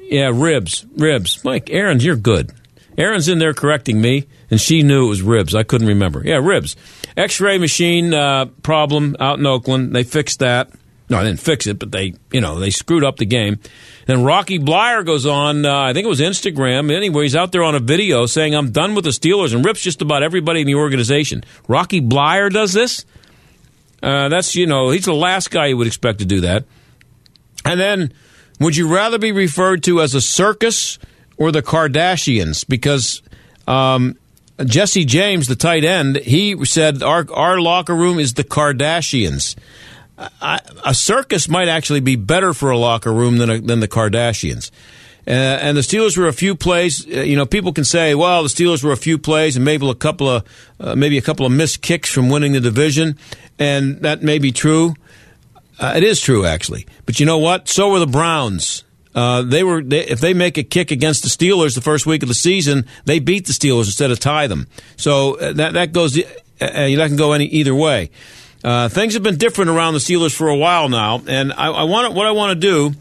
Yeah, 0.00 0.30
ribs, 0.32 0.86
ribs. 0.96 1.44
Mike, 1.44 1.68
Aaron, 1.70 2.00
you're 2.00 2.16
good. 2.16 2.52
Aaron's 2.96 3.28
in 3.28 3.38
there 3.38 3.54
correcting 3.54 4.00
me, 4.00 4.26
and 4.50 4.60
she 4.60 4.82
knew 4.82 5.06
it 5.06 5.08
was 5.08 5.22
ribs. 5.22 5.54
I 5.54 5.64
couldn't 5.64 5.88
remember. 5.88 6.22
Yeah, 6.24 6.36
ribs. 6.36 6.76
X-ray 7.16 7.58
machine 7.58 8.14
uh, 8.14 8.46
problem 8.62 9.16
out 9.18 9.38
in 9.38 9.46
Oakland. 9.46 9.94
They 9.94 10.04
fixed 10.04 10.38
that. 10.38 10.70
No, 11.10 11.18
I 11.18 11.24
didn't 11.24 11.40
fix 11.40 11.66
it, 11.66 11.78
but 11.78 11.92
they, 11.92 12.14
you 12.32 12.40
know, 12.40 12.58
they 12.58 12.70
screwed 12.70 13.04
up 13.04 13.18
the 13.18 13.26
game. 13.26 13.58
Then 14.06 14.24
Rocky 14.24 14.58
Bleier 14.58 15.04
goes 15.04 15.26
on, 15.26 15.66
uh, 15.66 15.80
I 15.80 15.92
think 15.92 16.06
it 16.06 16.08
was 16.08 16.20
Instagram. 16.20 16.90
Anyway, 16.90 17.24
he's 17.24 17.36
out 17.36 17.52
there 17.52 17.62
on 17.62 17.74
a 17.74 17.80
video 17.80 18.24
saying, 18.24 18.54
I'm 18.54 18.70
done 18.70 18.94
with 18.94 19.04
the 19.04 19.10
Steelers 19.10 19.54
and 19.54 19.64
rips 19.64 19.82
just 19.82 20.00
about 20.00 20.22
everybody 20.22 20.62
in 20.62 20.66
the 20.66 20.76
organization. 20.76 21.44
Rocky 21.68 22.00
Bleier 22.00 22.50
does 22.50 22.72
this? 22.72 23.04
Uh, 24.02 24.28
that's, 24.28 24.54
you 24.54 24.66
know, 24.66 24.90
he's 24.90 25.04
the 25.04 25.14
last 25.14 25.50
guy 25.50 25.66
you 25.66 25.76
would 25.76 25.86
expect 25.86 26.20
to 26.20 26.24
do 26.24 26.40
that. 26.40 26.64
And 27.66 27.78
then, 27.78 28.12
would 28.60 28.76
you 28.76 28.92
rather 28.92 29.18
be 29.18 29.32
referred 29.32 29.82
to 29.84 30.00
as 30.00 30.14
a 30.14 30.20
circus 30.20 30.98
or 31.36 31.52
the 31.52 31.62
Kardashians? 31.62 32.66
Because 32.66 33.22
um, 33.66 34.16
Jesse 34.64 35.04
James, 35.04 35.48
the 35.48 35.56
tight 35.56 35.84
end, 35.84 36.16
he 36.16 36.64
said 36.64 37.02
our 37.02 37.26
our 37.32 37.60
locker 37.60 37.94
room 37.94 38.18
is 38.18 38.34
the 38.34 38.44
Kardashians. 38.44 39.56
I, 40.18 40.60
a 40.84 40.94
circus 40.94 41.48
might 41.48 41.68
actually 41.68 42.00
be 42.00 42.16
better 42.16 42.54
for 42.54 42.70
a 42.70 42.78
locker 42.78 43.12
room 43.12 43.38
than 43.38 43.50
a, 43.50 43.60
than 43.60 43.80
the 43.80 43.88
Kardashians. 43.88 44.70
Uh, 45.26 45.30
and 45.30 45.76
the 45.76 45.80
Steelers 45.80 46.18
were 46.18 46.28
a 46.28 46.32
few 46.32 46.54
plays. 46.54 47.06
Uh, 47.06 47.20
you 47.20 47.34
know, 47.34 47.46
people 47.46 47.72
can 47.72 47.84
say, 47.84 48.14
"Well, 48.14 48.42
the 48.42 48.48
Steelers 48.48 48.84
were 48.84 48.92
a 48.92 48.96
few 48.96 49.18
plays 49.18 49.56
and 49.56 49.64
maybe 49.64 49.88
a 49.88 49.94
couple 49.94 50.28
of 50.28 50.44
uh, 50.78 50.94
maybe 50.94 51.16
a 51.16 51.22
couple 51.22 51.46
of 51.46 51.52
missed 51.52 51.80
kicks 51.80 52.10
from 52.10 52.28
winning 52.28 52.52
the 52.52 52.60
division," 52.60 53.18
and 53.58 54.02
that 54.02 54.22
may 54.22 54.38
be 54.38 54.52
true. 54.52 54.94
Uh, 55.78 55.94
it 55.96 56.02
is 56.02 56.20
true, 56.20 56.44
actually. 56.44 56.86
But 57.06 57.20
you 57.20 57.26
know 57.26 57.38
what? 57.38 57.68
So 57.68 57.90
were 57.90 57.98
the 57.98 58.06
Browns. 58.06 58.84
Uh, 59.14 59.42
they 59.42 59.64
were 59.64 59.82
they, 59.82 60.04
if 60.04 60.20
they 60.20 60.34
make 60.34 60.58
a 60.58 60.62
kick 60.62 60.90
against 60.90 61.22
the 61.22 61.30
Steelers 61.30 61.74
the 61.74 61.80
first 61.80 62.04
week 62.04 62.22
of 62.22 62.28
the 62.28 62.34
season, 62.34 62.86
they 63.06 63.18
beat 63.18 63.46
the 63.46 63.52
Steelers 63.52 63.86
instead 63.86 64.10
of 64.10 64.20
tie 64.20 64.46
them. 64.46 64.66
So 64.96 65.38
uh, 65.38 65.52
that 65.54 65.72
that 65.72 65.92
goes 65.92 66.14
that 66.14 67.08
can 67.08 67.16
go 67.16 67.32
any 67.32 67.46
either 67.46 67.74
way. 67.74 68.10
Uh, 68.64 68.88
things 68.88 69.12
have 69.12 69.22
been 69.22 69.36
different 69.36 69.70
around 69.70 69.92
the 69.92 70.00
Steelers 70.00 70.34
for 70.34 70.48
a 70.48 70.56
while 70.56 70.88
now, 70.88 71.22
and 71.26 71.52
I, 71.52 71.68
I 71.68 71.82
want 71.84 72.14
what 72.14 72.26
I 72.26 72.30
want 72.30 72.58
to 72.58 72.60
do. 72.60 72.94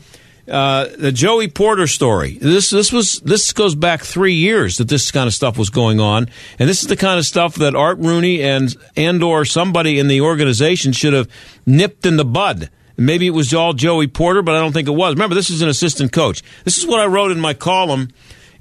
Uh, 0.45 0.89
the 0.97 1.13
Joey 1.13 1.47
Porter 1.47 1.87
story. 1.87 2.37
This 2.37 2.69
this 2.69 2.91
was 2.91 3.21
this 3.21 3.53
goes 3.53 3.75
back 3.75 4.01
three 4.01 4.33
years 4.33 4.75
that 4.77 4.89
this 4.89 5.09
kind 5.09 5.25
of 5.25 5.33
stuff 5.33 5.57
was 5.57 5.69
going 5.69 6.01
on, 6.01 6.27
and 6.59 6.67
this 6.67 6.81
is 6.81 6.89
the 6.89 6.97
kind 6.97 7.17
of 7.17 7.25
stuff 7.25 7.55
that 7.55 7.75
Art 7.75 7.97
Rooney 7.99 8.43
and 8.43 8.75
and 8.97 9.23
or 9.23 9.45
somebody 9.45 9.99
in 9.99 10.09
the 10.09 10.19
organization 10.19 10.91
should 10.91 11.13
have 11.13 11.29
nipped 11.65 12.05
in 12.05 12.17
the 12.17 12.25
bud. 12.25 12.69
Maybe 12.97 13.25
it 13.25 13.31
was 13.31 13.53
all 13.53 13.71
Joey 13.71 14.07
Porter, 14.07 14.41
but 14.41 14.55
I 14.55 14.59
don't 14.59 14.73
think 14.73 14.89
it 14.89 14.91
was. 14.91 15.13
Remember, 15.15 15.33
this 15.33 15.49
is 15.49 15.61
an 15.61 15.69
assistant 15.69 16.11
coach. 16.11 16.43
This 16.65 16.77
is 16.77 16.85
what 16.85 16.99
I 16.99 17.05
wrote 17.05 17.31
in 17.31 17.39
my 17.39 17.53
column 17.53 18.09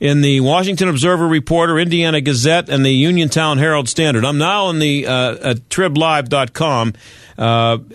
in 0.02 0.20
the 0.20 0.40
Washington 0.40 0.88
Observer 0.88 1.28
Reporter, 1.28 1.78
Indiana 1.78 2.20
Gazette, 2.20 2.68
and 2.68 2.84
the 2.84 2.90
Uniontown 2.90 3.58
Herald 3.58 3.88
Standard. 3.88 4.24
I'm 4.24 4.36
now 4.36 4.64
on 4.64 4.80
the 4.80 5.06
uh, 5.06 5.50
at 5.50 5.68
triblive.com 5.68 6.94
uh, 7.38 7.42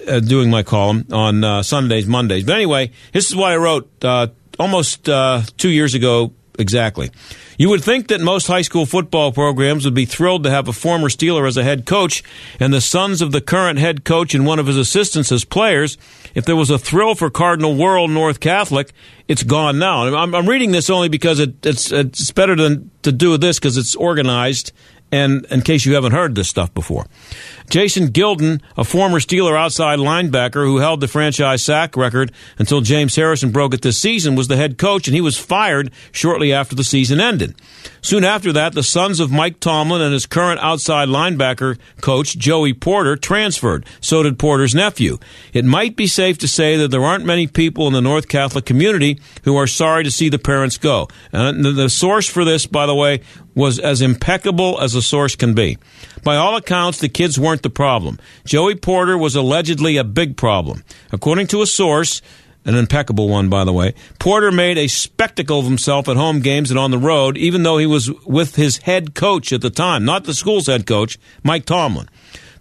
uh, 0.07 0.19
doing 0.21 0.49
my 0.49 0.63
column 0.63 1.05
on 1.11 1.43
uh, 1.43 1.63
Sundays, 1.63 2.07
Mondays. 2.07 2.45
But 2.45 2.55
anyway, 2.55 2.93
this 3.11 3.29
is 3.29 3.35
what 3.35 3.51
I 3.51 3.57
wrote 3.57 3.89
uh, 4.05 4.27
almost 4.57 5.09
uh, 5.09 5.41
two 5.57 5.67
years 5.67 5.95
ago 5.95 6.31
exactly. 6.57 7.11
You 7.57 7.69
would 7.69 7.83
think 7.83 8.07
that 8.07 8.21
most 8.21 8.47
high 8.47 8.61
school 8.61 8.85
football 8.85 9.31
programs 9.31 9.85
would 9.85 9.93
be 9.93 10.05
thrilled 10.05 10.43
to 10.43 10.49
have 10.49 10.67
a 10.67 10.73
former 10.73 11.09
Steeler 11.09 11.47
as 11.47 11.57
a 11.57 11.63
head 11.63 11.85
coach 11.85 12.23
and 12.59 12.73
the 12.73 12.81
sons 12.81 13.21
of 13.21 13.31
the 13.31 13.41
current 13.41 13.79
head 13.79 14.03
coach 14.03 14.35
and 14.35 14.45
one 14.45 14.59
of 14.59 14.67
his 14.67 14.77
assistants 14.77 15.31
as 15.31 15.43
players. 15.43 15.97
If 16.35 16.45
there 16.45 16.55
was 16.55 16.69
a 16.69 16.77
thrill 16.77 17.15
for 17.15 17.29
Cardinal 17.29 17.75
Wuerl 17.75 18.09
North 18.09 18.39
Catholic, 18.39 18.91
it's 19.27 19.43
gone 19.43 19.79
now. 19.79 20.15
I'm, 20.15 20.35
I'm 20.35 20.47
reading 20.47 20.71
this 20.71 20.89
only 20.89 21.09
because 21.09 21.39
it, 21.39 21.65
it's, 21.65 21.91
it's 21.91 22.31
better 22.31 22.55
than 22.55 22.91
to 23.01 23.11
do 23.11 23.37
this 23.37 23.59
because 23.59 23.77
it's 23.77 23.95
organized 23.95 24.71
and 25.11 25.45
in 25.49 25.61
case 25.61 25.85
you 25.85 25.95
haven't 25.95 26.11
heard 26.11 26.35
this 26.35 26.47
stuff 26.47 26.73
before. 26.73 27.05
Jason 27.69 28.07
Gildon, 28.07 28.61
a 28.77 28.83
former 28.83 29.19
Steeler 29.19 29.57
outside 29.57 29.99
linebacker 29.99 30.65
who 30.65 30.77
held 30.77 31.01
the 31.01 31.07
franchise 31.07 31.61
sack 31.61 31.97
record 31.97 32.31
until 32.57 32.79
James 32.79 33.15
Harrison 33.15 33.51
broke 33.51 33.73
it 33.73 33.81
this 33.81 33.97
season, 33.97 34.35
was 34.35 34.47
the 34.47 34.55
head 34.55 34.77
coach, 34.77 35.07
and 35.07 35.15
he 35.15 35.21
was 35.21 35.37
fired 35.37 35.91
shortly 36.11 36.53
after 36.53 36.75
the 36.75 36.83
season 36.83 37.19
ended. 37.19 37.55
Soon 38.01 38.23
after 38.23 38.53
that, 38.53 38.73
the 38.73 38.83
sons 38.83 39.19
of 39.19 39.31
Mike 39.31 39.59
Tomlin 39.59 40.01
and 40.01 40.13
his 40.13 40.25
current 40.25 40.61
outside 40.61 41.09
linebacker 41.09 41.77
coach, 41.99 42.37
Joey 42.37 42.73
Porter, 42.73 43.17
transferred. 43.17 43.85
So 43.99 44.23
did 44.23 44.39
Porter's 44.39 44.73
nephew. 44.73 45.17
It 45.51 45.65
might 45.65 45.97
be 45.97 46.07
safe 46.07 46.37
to 46.39 46.47
say 46.47 46.77
that 46.77 46.89
there 46.89 47.03
aren't 47.03 47.25
many 47.25 47.47
people 47.47 47.87
in 47.87 47.93
the 47.93 48.01
North 48.01 48.29
Catholic 48.29 48.65
community 48.65 49.19
who 49.43 49.57
are 49.57 49.67
sorry 49.67 50.05
to 50.05 50.11
see 50.11 50.29
the 50.29 50.39
parents 50.39 50.77
go. 50.77 51.09
And 51.33 51.65
the 51.65 51.89
source 51.89 52.29
for 52.29 52.45
this, 52.45 52.65
by 52.65 52.85
the 52.85 52.95
way, 52.95 53.21
was 53.57 53.79
as 53.79 54.01
impeccable 54.01 54.79
as 54.79 54.93
a 54.93 55.01
source 55.01 55.35
can 55.35 55.55
be. 55.55 55.79
By 56.23 56.35
all 56.35 56.55
accounts, 56.55 56.99
the 56.99 57.09
kids 57.09 57.39
weren't 57.39 57.63
the 57.63 57.71
problem. 57.71 58.19
Joey 58.45 58.75
Porter 58.75 59.17
was 59.17 59.35
allegedly 59.35 59.97
a 59.97 60.03
big 60.03 60.37
problem. 60.37 60.83
According 61.11 61.47
to 61.47 61.63
a 61.63 61.65
source, 61.65 62.21
an 62.65 62.75
impeccable 62.75 63.27
one, 63.27 63.49
by 63.49 63.63
the 63.63 63.73
way, 63.73 63.95
Porter 64.19 64.51
made 64.51 64.77
a 64.77 64.87
spectacle 64.87 65.57
of 65.57 65.65
himself 65.65 66.07
at 66.07 66.17
home 66.17 66.41
games 66.41 66.69
and 66.69 66.79
on 66.79 66.91
the 66.91 66.99
road, 66.99 67.35
even 67.35 67.63
though 67.63 67.79
he 67.79 67.87
was 67.87 68.11
with 68.25 68.55
his 68.57 68.77
head 68.77 69.15
coach 69.15 69.51
at 69.51 69.61
the 69.61 69.71
time, 69.71 70.05
not 70.05 70.25
the 70.25 70.35
school's 70.35 70.67
head 70.67 70.85
coach, 70.85 71.17
Mike 71.43 71.65
Tomlin. 71.65 72.07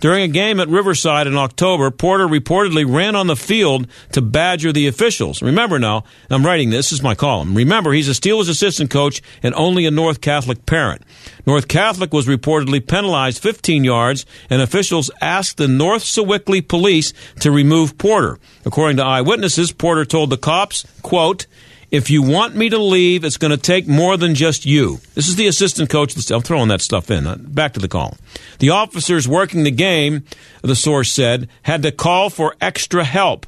During 0.01 0.23
a 0.23 0.29
game 0.29 0.61
at 0.61 0.69
Riverside 0.69 1.27
in 1.27 1.37
October, 1.37 1.91
Porter 1.91 2.27
reportedly 2.27 2.91
ran 2.91 3.15
on 3.15 3.27
the 3.27 3.37
field 3.37 3.87
to 4.13 4.23
badger 4.23 4.73
the 4.73 4.87
officials. 4.87 5.43
Remember 5.43 5.79
now, 5.79 6.05
I'm 6.31 6.45
writing 6.45 6.71
this, 6.71 6.87
this 6.87 6.93
is 6.93 7.03
my 7.03 7.17
column. 7.17 7.57
Remember, 7.57 7.93
he's 7.93 8.09
a 8.09 8.13
Steelers 8.13 8.49
assistant 8.49 8.91
coach 8.91 9.21
and 9.43 9.53
only 9.57 9.87
a 9.87 9.91
North 9.91 10.21
Catholic 10.21 10.67
parent. 10.67 11.03
North 11.45 11.67
Catholic 11.67 12.13
was 12.13 12.27
reportedly 12.27 12.87
penalized 12.87 13.43
15 13.43 13.83
yards, 13.83 14.25
and 14.49 14.63
officials 14.63 15.11
asked 15.21 15.57
the 15.57 15.67
North 15.67 16.05
Sewickley 16.05 16.67
police 16.67 17.13
to 17.41 17.51
remove 17.51 17.99
Porter. 17.99 18.39
According 18.65 18.99
to 18.99 19.05
eyewitnesses, 19.05 19.73
Porter 19.73 20.05
told 20.05 20.31
the 20.31 20.37
cops, 20.37 20.87
quote, 21.03 21.47
if 21.91 22.11
you 22.11 22.23
want 22.23 22.55
me 22.55 22.69
to 22.69 22.79
leave, 22.79 23.25
it's 23.25 23.37
going 23.37 23.53
to 23.53 23.57
take 23.57 23.87
more 23.87 24.17
than 24.17 24.35
just 24.35 24.67
you. 24.67 25.01
This 25.15 25.29
is 25.29 25.37
the 25.37 25.47
assistant 25.47 25.91
coach. 25.91 26.15
I'm 26.31 26.43
throwing 26.43 26.69
that 26.69 26.81
stuff 26.81 27.11
in. 27.11 27.27
Uh, 27.27 27.37
back 27.39 27.75
to 27.75 27.81
the 27.81 27.89
call. 27.89 28.17
The 28.59 28.71
officers 28.71 29.29
working 29.29 29.65
the 29.65 29.71
game, 29.71 30.25
the 30.63 30.77
source 30.77 31.13
said, 31.13 31.49
had 31.63 31.83
to 31.83 31.93
call 31.93 32.31
for 32.31 32.57
extra 32.61 33.05
help. 33.05 33.47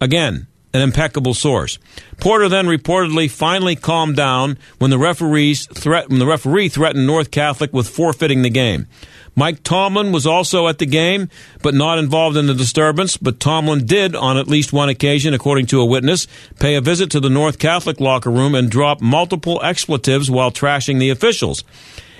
Again, 0.00 0.46
an 0.72 0.80
impeccable 0.80 1.34
source. 1.34 1.78
Porter 2.18 2.48
then 2.48 2.66
reportedly 2.66 3.30
finally 3.30 3.76
calmed 3.76 4.16
down 4.16 4.58
when 4.78 4.90
the 4.90 4.98
referees 4.98 5.66
threat, 5.66 6.08
when 6.08 6.18
the 6.18 6.26
referee 6.26 6.68
threatened 6.68 7.06
North 7.06 7.30
Catholic 7.30 7.72
with 7.72 7.88
forfeiting 7.88 8.42
the 8.42 8.50
game. 8.50 8.86
Mike 9.36 9.62
Tomlin 9.62 10.12
was 10.12 10.26
also 10.26 10.68
at 10.68 10.78
the 10.78 10.86
game, 10.86 11.28
but 11.62 11.72
not 11.72 11.98
involved 11.98 12.36
in 12.36 12.46
the 12.46 12.54
disturbance. 12.54 13.16
But 13.16 13.40
Tomlin 13.40 13.86
did, 13.86 14.14
on 14.16 14.36
at 14.36 14.48
least 14.48 14.72
one 14.72 14.88
occasion, 14.88 15.34
according 15.34 15.66
to 15.66 15.80
a 15.80 15.86
witness, 15.86 16.26
pay 16.58 16.74
a 16.74 16.80
visit 16.80 17.10
to 17.12 17.20
the 17.20 17.30
North 17.30 17.58
Catholic 17.58 18.00
locker 18.00 18.30
room 18.30 18.54
and 18.54 18.70
drop 18.70 19.00
multiple 19.00 19.60
expletives 19.62 20.30
while 20.30 20.50
trashing 20.50 20.98
the 20.98 21.10
officials. 21.10 21.64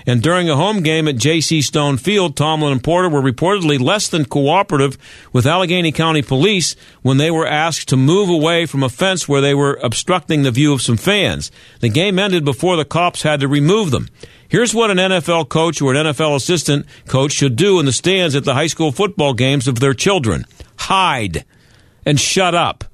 And 0.05 0.21
during 0.21 0.49
a 0.49 0.55
home 0.55 0.81
game 0.81 1.07
at 1.07 1.17
J.C. 1.17 1.61
Stone 1.61 1.97
Field, 1.97 2.35
Tomlin 2.35 2.71
and 2.71 2.83
Porter 2.83 3.09
were 3.09 3.21
reportedly 3.21 3.79
less 3.79 4.07
than 4.07 4.25
cooperative 4.25 4.97
with 5.31 5.47
Allegheny 5.47 5.91
County 5.91 6.21
Police 6.21 6.75
when 7.01 7.17
they 7.17 7.31
were 7.31 7.47
asked 7.47 7.89
to 7.89 7.97
move 7.97 8.29
away 8.29 8.65
from 8.65 8.83
a 8.83 8.89
fence 8.89 9.27
where 9.27 9.41
they 9.41 9.53
were 9.53 9.79
obstructing 9.83 10.43
the 10.43 10.51
view 10.51 10.73
of 10.73 10.81
some 10.81 10.97
fans. 10.97 11.51
The 11.79 11.89
game 11.89 12.19
ended 12.19 12.45
before 12.45 12.75
the 12.75 12.85
cops 12.85 13.23
had 13.23 13.39
to 13.41 13.47
remove 13.47 13.91
them. 13.91 14.09
Here's 14.47 14.75
what 14.75 14.91
an 14.91 14.97
NFL 14.97 15.47
coach 15.47 15.81
or 15.81 15.93
an 15.93 16.07
NFL 16.07 16.35
assistant 16.35 16.85
coach 17.07 17.31
should 17.31 17.55
do 17.55 17.79
in 17.79 17.85
the 17.85 17.93
stands 17.93 18.35
at 18.35 18.43
the 18.43 18.53
high 18.53 18.67
school 18.67 18.91
football 18.91 19.33
games 19.33 19.67
of 19.67 19.79
their 19.79 19.93
children 19.93 20.45
hide 20.77 21.45
and 22.05 22.19
shut 22.19 22.53
up. 22.53 22.90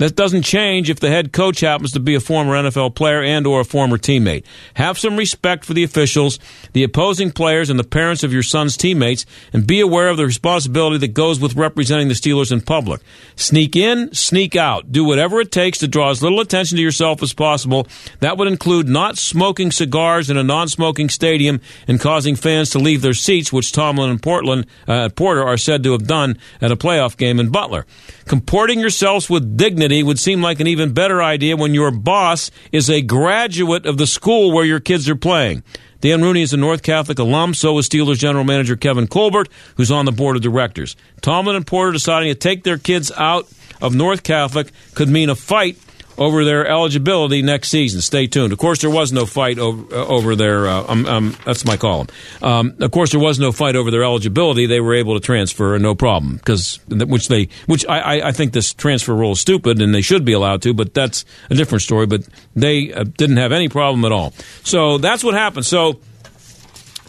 That 0.00 0.16
doesn't 0.16 0.44
change 0.44 0.88
if 0.88 0.98
the 0.98 1.10
head 1.10 1.30
coach 1.30 1.60
happens 1.60 1.92
to 1.92 2.00
be 2.00 2.14
a 2.14 2.20
former 2.20 2.54
NFL 2.54 2.94
player 2.94 3.22
and 3.22 3.46
or 3.46 3.60
a 3.60 3.66
former 3.66 3.98
teammate. 3.98 4.44
Have 4.72 4.98
some 4.98 5.18
respect 5.18 5.62
for 5.62 5.74
the 5.74 5.84
officials, 5.84 6.38
the 6.72 6.84
opposing 6.84 7.30
players 7.30 7.68
and 7.68 7.78
the 7.78 7.84
parents 7.84 8.22
of 8.22 8.32
your 8.32 8.42
son's 8.42 8.78
teammates 8.78 9.26
and 9.52 9.66
be 9.66 9.78
aware 9.78 10.08
of 10.08 10.16
the 10.16 10.24
responsibility 10.24 10.96
that 10.96 11.12
goes 11.12 11.38
with 11.38 11.54
representing 11.54 12.08
the 12.08 12.14
Steelers 12.14 12.50
in 12.50 12.62
public. 12.62 13.02
Sneak 13.36 13.76
in, 13.76 14.10
sneak 14.14 14.56
out. 14.56 14.90
Do 14.90 15.04
whatever 15.04 15.38
it 15.38 15.52
takes 15.52 15.76
to 15.80 15.86
draw 15.86 16.08
as 16.08 16.22
little 16.22 16.40
attention 16.40 16.76
to 16.76 16.82
yourself 16.82 17.22
as 17.22 17.34
possible. 17.34 17.86
That 18.20 18.38
would 18.38 18.48
include 18.48 18.88
not 18.88 19.18
smoking 19.18 19.70
cigars 19.70 20.30
in 20.30 20.38
a 20.38 20.42
non-smoking 20.42 21.10
stadium 21.10 21.60
and 21.86 22.00
causing 22.00 22.36
fans 22.36 22.70
to 22.70 22.78
leave 22.78 23.02
their 23.02 23.12
seats, 23.12 23.52
which 23.52 23.70
Tomlin 23.70 24.08
and 24.08 24.22
Portland 24.22 24.64
uh, 24.88 25.10
Porter 25.10 25.46
are 25.46 25.58
said 25.58 25.82
to 25.82 25.92
have 25.92 26.06
done 26.06 26.38
at 26.62 26.72
a 26.72 26.76
playoff 26.76 27.18
game 27.18 27.38
in 27.38 27.50
Butler. 27.50 27.84
Comporting 28.24 28.80
yourselves 28.80 29.28
with 29.28 29.58
dignity 29.58 29.89
would 30.02 30.18
seem 30.18 30.42
like 30.42 30.60
an 30.60 30.66
even 30.66 30.92
better 30.92 31.22
idea 31.22 31.56
when 31.56 31.74
your 31.74 31.90
boss 31.90 32.50
is 32.72 32.88
a 32.88 33.02
graduate 33.02 33.86
of 33.86 33.98
the 33.98 34.06
school 34.06 34.52
where 34.52 34.64
your 34.64 34.80
kids 34.80 35.08
are 35.08 35.16
playing. 35.16 35.62
Dan 36.00 36.22
Rooney 36.22 36.42
is 36.42 36.52
a 36.52 36.56
North 36.56 36.82
Catholic 36.82 37.18
alum. 37.18 37.52
So 37.54 37.76
is 37.78 37.88
Steelers 37.88 38.18
general 38.18 38.44
manager 38.44 38.76
Kevin 38.76 39.06
Colbert, 39.06 39.48
who's 39.76 39.90
on 39.90 40.06
the 40.06 40.12
board 40.12 40.36
of 40.36 40.42
directors. 40.42 40.96
Tomlin 41.20 41.56
and 41.56 41.66
Porter 41.66 41.92
deciding 41.92 42.32
to 42.32 42.34
take 42.34 42.64
their 42.64 42.78
kids 42.78 43.12
out 43.16 43.48
of 43.82 43.94
North 43.94 44.22
Catholic 44.22 44.70
could 44.94 45.08
mean 45.08 45.28
a 45.28 45.34
fight 45.34 45.78
over 46.20 46.44
their 46.44 46.66
eligibility 46.66 47.40
next 47.40 47.70
season. 47.70 48.02
Stay 48.02 48.26
tuned. 48.26 48.52
Of 48.52 48.58
course, 48.58 48.82
there 48.82 48.90
was 48.90 49.10
no 49.10 49.24
fight 49.24 49.58
over, 49.58 49.92
uh, 49.92 50.06
over 50.06 50.36
their. 50.36 50.68
Uh, 50.68 50.84
um, 50.86 51.06
um, 51.06 51.36
that's 51.46 51.64
my 51.64 51.78
column. 51.78 52.08
Um, 52.42 52.74
of 52.78 52.90
course, 52.90 53.10
there 53.10 53.20
was 53.20 53.38
no 53.38 53.50
fight 53.50 53.74
over 53.74 53.90
their 53.90 54.04
eligibility. 54.04 54.66
They 54.66 54.80
were 54.80 54.94
able 54.94 55.14
to 55.18 55.20
transfer, 55.20 55.76
no 55.78 55.94
problem, 55.94 56.36
because 56.36 56.78
which 56.88 57.28
they 57.28 57.48
which 57.66 57.86
I, 57.88 58.28
I 58.28 58.32
think 58.32 58.52
this 58.52 58.74
transfer 58.74 59.14
rule 59.14 59.32
is 59.32 59.40
stupid, 59.40 59.80
and 59.80 59.94
they 59.94 60.02
should 60.02 60.26
be 60.26 60.34
allowed 60.34 60.60
to. 60.62 60.74
But 60.74 60.92
that's 60.92 61.24
a 61.48 61.54
different 61.54 61.82
story. 61.82 62.06
But 62.06 62.24
they 62.54 62.92
uh, 62.92 63.04
didn't 63.04 63.38
have 63.38 63.52
any 63.52 63.70
problem 63.70 64.04
at 64.04 64.12
all. 64.12 64.32
So 64.62 64.98
that's 64.98 65.24
what 65.24 65.34
happened. 65.34 65.66
So. 65.66 66.00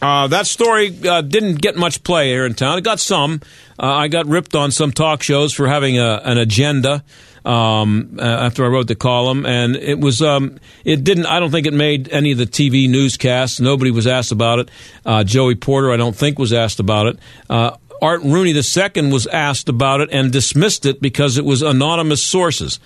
Uh, 0.03 0.25
that 0.25 0.47
story 0.47 0.97
uh, 1.07 1.21
didn't 1.21 1.61
get 1.61 1.75
much 1.75 2.01
play 2.01 2.29
here 2.29 2.43
in 2.47 2.55
town. 2.55 2.75
It 2.75 2.83
got 2.83 2.99
some. 2.99 3.39
Uh, 3.79 3.85
I 3.85 4.07
got 4.07 4.25
ripped 4.25 4.55
on 4.55 4.71
some 4.71 4.91
talk 4.91 5.21
shows 5.21 5.53
for 5.53 5.67
having 5.67 5.99
a, 5.99 6.19
an 6.23 6.39
agenda 6.39 7.03
um, 7.45 8.17
uh, 8.19 8.21
after 8.21 8.65
I 8.65 8.67
wrote 8.67 8.87
the 8.87 8.95
column, 8.95 9.45
and 9.45 9.75
it 9.75 9.99
was 9.99 10.21
um, 10.21 10.59
it 10.85 11.03
didn't. 11.03 11.25
I 11.25 11.39
don't 11.39 11.51
think 11.51 11.67
it 11.67 11.73
made 11.73 12.09
any 12.09 12.31
of 12.31 12.37
the 12.37 12.45
TV 12.45 12.89
newscasts. 12.89 13.59
Nobody 13.59 13.91
was 13.91 14.07
asked 14.07 14.31
about 14.31 14.59
it. 14.59 14.69
Uh, 15.05 15.23
Joey 15.23 15.55
Porter, 15.55 15.91
I 15.91 15.97
don't 15.97 16.15
think, 16.15 16.37
was 16.37 16.53
asked 16.53 16.79
about 16.79 17.07
it. 17.07 17.19
Uh, 17.49 17.77
Art 18.01 18.21
Rooney 18.23 18.51
II 18.51 19.11
was 19.11 19.27
asked 19.27 19.69
about 19.69 20.01
it 20.01 20.09
and 20.11 20.31
dismissed 20.31 20.85
it 20.85 21.01
because 21.01 21.37
it 21.37 21.45
was 21.45 21.61
anonymous 21.61 22.23
sources. 22.23 22.79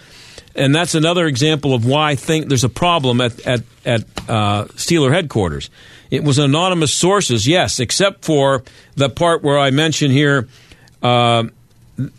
And 0.56 0.74
that's 0.74 0.96
another 0.96 1.26
example 1.26 1.74
of 1.74 1.86
why 1.86 2.12
I 2.12 2.16
think 2.16 2.48
there's 2.48 2.64
a 2.64 2.70
problem 2.70 3.22
at, 3.22 3.46
at, 3.46 3.62
at 3.86 4.02
uh, 4.30 4.66
Steeler 4.76 5.12
headquarters. 5.12 5.70
It 6.12 6.24
was 6.24 6.38
anonymous 6.38 6.94
sources, 6.94 7.48
yes, 7.48 7.80
except 7.80 8.24
for 8.24 8.64
the 8.96 9.10
part 9.10 9.44
where 9.44 9.58
I 9.58 9.72
mention 9.72 10.12
here 10.12 10.48
uh, 11.02 11.46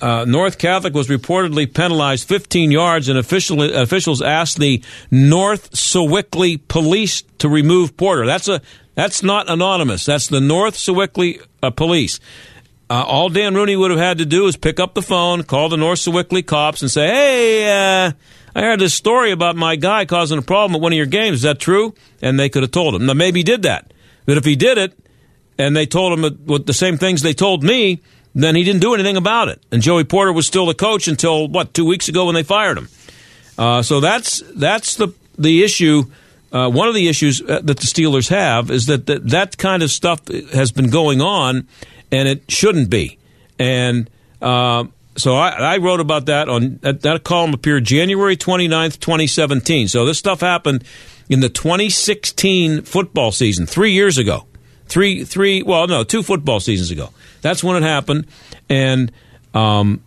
uh, 0.00 0.24
North 0.26 0.58
Catholic 0.58 0.94
was 0.94 1.08
reportedly 1.08 1.72
penalized 1.72 2.26
15 2.28 2.70
yards, 2.70 3.08
and 3.08 3.18
official, 3.18 3.62
officials 3.62 4.22
asked 4.22 4.58
the 4.58 4.82
North 5.10 5.72
Sewickley 5.72 6.58
police 6.68 7.22
to 7.38 7.48
remove 7.48 7.96
Porter. 7.96 8.26
That's 8.26 8.48
a 8.48 8.62
that's 8.94 9.22
not 9.22 9.50
anonymous. 9.50 10.06
That's 10.06 10.28
the 10.28 10.40
North 10.40 10.74
Sewickley 10.74 11.40
uh, 11.62 11.70
police. 11.70 12.18
Uh, 12.88 13.04
all 13.06 13.28
Dan 13.28 13.54
Rooney 13.54 13.76
would 13.76 13.90
have 13.90 14.00
had 14.00 14.18
to 14.18 14.24
do 14.24 14.46
is 14.46 14.56
pick 14.56 14.80
up 14.80 14.94
the 14.94 15.02
phone, 15.02 15.42
call 15.42 15.68
the 15.68 15.76
North 15.76 15.98
Sewickley 15.98 16.42
cops, 16.42 16.80
and 16.80 16.90
say, 16.90 17.08
"Hey, 17.08 18.06
uh, 18.06 18.12
I 18.54 18.60
heard 18.60 18.80
this 18.80 18.94
story 18.94 19.32
about 19.32 19.56
my 19.56 19.76
guy 19.76 20.06
causing 20.06 20.38
a 20.38 20.42
problem 20.42 20.76
at 20.76 20.80
one 20.80 20.92
of 20.92 20.96
your 20.96 21.04
games. 21.04 21.38
Is 21.38 21.42
that 21.42 21.58
true?" 21.58 21.94
And 22.22 22.40
they 22.40 22.48
could 22.48 22.62
have 22.62 22.72
told 22.72 22.94
him. 22.94 23.04
Now, 23.04 23.12
maybe 23.12 23.40
he 23.40 23.44
did 23.44 23.62
that, 23.62 23.92
but 24.24 24.38
if 24.38 24.44
he 24.44 24.56
did 24.56 24.78
it, 24.78 24.98
and 25.58 25.76
they 25.76 25.84
told 25.84 26.18
him 26.18 26.62
the 26.64 26.72
same 26.72 26.96
things 26.96 27.22
they 27.22 27.34
told 27.34 27.62
me, 27.62 28.00
then 28.42 28.54
he 28.54 28.64
didn't 28.64 28.82
do 28.82 28.92
anything 28.92 29.16
about 29.16 29.48
it. 29.48 29.62
And 29.72 29.80
Joey 29.80 30.04
Porter 30.04 30.32
was 30.32 30.46
still 30.46 30.66
the 30.66 30.74
coach 30.74 31.08
until 31.08 31.48
what 31.48 31.72
two 31.72 31.86
weeks 31.86 32.08
ago 32.08 32.26
when 32.26 32.34
they 32.34 32.42
fired 32.42 32.76
him. 32.76 32.88
Uh, 33.56 33.82
so 33.82 34.00
that's 34.00 34.42
that's 34.54 34.96
the 34.96 35.08
the 35.38 35.64
issue. 35.64 36.04
Uh, 36.52 36.70
one 36.70 36.86
of 36.88 36.94
the 36.94 37.08
issues 37.08 37.40
uh, 37.40 37.60
that 37.64 37.78
the 37.78 37.86
Steelers 37.86 38.28
have 38.28 38.70
is 38.70 38.86
that, 38.86 39.06
that 39.06 39.28
that 39.30 39.58
kind 39.58 39.82
of 39.82 39.90
stuff 39.90 40.28
has 40.52 40.70
been 40.70 40.90
going 40.90 41.20
on, 41.20 41.66
and 42.12 42.28
it 42.28 42.50
shouldn't 42.50 42.90
be. 42.90 43.18
And 43.58 44.08
uh, 44.40 44.84
so 45.16 45.34
I, 45.34 45.48
I, 45.48 45.76
wrote 45.78 46.00
about 46.00 46.26
that 46.26 46.48
on 46.48 46.78
that, 46.82 47.00
that 47.00 47.24
column 47.24 47.54
appeared 47.54 47.84
January 47.84 48.36
29th, 48.36 49.00
2017. 49.00 49.88
So 49.88 50.04
this 50.04 50.18
stuff 50.18 50.40
happened 50.40 50.84
in 51.28 51.40
the 51.40 51.48
2016 51.48 52.82
football 52.82 53.32
season, 53.32 53.66
three 53.66 53.92
years 53.92 54.18
ago. 54.18 54.46
Three, 54.86 55.24
three, 55.24 55.62
well, 55.62 55.86
no, 55.86 56.04
two 56.04 56.22
football 56.22 56.60
seasons 56.60 56.90
ago. 56.90 57.10
That's 57.42 57.62
when 57.62 57.76
it 57.76 57.82
happened. 57.82 58.26
And 58.68 59.12
um, 59.54 60.02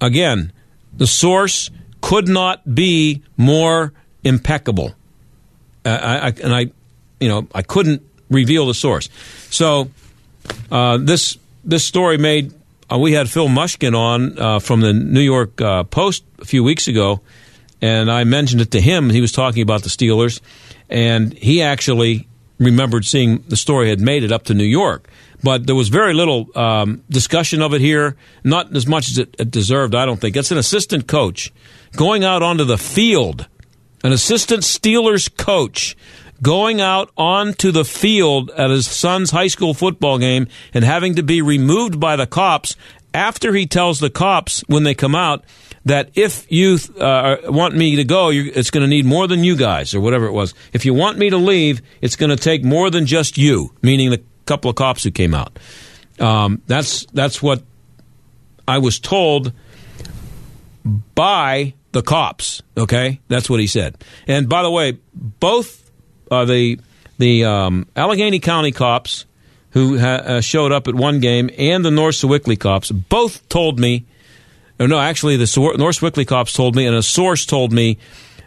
again, 0.00 0.52
the 0.96 1.06
source 1.06 1.70
could 2.00 2.28
not 2.28 2.74
be 2.74 3.22
more 3.36 3.92
impeccable. 4.22 4.94
I, 5.84 5.90
I, 5.90 6.28
and 6.42 6.54
I, 6.54 6.70
you 7.20 7.28
know, 7.28 7.46
I 7.54 7.62
couldn't 7.62 8.02
reveal 8.30 8.66
the 8.66 8.74
source. 8.74 9.08
So 9.50 9.90
uh, 10.70 10.98
this 10.98 11.38
this 11.64 11.84
story 11.84 12.18
made. 12.18 12.52
Uh, 12.92 12.98
we 12.98 13.12
had 13.12 13.30
Phil 13.30 13.48
Mushnick 13.48 13.96
on 13.96 14.38
uh, 14.38 14.58
from 14.58 14.80
the 14.80 14.92
New 14.92 15.20
York 15.20 15.60
uh, 15.60 15.84
Post 15.84 16.24
a 16.40 16.44
few 16.44 16.62
weeks 16.62 16.88
ago, 16.88 17.20
and 17.80 18.10
I 18.10 18.24
mentioned 18.24 18.60
it 18.60 18.70
to 18.72 18.80
him. 18.80 19.10
He 19.10 19.20
was 19.20 19.32
talking 19.32 19.62
about 19.62 19.82
the 19.82 19.88
Steelers, 19.88 20.40
and 20.90 21.32
he 21.32 21.62
actually 21.62 22.28
remembered 22.58 23.04
seeing 23.04 23.44
the 23.48 23.56
story 23.56 23.88
had 23.88 24.00
made 24.00 24.24
it 24.24 24.32
up 24.32 24.44
to 24.44 24.54
New 24.54 24.64
York. 24.64 25.08
But 25.42 25.66
there 25.66 25.74
was 25.74 25.88
very 25.88 26.14
little 26.14 26.48
um, 26.56 27.02
discussion 27.10 27.60
of 27.60 27.74
it 27.74 27.80
here, 27.80 28.16
not 28.44 28.74
as 28.74 28.86
much 28.86 29.10
as 29.10 29.18
it, 29.18 29.36
it 29.38 29.50
deserved, 29.50 29.94
I 29.94 30.06
don't 30.06 30.20
think. 30.20 30.36
It's 30.36 30.50
an 30.50 30.58
assistant 30.58 31.06
coach 31.06 31.52
going 31.96 32.24
out 32.24 32.42
onto 32.42 32.64
the 32.64 32.78
field, 32.78 33.46
an 34.02 34.12
assistant 34.12 34.62
Steelers 34.62 35.34
coach 35.36 35.96
going 36.42 36.80
out 36.80 37.10
onto 37.16 37.70
the 37.70 37.84
field 37.84 38.50
at 38.50 38.70
his 38.70 38.86
son's 38.86 39.30
high 39.30 39.46
school 39.46 39.74
football 39.74 40.18
game 40.18 40.48
and 40.72 40.84
having 40.84 41.14
to 41.14 41.22
be 41.22 41.40
removed 41.40 42.00
by 42.00 42.16
the 42.16 42.26
cops 42.26 42.76
after 43.12 43.54
he 43.54 43.66
tells 43.66 44.00
the 44.00 44.10
cops 44.10 44.62
when 44.66 44.82
they 44.82 44.94
come 44.94 45.14
out 45.14 45.44
that 45.84 46.10
if 46.14 46.50
you 46.50 46.78
uh, 46.98 47.36
want 47.44 47.76
me 47.76 47.96
to 47.96 48.04
go, 48.04 48.30
it's 48.30 48.70
going 48.70 48.82
to 48.82 48.88
need 48.88 49.04
more 49.04 49.26
than 49.26 49.44
you 49.44 49.56
guys, 49.56 49.94
or 49.94 50.00
whatever 50.00 50.26
it 50.26 50.32
was. 50.32 50.54
If 50.72 50.84
you 50.84 50.94
want 50.94 51.18
me 51.18 51.30
to 51.30 51.36
leave, 51.36 51.82
it's 52.00 52.16
going 52.16 52.30
to 52.30 52.36
take 52.36 52.64
more 52.64 52.90
than 52.90 53.06
just 53.06 53.36
you, 53.36 53.74
meaning 53.82 54.10
the 54.10 54.22
couple 54.46 54.70
of 54.70 54.76
cops 54.76 55.04
who 55.04 55.10
came 55.10 55.34
out. 55.34 55.58
Um, 56.18 56.62
that's 56.66 57.06
that's 57.06 57.42
what 57.42 57.62
I 58.66 58.78
was 58.78 58.98
told 58.98 59.52
by 61.14 61.74
the 61.92 62.02
cops. 62.02 62.62
Okay, 62.76 63.20
that's 63.28 63.50
what 63.50 63.60
he 63.60 63.66
said. 63.66 63.96
And 64.26 64.48
by 64.48 64.62
the 64.62 64.70
way, 64.70 64.98
both 65.14 65.90
uh, 66.30 66.44
the 66.44 66.78
the 67.18 67.44
um, 67.44 67.86
Allegheny 67.96 68.38
County 68.38 68.72
cops 68.72 69.26
who 69.70 69.98
ha- 69.98 70.22
uh, 70.24 70.40
showed 70.40 70.72
up 70.72 70.88
at 70.88 70.94
one 70.94 71.20
game 71.20 71.50
and 71.58 71.84
the 71.84 71.90
North 71.90 72.14
Sewickley 72.14 72.56
cops 72.56 72.90
both 72.90 73.48
told 73.48 73.78
me 73.78 74.06
or 74.78 74.88
no, 74.88 74.98
actually, 74.98 75.36
the 75.36 75.74
North 75.78 75.96
Sewickley 75.96 76.26
cops 76.26 76.52
told 76.52 76.74
me, 76.74 76.86
and 76.86 76.96
a 76.96 77.02
source 77.02 77.46
told 77.46 77.72
me 77.72 77.98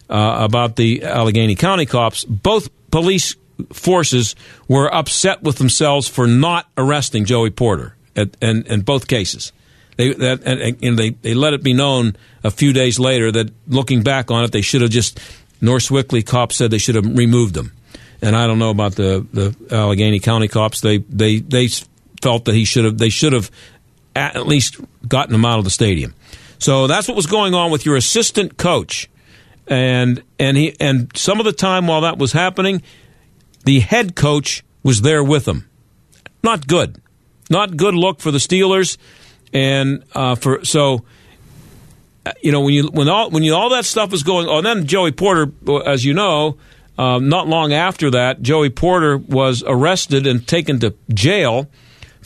uh, 0.10 0.38
about 0.40 0.76
the 0.76 1.04
Allegheny 1.04 1.56
County 1.56 1.86
cops. 1.86 2.26
Both 2.26 2.70
police 2.92 3.36
forces 3.72 4.36
were 4.68 4.94
upset 4.94 5.42
with 5.42 5.58
themselves 5.58 6.08
for 6.08 6.28
not 6.28 6.68
arresting 6.78 7.26
Joey 7.26 7.50
Porter 7.50 7.96
at, 8.16 8.36
in, 8.42 8.64
in 8.68 8.82
both 8.82 9.08
cases. 9.08 9.52
They 9.96 10.14
that, 10.14 10.44
and, 10.46 10.84
and, 10.84 11.00
they 11.00 11.10
they 11.10 11.34
let 11.34 11.54
it 11.54 11.64
be 11.64 11.74
known 11.74 12.16
a 12.44 12.52
few 12.52 12.72
days 12.72 13.00
later 13.00 13.32
that 13.32 13.52
looking 13.68 14.04
back 14.04 14.30
on 14.30 14.44
it, 14.44 14.52
they 14.52 14.62
should 14.62 14.82
have 14.82 14.92
just 14.92 15.20
North 15.60 15.84
Sewickley 15.84 16.24
cops 16.24 16.58
said 16.58 16.70
they 16.70 16.78
should 16.78 16.96
have 16.96 17.18
removed 17.18 17.56
them. 17.56 17.72
And 18.22 18.36
I 18.36 18.48
don't 18.48 18.60
know 18.60 18.70
about 18.70 18.96
the, 18.96 19.26
the 19.34 19.76
Allegheny 19.76 20.20
County 20.20 20.48
cops. 20.48 20.82
They 20.82 21.00
they 21.00 21.40
they 21.40 21.68
felt 22.22 22.46
that 22.46 22.54
he 22.54 22.66
should 22.66 22.86
have 22.86 22.98
they 22.98 23.10
should 23.10 23.34
have 23.34 23.50
at 24.18 24.48
least 24.48 24.80
gotten 25.08 25.32
them 25.32 25.46
out 25.46 25.60
of 25.60 25.64
the 25.64 25.72
stadium. 25.72 26.14
So 26.60 26.88
that's 26.88 27.08
what 27.08 27.16
was 27.16 27.28
going 27.28 27.54
on 27.54 27.72
with 27.72 27.86
your 27.86 27.96
assistant 27.96 28.58
coach. 28.58 29.10
And 29.68 30.24
and 30.40 30.56
he 30.58 30.76
and 30.80 31.12
some 31.16 31.40
of 31.40 31.46
the 31.46 31.52
time 31.52 31.88
while 31.88 32.02
that 32.02 32.18
was 32.18 32.32
happening, 32.32 32.82
the 33.66 33.82
head 33.82 34.16
coach 34.16 34.64
was 34.82 35.02
there 35.02 35.24
with 35.24 35.46
them. 35.46 35.70
Not 36.44 36.68
good. 36.68 37.02
Not 37.50 37.76
good 37.76 37.94
look 37.94 38.22
for 38.22 38.32
the 38.32 38.38
Steelers 38.38 38.98
and 39.54 40.04
uh, 40.14 40.36
for 40.36 40.64
so 40.66 41.04
uh, 42.26 42.32
you 42.42 42.52
know 42.52 42.62
when 42.62 42.74
you 42.74 42.88
when 42.88 43.10
all 43.10 43.30
when 43.30 43.44
you 43.44 43.54
all 43.54 43.70
that 43.70 43.86
stuff 43.86 44.12
was 44.12 44.24
going 44.24 44.48
on 44.48 44.64
then 44.64 44.86
Joey 44.88 45.12
Porter 45.12 45.52
as 45.86 46.06
you 46.06 46.14
know 46.14 46.58
um, 46.98 47.30
not 47.30 47.48
long 47.48 47.74
after 47.74 48.12
that 48.12 48.42
Joey 48.42 48.70
Porter 48.70 49.18
was 49.18 49.64
arrested 49.66 50.28
and 50.28 50.46
taken 50.48 50.80
to 50.80 50.96
jail 51.14 51.70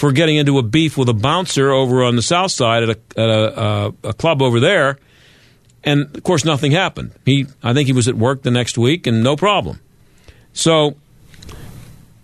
for 0.01 0.11
getting 0.11 0.37
into 0.37 0.57
a 0.57 0.63
beef 0.63 0.97
with 0.97 1.07
a 1.09 1.13
bouncer 1.13 1.69
over 1.69 2.03
on 2.03 2.15
the 2.15 2.23
south 2.23 2.49
side 2.49 2.81
at 2.81 2.89
a, 2.89 3.19
at 3.19 3.29
a, 3.29 3.93
a 4.05 4.13
club 4.13 4.41
over 4.41 4.59
there. 4.59 4.97
And 5.83 6.17
of 6.17 6.23
course, 6.23 6.43
nothing 6.43 6.71
happened. 6.71 7.11
He, 7.23 7.45
I 7.61 7.75
think 7.75 7.85
he 7.85 7.93
was 7.93 8.07
at 8.07 8.15
work 8.15 8.41
the 8.41 8.49
next 8.49 8.79
week 8.79 9.05
and 9.05 9.23
no 9.23 9.35
problem. 9.35 9.79
So, 10.53 10.95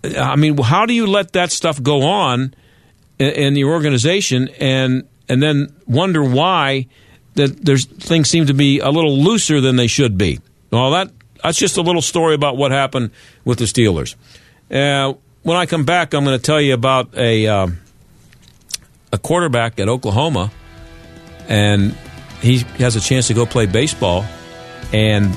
I 0.02 0.34
mean, 0.34 0.58
how 0.58 0.86
do 0.86 0.92
you 0.92 1.06
let 1.06 1.34
that 1.34 1.52
stuff 1.52 1.80
go 1.80 2.02
on 2.02 2.52
in, 3.20 3.30
in 3.30 3.56
your 3.56 3.70
organization 3.70 4.48
and 4.58 5.06
and 5.28 5.40
then 5.40 5.72
wonder 5.86 6.24
why 6.24 6.88
that 7.34 7.64
there's 7.64 7.84
things 7.84 8.28
seem 8.28 8.46
to 8.46 8.54
be 8.54 8.80
a 8.80 8.90
little 8.90 9.16
looser 9.16 9.60
than 9.60 9.76
they 9.76 9.86
should 9.86 10.18
be? 10.18 10.40
Well, 10.72 10.90
that 10.90 11.12
that's 11.44 11.58
just 11.58 11.76
a 11.76 11.82
little 11.82 12.02
story 12.02 12.34
about 12.34 12.56
what 12.56 12.72
happened 12.72 13.12
with 13.44 13.60
the 13.60 13.66
Steelers. 13.66 14.16
Uh, 14.68 15.14
when 15.42 15.56
I 15.56 15.66
come 15.66 15.84
back, 15.84 16.14
I'm 16.14 16.24
going 16.24 16.36
to 16.38 16.42
tell 16.42 16.60
you 16.60 16.74
about 16.74 17.16
a 17.16 17.46
um, 17.46 17.78
a 19.12 19.18
quarterback 19.18 19.78
at 19.80 19.88
Oklahoma, 19.88 20.50
and 21.48 21.94
he 22.40 22.58
has 22.78 22.96
a 22.96 23.00
chance 23.00 23.28
to 23.28 23.34
go 23.34 23.46
play 23.46 23.66
baseball. 23.66 24.24
And 24.92 25.32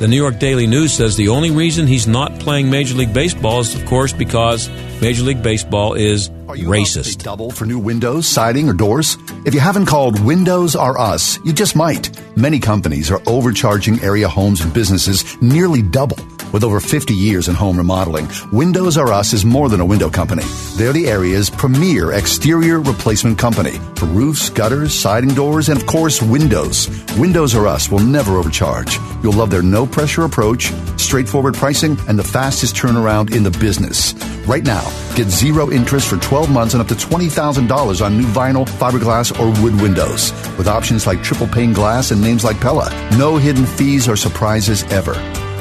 the 0.00 0.08
New 0.08 0.16
York 0.16 0.38
Daily 0.38 0.66
News 0.66 0.92
says 0.92 1.16
the 1.16 1.28
only 1.28 1.50
reason 1.50 1.86
he's 1.86 2.06
not 2.06 2.38
playing 2.38 2.70
Major 2.70 2.94
League 2.94 3.12
Baseball 3.12 3.60
is, 3.60 3.74
of 3.74 3.84
course, 3.86 4.12
because 4.12 4.68
Major 5.00 5.24
League 5.24 5.42
Baseball 5.42 5.94
is 5.94 6.28
Are 6.48 6.56
racist. 6.56 7.22
double 7.22 7.50
for 7.50 7.64
new 7.66 7.78
windows, 7.78 8.26
siding, 8.26 8.68
or 8.68 8.72
doors? 8.74 9.16
If 9.44 9.54
you 9.54 9.60
haven't 9.60 9.86
called 9.86 10.20
Windows 10.24 10.76
R 10.76 10.96
Us, 10.98 11.38
you 11.44 11.52
just 11.52 11.74
might. 11.74 12.10
Many 12.36 12.58
companies 12.60 13.10
are 13.10 13.20
overcharging 13.26 14.00
area 14.00 14.28
homes 14.28 14.60
and 14.60 14.72
businesses 14.72 15.40
nearly 15.42 15.82
double. 15.82 16.18
With 16.52 16.64
over 16.64 16.80
50 16.80 17.14
years 17.14 17.48
in 17.48 17.54
home 17.54 17.76
remodeling, 17.76 18.26
Windows 18.50 18.96
R 18.96 19.12
Us 19.12 19.34
is 19.34 19.44
more 19.44 19.68
than 19.68 19.80
a 19.80 19.84
window 19.84 20.08
company. 20.08 20.44
They're 20.76 20.94
the 20.94 21.06
area's 21.06 21.50
premier 21.50 22.12
exterior 22.12 22.80
replacement 22.80 23.38
company 23.38 23.78
for 23.96 24.06
roofs, 24.06 24.48
gutters, 24.48 24.94
siding 24.94 25.34
doors, 25.34 25.68
and 25.68 25.78
of 25.78 25.86
course, 25.86 26.22
windows. 26.22 26.88
Windows 27.18 27.54
R 27.54 27.66
Us 27.66 27.90
will 27.90 27.98
never 27.98 28.38
overcharge. 28.38 28.98
You'll 29.22 29.34
love 29.34 29.50
their 29.50 29.62
no 29.62 29.86
pressure 29.86 30.24
approach, 30.24 30.72
straightforward 30.96 31.54
pricing, 31.54 31.98
and 32.08 32.18
the 32.18 32.24
fastest 32.24 32.74
turnaround 32.74 33.34
in 33.34 33.42
the 33.42 33.50
business. 33.50 34.14
Right 34.46 34.64
now, 34.64 34.88
get 35.14 35.28
zero 35.28 35.70
interest 35.70 36.08
for 36.08 36.16
12 36.16 36.50
months 36.50 36.72
and 36.72 36.80
up 36.80 36.88
to 36.88 36.94
$20,000 36.94 38.04
on 38.04 38.16
new 38.16 38.26
vinyl, 38.26 38.66
fiberglass, 38.66 39.38
or 39.38 39.48
wood 39.62 39.78
windows. 39.82 40.32
With 40.56 40.66
options 40.66 41.06
like 41.06 41.22
triple 41.22 41.48
pane 41.48 41.74
glass 41.74 42.10
and 42.10 42.22
names 42.22 42.42
like 42.42 42.58
Pella. 42.58 42.88
No 43.18 43.36
hidden 43.36 43.66
fees 43.66 44.08
or 44.08 44.16
surprises 44.16 44.84
ever. 44.84 45.12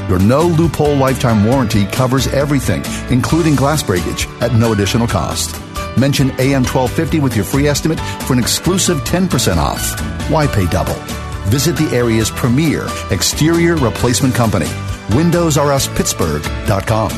Your 0.08 0.20
no 0.20 0.44
loophole 0.44 0.96
lifetime 0.96 1.44
warranty 1.44 1.86
covers 1.86 2.28
everything, 2.28 2.82
including 3.12 3.56
glass 3.56 3.84
breakage, 3.84 4.28
at 4.40 4.54
no 4.54 4.72
additional 4.72 5.08
cost. 5.08 5.60
Mention 5.98 6.30
AM 6.40 6.64
1250 6.64 7.20
with 7.20 7.36
your 7.36 7.44
free 7.44 7.68
estimate 7.68 8.00
for 8.26 8.32
an 8.34 8.40
exclusive 8.40 9.00
10% 9.00 9.58
off. 9.58 10.00
Why 10.30 10.48
pay 10.48 10.68
double? 10.68 10.96
Visit 11.50 11.76
the 11.76 11.94
area's 11.96 12.30
premier 12.30 12.88
exterior 13.12 13.76
replacement 13.76 14.36
company, 14.36 14.68
WindowsRUsPittsburgh.com. 15.08 17.12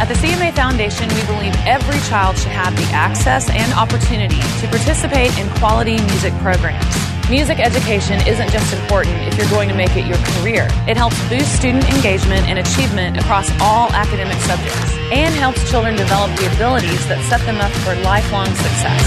At 0.00 0.06
the 0.06 0.14
CMA 0.14 0.54
Foundation, 0.54 1.08
we 1.08 1.26
believe 1.26 1.54
every 1.66 1.98
child 2.08 2.38
should 2.38 2.52
have 2.52 2.74
the 2.76 2.84
access 2.94 3.50
and 3.50 3.72
opportunity 3.74 4.40
to 4.60 4.68
participate 4.68 5.36
in 5.38 5.48
quality 5.58 5.96
music 6.06 6.32
programs. 6.34 7.07
Music 7.30 7.60
education 7.60 8.26
isn't 8.26 8.48
just 8.48 8.72
important 8.72 9.14
if 9.28 9.36
you're 9.36 9.50
going 9.50 9.68
to 9.68 9.74
make 9.74 9.94
it 9.96 10.06
your 10.06 10.16
career. 10.16 10.66
It 10.88 10.96
helps 10.96 11.16
boost 11.28 11.54
student 11.54 11.84
engagement 11.94 12.48
and 12.48 12.58
achievement 12.58 13.18
across 13.18 13.50
all 13.60 13.92
academic 13.92 14.38
subjects 14.38 14.96
and 15.12 15.34
helps 15.34 15.70
children 15.70 15.94
develop 15.94 16.34
the 16.38 16.50
abilities 16.54 17.06
that 17.08 17.22
set 17.28 17.42
them 17.42 17.60
up 17.60 17.70
for 17.84 17.94
lifelong 17.96 18.46
success. 18.46 19.04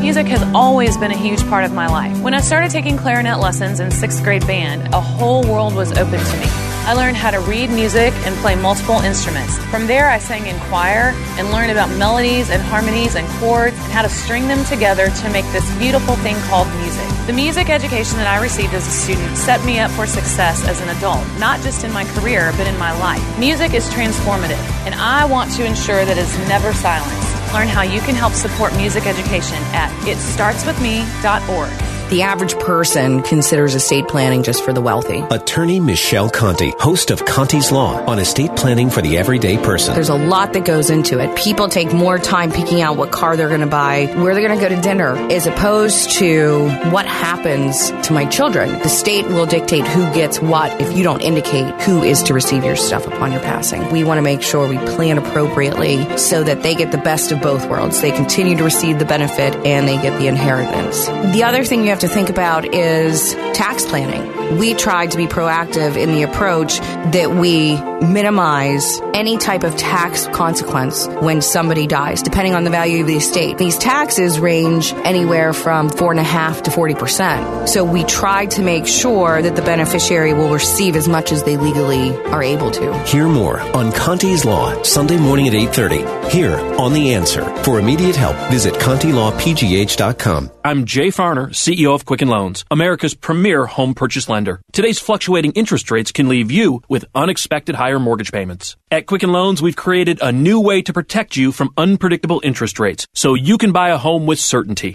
Music 0.00 0.28
has 0.28 0.44
always 0.54 0.96
been 0.96 1.10
a 1.10 1.18
huge 1.18 1.44
part 1.48 1.64
of 1.64 1.72
my 1.72 1.88
life. 1.88 2.16
When 2.20 2.32
I 2.32 2.40
started 2.40 2.70
taking 2.70 2.96
clarinet 2.96 3.40
lessons 3.40 3.80
in 3.80 3.90
sixth 3.90 4.22
grade 4.22 4.46
band, 4.46 4.94
a 4.94 5.00
whole 5.00 5.42
world 5.42 5.74
was 5.74 5.90
open 5.90 6.20
to 6.20 6.36
me. 6.36 6.65
I 6.86 6.92
learned 6.94 7.16
how 7.16 7.32
to 7.32 7.40
read 7.40 7.68
music 7.70 8.14
and 8.24 8.36
play 8.36 8.54
multiple 8.54 9.00
instruments. 9.00 9.58
From 9.74 9.88
there, 9.88 10.08
I 10.08 10.20
sang 10.20 10.46
in 10.46 10.56
choir 10.70 11.10
and 11.36 11.50
learned 11.50 11.72
about 11.72 11.90
melodies 11.98 12.48
and 12.48 12.62
harmonies 12.62 13.16
and 13.16 13.26
chords 13.40 13.74
and 13.74 13.90
how 13.90 14.02
to 14.02 14.08
string 14.08 14.46
them 14.46 14.64
together 14.66 15.10
to 15.10 15.30
make 15.30 15.44
this 15.50 15.68
beautiful 15.78 16.14
thing 16.22 16.36
called 16.46 16.68
music. 16.78 17.04
The 17.26 17.32
music 17.32 17.70
education 17.70 18.18
that 18.18 18.28
I 18.28 18.40
received 18.40 18.72
as 18.72 18.86
a 18.86 18.90
student 18.90 19.36
set 19.36 19.64
me 19.64 19.80
up 19.80 19.90
for 19.90 20.06
success 20.06 20.64
as 20.64 20.80
an 20.80 20.88
adult, 20.96 21.26
not 21.40 21.60
just 21.60 21.82
in 21.82 21.90
my 21.90 22.04
career, 22.14 22.52
but 22.56 22.68
in 22.68 22.78
my 22.78 22.96
life. 23.00 23.24
Music 23.36 23.74
is 23.74 23.90
transformative, 23.90 24.62
and 24.86 24.94
I 24.94 25.24
want 25.24 25.50
to 25.54 25.66
ensure 25.66 26.04
that 26.04 26.16
it's 26.16 26.38
never 26.46 26.72
silenced. 26.72 27.52
Learn 27.52 27.66
how 27.66 27.82
you 27.82 27.98
can 28.00 28.14
help 28.14 28.32
support 28.32 28.76
music 28.76 29.06
education 29.06 29.58
at 29.74 29.90
itstartswithme.org. 30.06 31.85
the 32.10 32.22
average 32.22 32.56
person 32.60 33.22
considers 33.22 33.74
estate 33.74 34.06
planning 34.06 34.42
just 34.42 34.64
for 34.64 34.72
the 34.72 34.80
wealthy. 34.80 35.20
Attorney 35.30 35.80
Michelle 35.80 36.30
Conti, 36.30 36.70
host 36.78 37.10
of 37.10 37.24
Conti's 37.24 37.72
Law 37.72 38.00
on 38.04 38.18
estate 38.18 38.54
planning 38.56 38.90
for 38.90 39.02
the 39.02 39.18
everyday 39.18 39.56
person. 39.58 39.94
There's 39.94 40.08
a 40.08 40.14
lot 40.14 40.52
that 40.52 40.64
goes 40.64 40.88
into 40.88 41.18
it. 41.18 41.36
People 41.36 41.68
take 41.68 41.92
more 41.92 42.18
time 42.18 42.52
picking 42.52 42.80
out 42.80 42.96
what 42.96 43.10
car 43.10 43.36
they're 43.36 43.48
going 43.48 43.60
to 43.60 43.66
buy, 43.66 44.06
where 44.16 44.34
they're 44.34 44.46
going 44.46 44.58
to 44.58 44.68
go 44.68 44.74
to 44.74 44.80
dinner, 44.80 45.16
as 45.32 45.46
opposed 45.46 46.12
to 46.18 46.68
what 46.90 47.06
happens 47.06 47.90
to 48.06 48.12
my 48.12 48.24
children. 48.26 48.70
The 48.80 48.88
state 48.88 49.26
will 49.26 49.46
dictate 49.46 49.86
who 49.86 50.04
gets 50.14 50.40
what 50.40 50.80
if 50.80 50.96
you 50.96 51.02
don't 51.02 51.22
indicate 51.22 51.66
who 51.82 52.02
is 52.02 52.22
to 52.24 52.34
receive 52.34 52.64
your 52.64 52.76
stuff 52.76 53.06
upon 53.06 53.32
your 53.32 53.40
passing. 53.40 53.90
We 53.90 54.04
want 54.04 54.18
to 54.18 54.22
make 54.22 54.42
sure 54.42 54.68
we 54.68 54.78
plan 54.78 55.18
appropriately 55.18 56.18
so 56.18 56.44
that 56.44 56.62
they 56.62 56.74
get 56.74 56.92
the 56.92 56.98
best 56.98 57.32
of 57.32 57.40
both 57.40 57.68
worlds. 57.68 58.00
They 58.00 58.12
continue 58.12 58.56
to 58.56 58.64
receive 58.64 58.98
the 58.98 59.04
benefit 59.04 59.54
and 59.66 59.88
they 59.88 59.96
get 59.96 60.18
the 60.18 60.28
inheritance. 60.28 61.06
The 61.34 61.42
other 61.42 61.64
thing 61.64 61.82
you 61.82 61.90
have 61.90 61.95
to 62.00 62.08
think 62.08 62.28
about 62.28 62.74
is 62.74 63.34
tax 63.54 63.84
planning. 63.86 64.45
We 64.52 64.74
tried 64.74 65.10
to 65.10 65.16
be 65.16 65.26
proactive 65.26 65.96
in 65.96 66.12
the 66.12 66.22
approach 66.22 66.78
that 66.78 67.32
we 67.32 67.80
minimize 68.06 69.00
any 69.12 69.38
type 69.38 69.64
of 69.64 69.76
tax 69.76 70.28
consequence 70.28 71.08
when 71.20 71.42
somebody 71.42 71.88
dies, 71.88 72.22
depending 72.22 72.54
on 72.54 72.62
the 72.62 72.70
value 72.70 73.00
of 73.00 73.08
the 73.08 73.16
estate. 73.16 73.58
These 73.58 73.76
taxes 73.76 74.38
range 74.38 74.92
anywhere 74.92 75.52
from 75.52 75.88
four 75.88 76.12
and 76.12 76.20
a 76.20 76.24
half 76.24 76.62
to 76.62 76.70
forty 76.70 76.94
percent. 76.94 77.68
So 77.68 77.84
we 77.84 78.04
tried 78.04 78.52
to 78.52 78.62
make 78.62 78.86
sure 78.86 79.42
that 79.42 79.56
the 79.56 79.62
beneficiary 79.62 80.32
will 80.32 80.50
receive 80.50 80.94
as 80.94 81.08
much 81.08 81.32
as 81.32 81.42
they 81.42 81.56
legally 81.56 82.14
are 82.26 82.42
able 82.42 82.70
to. 82.72 82.96
Hear 83.04 83.26
more 83.26 83.60
on 83.60 83.90
Conti's 83.92 84.44
Law, 84.44 84.80
Sunday 84.82 85.16
morning 85.16 85.48
at 85.48 85.54
8.30, 85.54 86.30
here 86.30 86.56
on 86.78 86.92
The 86.92 87.14
Answer. 87.14 87.44
For 87.64 87.80
immediate 87.80 88.14
help, 88.16 88.36
visit 88.50 88.74
ContiLawPGH.com. 88.74 90.50
I'm 90.64 90.84
Jay 90.84 91.08
Farner, 91.08 91.48
CEO 91.48 91.94
of 91.94 92.04
Quicken 92.04 92.28
Loans, 92.28 92.64
America's 92.70 93.14
premier 93.14 93.66
home 93.66 93.94
purchase 93.94 94.28
lender. 94.28 94.35
Today's 94.72 94.98
fluctuating 94.98 95.52
interest 95.52 95.90
rates 95.90 96.12
can 96.12 96.28
leave 96.28 96.50
you 96.50 96.82
with 96.88 97.04
unexpected 97.14 97.74
higher 97.74 97.98
mortgage 97.98 98.32
payments. 98.32 98.76
At 98.90 99.06
Quicken 99.06 99.32
Loans, 99.32 99.62
we've 99.62 99.76
created 99.76 100.18
a 100.22 100.32
new 100.32 100.60
way 100.60 100.82
to 100.82 100.92
protect 100.92 101.36
you 101.36 101.52
from 101.52 101.72
unpredictable 101.76 102.40
interest 102.44 102.78
rates 102.78 103.06
so 103.14 103.34
you 103.34 103.58
can 103.58 103.72
buy 103.72 103.88
a 103.88 103.98
home 103.98 104.26
with 104.26 104.38
certainty. 104.38 104.94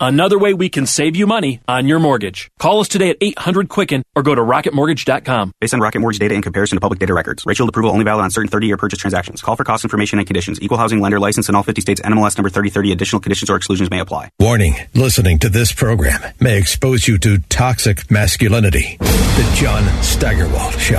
Another 0.00 0.38
way 0.38 0.54
we 0.54 0.68
can 0.68 0.86
save 0.86 1.16
you 1.16 1.26
money 1.26 1.60
on 1.66 1.88
your 1.88 1.98
mortgage. 1.98 2.50
Call 2.58 2.80
us 2.80 2.88
today 2.88 3.10
at 3.10 3.16
800 3.20 3.68
Quicken 3.68 4.04
or 4.14 4.22
go 4.22 4.34
to 4.34 4.40
rocketmortgage.com. 4.40 5.52
Based 5.60 5.74
on 5.74 5.80
Rocket 5.80 5.98
Mortgage 6.00 6.20
data 6.20 6.34
in 6.34 6.42
comparison 6.42 6.76
to 6.76 6.80
public 6.80 7.00
data 7.00 7.14
records. 7.14 7.44
Rate 7.44 7.56
Shield 7.56 7.68
approval 7.68 7.90
only 7.90 8.04
valid 8.04 8.22
on 8.22 8.30
certain 8.30 8.48
30-year 8.50 8.76
purchase 8.76 9.00
transactions. 9.00 9.42
Call 9.42 9.56
for 9.56 9.64
cost 9.64 9.84
information 9.84 10.18
and 10.18 10.26
conditions. 10.26 10.60
Equal 10.62 10.78
housing 10.78 11.00
lender 11.00 11.18
license 11.18 11.48
in 11.48 11.54
all 11.54 11.64
50 11.64 11.80
states. 11.80 12.00
NMLS 12.00 12.38
number 12.38 12.48
3030. 12.48 12.92
Additional 12.92 13.20
conditions 13.20 13.50
or 13.50 13.56
exclusions 13.56 13.90
may 13.90 13.98
apply. 13.98 14.30
Warning 14.38 14.74
listening 14.94 15.40
to 15.40 15.48
this 15.48 15.72
program 15.72 16.20
may 16.40 16.58
expose 16.58 17.08
you 17.08 17.18
to 17.18 17.38
toxic 17.38 18.10
masculinity. 18.10 18.96
The 18.98 19.52
John 19.56 20.02
Steigerwald 20.02 20.74
Show 20.74 20.98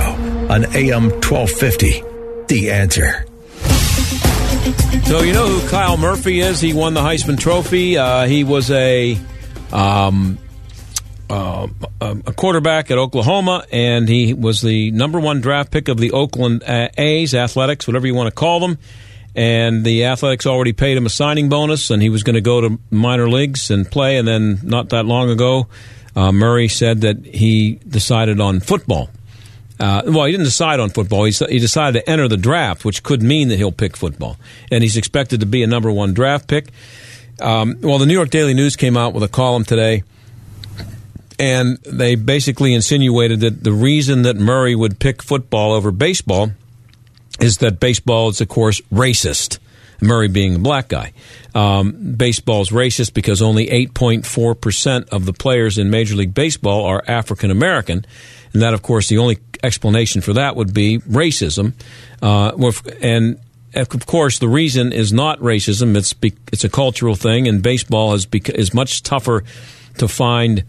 on 0.50 0.64
AM 0.74 1.04
1250. 1.10 2.02
The 2.48 2.70
answer. 2.70 3.29
So 5.10 5.22
you 5.22 5.32
know 5.32 5.44
who 5.44 5.58
Kyler 5.66 5.98
Murray 5.98 6.38
is? 6.38 6.60
He 6.60 6.72
won 6.72 6.94
the 6.94 7.00
Heisman 7.00 7.36
Trophy. 7.36 7.98
Uh, 7.98 8.28
he 8.28 8.44
was 8.44 8.70
a 8.70 9.18
um, 9.72 10.38
uh, 11.28 11.66
a 12.00 12.32
quarterback 12.32 12.92
at 12.92 12.96
Oklahoma, 12.96 13.64
and 13.72 14.08
he 14.08 14.34
was 14.34 14.60
the 14.60 14.92
number 14.92 15.18
one 15.18 15.40
draft 15.40 15.72
pick 15.72 15.88
of 15.88 15.98
the 15.98 16.12
Oakland 16.12 16.62
A's, 16.64 17.34
Athletics, 17.34 17.88
whatever 17.88 18.06
you 18.06 18.14
want 18.14 18.28
to 18.28 18.34
call 18.34 18.60
them. 18.60 18.78
And 19.34 19.82
the 19.82 20.04
Athletics 20.04 20.46
already 20.46 20.72
paid 20.72 20.96
him 20.96 21.06
a 21.06 21.10
signing 21.10 21.48
bonus, 21.48 21.90
and 21.90 22.00
he 22.00 22.08
was 22.08 22.22
going 22.22 22.34
to 22.34 22.40
go 22.40 22.60
to 22.60 22.78
minor 22.92 23.28
leagues 23.28 23.72
and 23.72 23.90
play. 23.90 24.16
And 24.16 24.28
then 24.28 24.60
not 24.62 24.90
that 24.90 25.06
long 25.06 25.28
ago, 25.28 25.66
uh, 26.14 26.30
Murray 26.30 26.68
said 26.68 27.00
that 27.00 27.26
he 27.26 27.80
decided 27.88 28.40
on 28.40 28.60
football. 28.60 29.10
Uh, 29.80 30.02
well, 30.04 30.26
he 30.26 30.32
didn't 30.32 30.44
decide 30.44 30.78
on 30.78 30.90
football. 30.90 31.24
He, 31.24 31.32
he, 31.32 31.58
decided 31.58 32.00
to 32.00 32.10
enter 32.10 32.28
the 32.28 32.36
draft, 32.36 32.84
which 32.84 33.02
could 33.02 33.22
mean 33.22 33.48
that 33.48 33.56
he'll 33.56 33.72
pick 33.72 33.96
football. 33.96 34.36
And 34.70 34.82
he's 34.82 34.98
expected 34.98 35.40
to 35.40 35.46
be 35.46 35.62
a 35.62 35.66
number 35.66 35.90
one 35.90 36.12
draft 36.12 36.46
pick. 36.46 36.68
Um, 37.40 37.78
well, 37.80 37.96
the 37.96 38.04
New 38.04 38.12
York 38.12 38.28
Daily 38.28 38.52
News 38.52 38.76
came 38.76 38.98
out 38.98 39.14
with 39.14 39.22
a 39.22 39.28
column 39.28 39.64
today, 39.64 40.02
and 41.38 41.78
they 41.78 42.14
basically 42.14 42.74
insinuated 42.74 43.40
that 43.40 43.64
the 43.64 43.72
reason 43.72 44.22
that 44.22 44.36
Murray 44.36 44.74
would 44.74 44.98
pick 44.98 45.22
football 45.22 45.72
over 45.72 45.90
baseball 45.90 46.50
is 47.40 47.56
that 47.58 47.80
baseball 47.80 48.28
is, 48.28 48.42
of 48.42 48.48
course, 48.48 48.82
racist. 48.92 49.58
Murray 50.00 50.28
being 50.28 50.56
a 50.56 50.58
black 50.58 50.88
guy. 50.88 51.12
Um, 51.54 52.14
baseball 52.14 52.62
is 52.62 52.70
racist 52.70 53.14
because 53.14 53.42
only 53.42 53.66
8.4% 53.66 55.08
of 55.10 55.24
the 55.24 55.32
players 55.32 55.78
in 55.78 55.90
Major 55.90 56.14
League 56.14 56.34
Baseball 56.34 56.84
are 56.84 57.02
African 57.06 57.50
American. 57.50 58.04
And 58.52 58.62
that, 58.62 58.74
of 58.74 58.82
course, 58.82 59.08
the 59.08 59.18
only 59.18 59.38
explanation 59.62 60.20
for 60.22 60.32
that 60.34 60.56
would 60.56 60.72
be 60.72 60.98
racism. 61.00 61.72
Uh, 62.22 62.52
and 63.00 63.38
of 63.74 64.06
course, 64.06 64.38
the 64.38 64.48
reason 64.48 64.92
is 64.92 65.12
not 65.12 65.38
racism; 65.40 65.96
it's 65.96 66.14
it's 66.52 66.64
a 66.64 66.68
cultural 66.68 67.14
thing, 67.14 67.46
and 67.46 67.62
baseball 67.62 68.14
is 68.14 68.26
is 68.32 68.74
much 68.74 69.02
tougher 69.02 69.44
to 69.98 70.08
find. 70.08 70.64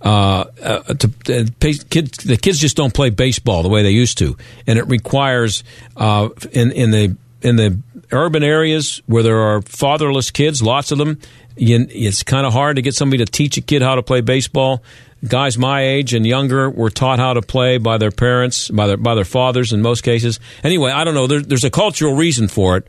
Uh, 0.00 0.44
uh, 0.62 0.94
to, 0.94 1.08
uh, 1.28 1.44
kids, 1.90 2.18
the 2.18 2.36
kids 2.36 2.60
just 2.60 2.76
don't 2.76 2.94
play 2.94 3.10
baseball 3.10 3.64
the 3.64 3.68
way 3.68 3.82
they 3.82 3.90
used 3.90 4.16
to, 4.18 4.36
and 4.66 4.78
it 4.78 4.86
requires 4.86 5.64
uh, 5.96 6.28
in 6.52 6.70
in 6.70 6.90
the 6.92 7.16
in 7.42 7.56
the 7.56 7.78
urban 8.12 8.42
areas 8.42 9.02
where 9.06 9.22
there 9.22 9.40
are 9.40 9.62
fatherless 9.62 10.30
kids, 10.30 10.62
lots 10.62 10.90
of 10.92 10.98
them. 10.98 11.18
It's 11.56 12.22
kind 12.22 12.46
of 12.46 12.52
hard 12.52 12.76
to 12.76 12.82
get 12.82 12.94
somebody 12.94 13.24
to 13.24 13.30
teach 13.30 13.56
a 13.56 13.60
kid 13.60 13.82
how 13.82 13.96
to 13.96 14.02
play 14.02 14.20
baseball 14.20 14.82
guys 15.26 15.58
my 15.58 15.82
age 15.82 16.14
and 16.14 16.26
younger 16.26 16.70
were 16.70 16.90
taught 16.90 17.18
how 17.18 17.34
to 17.34 17.42
play 17.42 17.78
by 17.78 17.98
their 17.98 18.10
parents, 18.10 18.68
by 18.70 18.86
their 18.86 18.96
by 18.96 19.14
their 19.14 19.24
fathers 19.24 19.72
in 19.72 19.82
most 19.82 20.02
cases. 20.02 20.38
Anyway, 20.62 20.90
I 20.90 21.04
don't 21.04 21.14
know. 21.14 21.26
There, 21.26 21.40
there's 21.40 21.64
a 21.64 21.70
cultural 21.70 22.14
reason 22.14 22.48
for 22.48 22.76
it, 22.76 22.86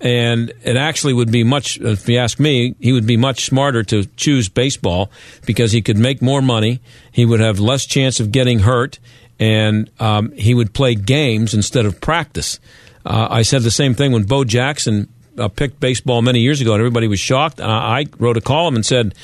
and 0.00 0.52
it 0.62 0.76
actually 0.76 1.12
would 1.12 1.30
be 1.30 1.44
much. 1.44 1.78
If 1.78 2.08
you 2.08 2.18
ask 2.18 2.38
me, 2.40 2.74
he 2.80 2.92
would 2.92 3.06
be 3.06 3.16
much 3.16 3.46
smarter 3.46 3.82
to 3.84 4.04
choose 4.16 4.48
baseball 4.48 5.10
because 5.46 5.72
he 5.72 5.82
could 5.82 5.98
make 5.98 6.22
more 6.22 6.42
money. 6.42 6.80
He 7.12 7.24
would 7.24 7.40
have 7.40 7.60
less 7.60 7.84
chance 7.84 8.20
of 8.20 8.32
getting 8.32 8.60
hurt, 8.60 8.98
and 9.38 9.90
um, 10.00 10.32
he 10.32 10.54
would 10.54 10.72
play 10.72 10.94
games 10.94 11.54
instead 11.54 11.86
of 11.86 12.00
practice. 12.00 12.58
Uh, 13.04 13.28
I 13.30 13.42
said 13.42 13.62
the 13.62 13.70
same 13.70 13.94
thing 13.94 14.12
when 14.12 14.24
Bo 14.24 14.44
Jackson 14.44 15.08
uh, 15.38 15.48
picked 15.48 15.80
baseball 15.80 16.22
many 16.22 16.40
years 16.40 16.60
ago, 16.60 16.72
and 16.72 16.80
everybody 16.80 17.08
was 17.08 17.20
shocked. 17.20 17.60
Uh, 17.60 17.66
I 17.66 18.06
wrote 18.18 18.36
a 18.36 18.40
column 18.40 18.74
and 18.74 18.84
said 18.84 19.14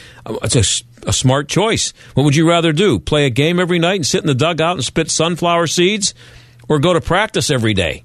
it's 0.42 0.56
a, 0.56 1.08
a, 1.08 1.12
smart 1.12 1.48
choice. 1.48 1.92
What 2.14 2.22
would 2.24 2.36
you 2.36 2.48
rather 2.48 2.72
do? 2.72 2.98
Play 2.98 3.26
a 3.26 3.30
game 3.30 3.58
every 3.58 3.78
night 3.78 3.96
and 3.96 4.06
sit 4.06 4.20
in 4.20 4.26
the 4.26 4.34
dugout 4.34 4.76
and 4.76 4.84
spit 4.84 5.10
sunflower 5.10 5.66
seeds, 5.66 6.14
or 6.68 6.78
go 6.78 6.92
to 6.92 7.00
practice 7.00 7.50
every 7.50 7.74
day? 7.74 8.04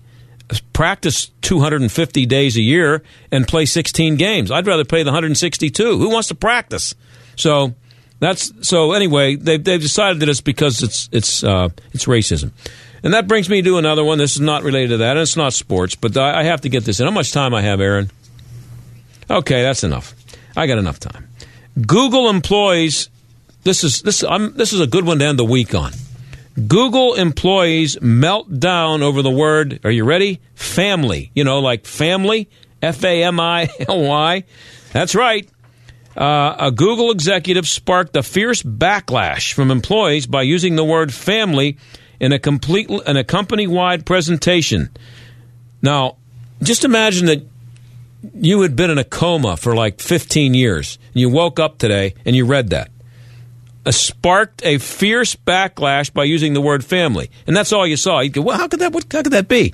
Practice 0.74 1.30
250 1.42 2.26
days 2.26 2.58
a 2.58 2.62
year 2.62 3.04
and 3.32 3.48
play 3.48 3.66
16 3.66 4.16
games. 4.16 4.50
I'd 4.50 4.66
rather 4.66 4.84
play 4.84 5.04
the 5.04 5.12
162. 5.12 5.98
Who 5.98 6.10
wants 6.10 6.30
to 6.30 6.36
practice? 6.36 6.96
So 7.36 7.76
that's 8.20 8.52
so. 8.68 8.92
Anyway, 8.94 9.36
they've 9.36 9.64
they've 9.64 9.82
decided 9.82 10.22
that 10.22 10.30
it's 10.30 10.42
because 10.42 10.84
it's 10.84 11.10
it's 11.12 11.44
uh, 11.44 11.70
it's 11.94 12.06
racism. 12.06 12.52
And 13.02 13.14
that 13.14 13.28
brings 13.28 13.50
me 13.50 13.62
to 13.62 13.78
another 13.78 14.04
one. 14.04 14.18
This 14.18 14.36
is 14.36 14.42
not 14.42 14.64
related 14.64 14.90
to 14.90 14.98
that, 14.98 15.12
and 15.12 15.20
it's 15.20 15.38
not 15.38 15.54
sports, 15.54 15.96
but 15.96 16.18
I 16.18 16.44
have 16.44 16.62
to 16.62 16.70
get 16.70 16.84
this 16.84 17.00
in. 17.00 17.06
How 17.06 17.12
much 17.12 17.32
time 17.32 17.54
I 17.54 17.62
have, 17.62 17.80
Aaron? 17.80 18.12
Okay, 19.30 19.62
that's 19.62 19.84
enough. 19.84 20.14
I 20.58 20.68
got 20.68 20.78
enough 20.78 21.00
time. 21.00 21.30
Google 21.88 22.30
employees. 22.30 23.10
This 23.64 23.84
is 23.84 24.02
this. 24.02 24.24
I'm, 24.24 24.54
this 24.56 24.74
is 24.74 24.82
a 24.82 24.88
good 24.88 25.06
one 25.06 25.20
to 25.20 25.26
end 25.26 25.40
the 25.40 25.46
week 25.46 25.74
on. 25.74 25.94
Google 26.68 27.14
employees 27.14 28.02
melt 28.02 28.60
down 28.60 29.02
over 29.02 29.22
the 29.22 29.32
word. 29.32 29.80
Are 29.86 29.92
you 29.92 30.04
ready? 30.04 30.42
Family. 30.56 31.32
You 31.34 31.46
know, 31.46 31.60
like 31.60 31.86
family. 31.86 32.50
F 32.82 33.04
A 33.04 33.24
M 33.24 33.40
I 33.40 33.70
L 33.88 34.02
Y. 34.02 34.44
That's 34.92 35.16
right. 35.16 35.48
Uh, 36.20 36.56
a 36.60 36.72
Google 36.72 37.12
executive 37.12 37.66
sparked 37.66 38.16
a 38.18 38.22
fierce 38.22 38.62
backlash 38.62 39.54
from 39.54 39.72
employees 39.72 40.28
by 40.28 40.42
using 40.42 40.76
the 40.76 40.84
word 40.84 41.14
family 41.14 41.78
in 42.20 42.34
a 42.34 42.40
complete 42.40 42.90
in 42.90 43.16
a 43.16 43.24
company 43.24 43.68
wide 43.68 44.06
presentation. 44.06 44.90
Now, 45.82 46.18
just 46.62 46.84
imagine 46.84 47.28
that 47.28 47.44
you 48.36 48.60
had 48.64 48.76
been 48.76 48.90
in 48.90 48.98
a 48.98 49.06
coma 49.06 49.56
for 49.56 49.74
like 49.74 50.02
15 50.02 50.54
years. 50.54 51.00
And 51.14 51.22
you 51.22 51.30
woke 51.30 51.58
up 51.58 51.78
today 51.78 52.16
and 52.26 52.36
you 52.36 52.46
read 52.46 52.72
that. 52.72 52.92
uh, 53.86 53.92
sparked 53.92 54.62
a 54.66 54.78
fierce 54.78 55.36
backlash 55.36 56.14
by 56.14 56.24
using 56.26 56.54
the 56.54 56.62
word 56.62 56.84
family. 56.84 57.32
And 57.48 57.56
that's 57.56 57.72
all 57.74 57.88
you 57.88 57.98
saw. 57.98 58.20
You 58.20 58.30
go, 58.30 58.42
well, 58.42 58.58
how 58.58 58.68
could 58.68 58.80
that, 58.82 58.92
what, 58.92 59.06
how 59.12 59.24
could 59.24 59.34
that 59.34 59.48
be? 59.48 59.74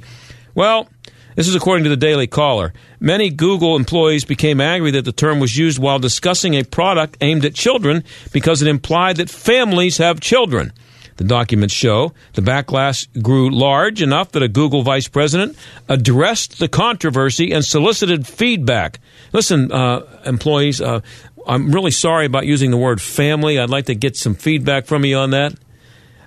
Well, 0.54 0.88
this 1.36 1.48
is 1.48 1.56
according 1.56 1.84
to 1.84 1.90
the 1.90 1.98
Daily 1.98 2.28
Caller. 2.28 2.74
Many 3.00 3.30
Google 3.30 3.76
employees 3.76 4.26
became 4.26 4.62
angry 4.62 4.92
that 4.92 5.06
the 5.06 5.12
term 5.12 5.40
was 5.40 5.58
used 5.58 5.80
while 5.80 6.00
discussing 6.00 6.56
a 6.56 6.64
product 6.64 7.18
aimed 7.22 7.46
at 7.46 7.54
children 7.54 8.04
because 8.32 8.62
it 8.62 8.68
implied 8.68 9.18
that 9.18 9.30
families 9.30 9.98
have 9.98 10.20
children. 10.20 10.72
The 11.18 11.24
documents 11.24 11.74
show 11.74 12.14
the 12.34 12.42
backlash 12.42 13.08
grew 13.22 13.50
large 13.50 14.02
enough 14.02 14.34
that 14.34 14.44
a 14.44 14.50
Google 14.50 14.84
vice 14.84 15.08
president 15.08 15.58
addressed 15.88 16.60
the 16.60 16.68
controversy 16.68 17.54
and 17.54 17.64
solicited 17.64 18.28
feedback. 18.28 19.00
Listen, 19.32 19.72
uh, 19.72 20.02
employees, 20.26 20.82
uh, 20.82 21.00
I'm 21.48 21.72
really 21.72 21.92
sorry 21.92 22.26
about 22.26 22.46
using 22.46 22.72
the 22.72 22.78
word 22.78 23.02
family. 23.02 23.60
I'd 23.60 23.70
like 23.70 23.86
to 23.86 23.96
get 23.96 24.18
some 24.18 24.36
feedback 24.36 24.88
from 24.88 25.06
you 25.06 25.18
on 25.18 25.30
that. 25.30 25.54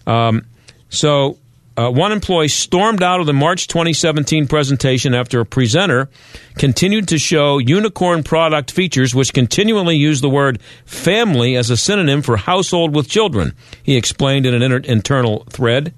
Um, 0.06 0.46
so 0.88 1.38
uh, 1.78 1.88
one 1.88 2.10
employee 2.10 2.48
stormed 2.48 3.04
out 3.04 3.20
of 3.20 3.26
the 3.26 3.32
March 3.32 3.68
2017 3.68 4.48
presentation 4.48 5.14
after 5.14 5.38
a 5.38 5.46
presenter 5.46 6.08
continued 6.56 7.06
to 7.06 7.18
show 7.18 7.58
unicorn 7.58 8.24
product 8.24 8.72
features 8.72 9.14
which 9.14 9.32
continually 9.32 9.94
use 9.94 10.20
the 10.20 10.28
word 10.28 10.60
family 10.84 11.54
as 11.54 11.70
a 11.70 11.76
synonym 11.76 12.20
for 12.20 12.36
household 12.36 12.96
with 12.96 13.08
children, 13.08 13.54
he 13.84 13.96
explained 13.96 14.44
in 14.44 14.54
an 14.54 14.62
inter- 14.62 14.78
internal 14.78 15.44
thread. 15.50 15.94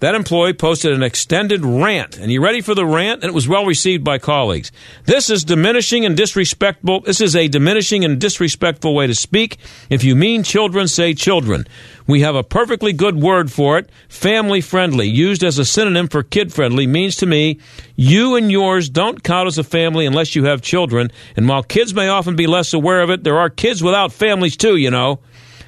That 0.00 0.14
employee 0.14 0.54
posted 0.54 0.92
an 0.92 1.02
extended 1.02 1.64
rant. 1.64 2.18
And 2.18 2.30
you 2.30 2.42
ready 2.42 2.60
for 2.60 2.74
the 2.74 2.84
rant? 2.84 3.22
And 3.22 3.30
it 3.30 3.34
was 3.34 3.48
well 3.48 3.64
received 3.64 4.02
by 4.02 4.18
colleagues. 4.18 4.72
This 5.04 5.30
is 5.30 5.44
diminishing 5.44 6.04
and 6.04 6.16
disrespectful. 6.16 7.00
This 7.00 7.20
is 7.20 7.36
a 7.36 7.48
diminishing 7.48 8.04
and 8.04 8.20
disrespectful 8.20 8.94
way 8.94 9.06
to 9.06 9.14
speak. 9.14 9.56
If 9.88 10.02
you 10.02 10.16
mean 10.16 10.42
children, 10.42 10.88
say 10.88 11.14
children. 11.14 11.66
We 12.06 12.20
have 12.20 12.34
a 12.34 12.42
perfectly 12.42 12.92
good 12.92 13.16
word 13.16 13.52
for 13.52 13.78
it. 13.78 13.88
Family 14.08 14.60
friendly, 14.60 15.08
used 15.08 15.44
as 15.44 15.58
a 15.58 15.64
synonym 15.64 16.08
for 16.08 16.22
kid 16.22 16.52
friendly, 16.52 16.86
means 16.86 17.16
to 17.16 17.26
me 17.26 17.60
you 17.94 18.34
and 18.34 18.50
yours 18.50 18.88
don't 18.88 19.22
count 19.22 19.46
as 19.46 19.58
a 19.58 19.64
family 19.64 20.06
unless 20.06 20.34
you 20.34 20.44
have 20.44 20.60
children. 20.60 21.10
And 21.36 21.48
while 21.48 21.62
kids 21.62 21.94
may 21.94 22.08
often 22.08 22.34
be 22.36 22.48
less 22.48 22.74
aware 22.74 23.00
of 23.00 23.10
it, 23.10 23.22
there 23.22 23.38
are 23.38 23.48
kids 23.48 23.82
without 23.82 24.12
families 24.12 24.56
too, 24.56 24.76
you 24.76 24.90
know. 24.90 25.20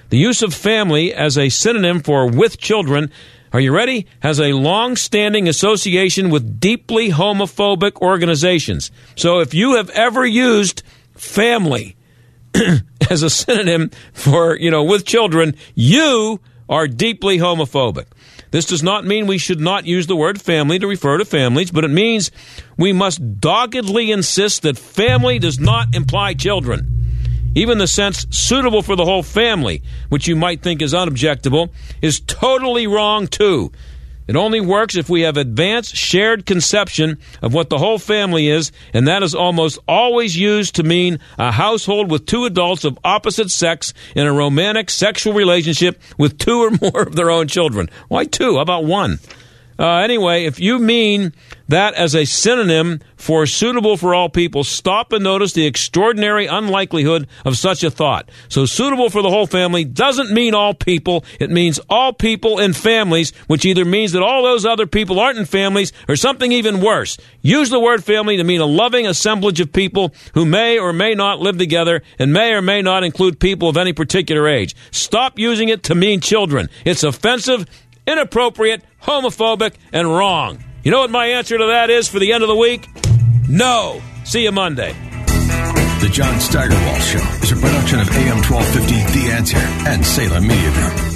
The 0.08 0.18
use 0.18 0.42
of 0.42 0.54
family 0.54 1.12
as 1.12 1.36
a 1.36 1.48
synonym 1.48 2.00
for 2.00 2.28
with 2.28 2.58
children 2.58 3.10
are 3.56 3.60
you 3.60 3.72
ready? 3.72 4.06
Has 4.20 4.38
a 4.38 4.52
long 4.52 4.96
standing 4.96 5.48
association 5.48 6.28
with 6.28 6.60
deeply 6.60 7.08
homophobic 7.08 8.02
organizations. 8.02 8.90
So 9.14 9.40
if 9.40 9.54
you 9.54 9.76
have 9.76 9.88
ever 9.88 10.26
used 10.26 10.82
family 11.14 11.96
as 13.10 13.22
a 13.22 13.30
synonym 13.30 13.92
for, 14.12 14.58
you 14.58 14.70
know, 14.70 14.84
with 14.84 15.06
children, 15.06 15.56
you 15.74 16.38
are 16.68 16.86
deeply 16.86 17.38
homophobic. 17.38 18.04
This 18.50 18.66
does 18.66 18.82
not 18.82 19.06
mean 19.06 19.26
we 19.26 19.38
should 19.38 19.60
not 19.60 19.86
use 19.86 20.06
the 20.06 20.16
word 20.16 20.38
family 20.38 20.78
to 20.78 20.86
refer 20.86 21.16
to 21.16 21.24
families, 21.24 21.70
but 21.70 21.82
it 21.82 21.88
means 21.88 22.30
we 22.76 22.92
must 22.92 23.40
doggedly 23.40 24.12
insist 24.12 24.64
that 24.64 24.76
family 24.76 25.38
does 25.38 25.58
not 25.58 25.94
imply 25.94 26.34
children. 26.34 26.95
Even 27.56 27.78
the 27.78 27.86
sense 27.86 28.26
suitable 28.28 28.82
for 28.82 28.96
the 28.96 29.06
whole 29.06 29.22
family, 29.22 29.82
which 30.10 30.28
you 30.28 30.36
might 30.36 30.60
think 30.60 30.82
is 30.82 30.92
unobjectable, 30.92 31.70
is 32.02 32.20
totally 32.20 32.86
wrong 32.86 33.26
too. 33.26 33.72
It 34.28 34.36
only 34.36 34.60
works 34.60 34.94
if 34.94 35.08
we 35.08 35.22
have 35.22 35.38
advanced 35.38 35.96
shared 35.96 36.44
conception 36.44 37.18
of 37.40 37.54
what 37.54 37.70
the 37.70 37.78
whole 37.78 37.98
family 37.98 38.48
is, 38.48 38.72
and 38.92 39.08
that 39.08 39.22
is 39.22 39.34
almost 39.34 39.78
always 39.88 40.36
used 40.36 40.74
to 40.74 40.82
mean 40.82 41.18
a 41.38 41.50
household 41.50 42.10
with 42.10 42.26
two 42.26 42.44
adults 42.44 42.84
of 42.84 42.98
opposite 43.02 43.50
sex 43.50 43.94
in 44.14 44.26
a 44.26 44.32
romantic 44.32 44.90
sexual 44.90 45.32
relationship 45.32 45.98
with 46.18 46.36
two 46.36 46.60
or 46.60 46.70
more 46.82 47.04
of 47.04 47.16
their 47.16 47.30
own 47.30 47.48
children. 47.48 47.88
Why 48.08 48.24
two? 48.24 48.56
How 48.56 48.60
about 48.60 48.84
one? 48.84 49.18
Uh, 49.78 49.96
anyway, 49.98 50.44
if 50.44 50.58
you 50.58 50.78
mean 50.78 51.32
that 51.68 51.94
as 51.94 52.14
a 52.14 52.24
synonym 52.24 53.00
for 53.16 53.46
suitable 53.46 53.96
for 53.96 54.14
all 54.14 54.28
people, 54.28 54.64
stop 54.64 55.12
and 55.12 55.24
notice 55.24 55.52
the 55.52 55.66
extraordinary 55.66 56.46
unlikelihood 56.46 57.26
of 57.44 57.58
such 57.58 57.82
a 57.82 57.90
thought. 57.90 58.30
So, 58.48 58.66
suitable 58.66 59.10
for 59.10 59.22
the 59.22 59.30
whole 59.30 59.46
family 59.46 59.84
doesn't 59.84 60.30
mean 60.30 60.54
all 60.54 60.74
people. 60.74 61.24
It 61.40 61.50
means 61.50 61.80
all 61.90 62.12
people 62.12 62.58
in 62.58 62.72
families, 62.72 63.34
which 63.48 63.64
either 63.64 63.84
means 63.84 64.12
that 64.12 64.22
all 64.22 64.42
those 64.42 64.64
other 64.64 64.86
people 64.86 65.18
aren't 65.18 65.38
in 65.38 65.44
families 65.44 65.92
or 66.08 66.16
something 66.16 66.52
even 66.52 66.80
worse. 66.80 67.18
Use 67.42 67.70
the 67.70 67.80
word 67.80 68.04
family 68.04 68.36
to 68.36 68.44
mean 68.44 68.60
a 68.60 68.66
loving 68.66 69.06
assemblage 69.06 69.60
of 69.60 69.72
people 69.72 70.14
who 70.34 70.44
may 70.44 70.78
or 70.78 70.92
may 70.92 71.14
not 71.14 71.40
live 71.40 71.58
together 71.58 72.02
and 72.18 72.32
may 72.32 72.52
or 72.52 72.62
may 72.62 72.80
not 72.80 73.04
include 73.04 73.40
people 73.40 73.68
of 73.68 73.76
any 73.76 73.92
particular 73.92 74.48
age. 74.48 74.74
Stop 74.90 75.38
using 75.38 75.68
it 75.68 75.82
to 75.84 75.94
mean 75.94 76.20
children. 76.20 76.68
It's 76.84 77.02
offensive 77.02 77.66
inappropriate, 78.06 78.82
homophobic, 79.02 79.74
and 79.92 80.08
wrong. 80.08 80.62
You 80.82 80.90
know 80.90 81.00
what 81.00 81.10
my 81.10 81.26
answer 81.26 81.58
to 81.58 81.66
that 81.66 81.90
is 81.90 82.08
for 82.08 82.18
the 82.18 82.32
end 82.32 82.42
of 82.42 82.48
the 82.48 82.56
week? 82.56 82.88
No. 83.48 84.00
See 84.24 84.44
you 84.44 84.52
Monday. 84.52 84.92
The 86.00 86.10
John 86.12 86.38
Steigerwald 86.40 87.02
Show 87.02 87.18
is 87.42 87.52
a 87.52 87.56
production 87.56 88.00
of 88.00 88.08
AM 88.10 88.42
1250 88.42 89.18
The 89.18 89.32
Answer 89.32 89.56
and 89.56 90.04
Salem 90.04 90.46
Media 90.46 90.72
Group. 90.72 91.15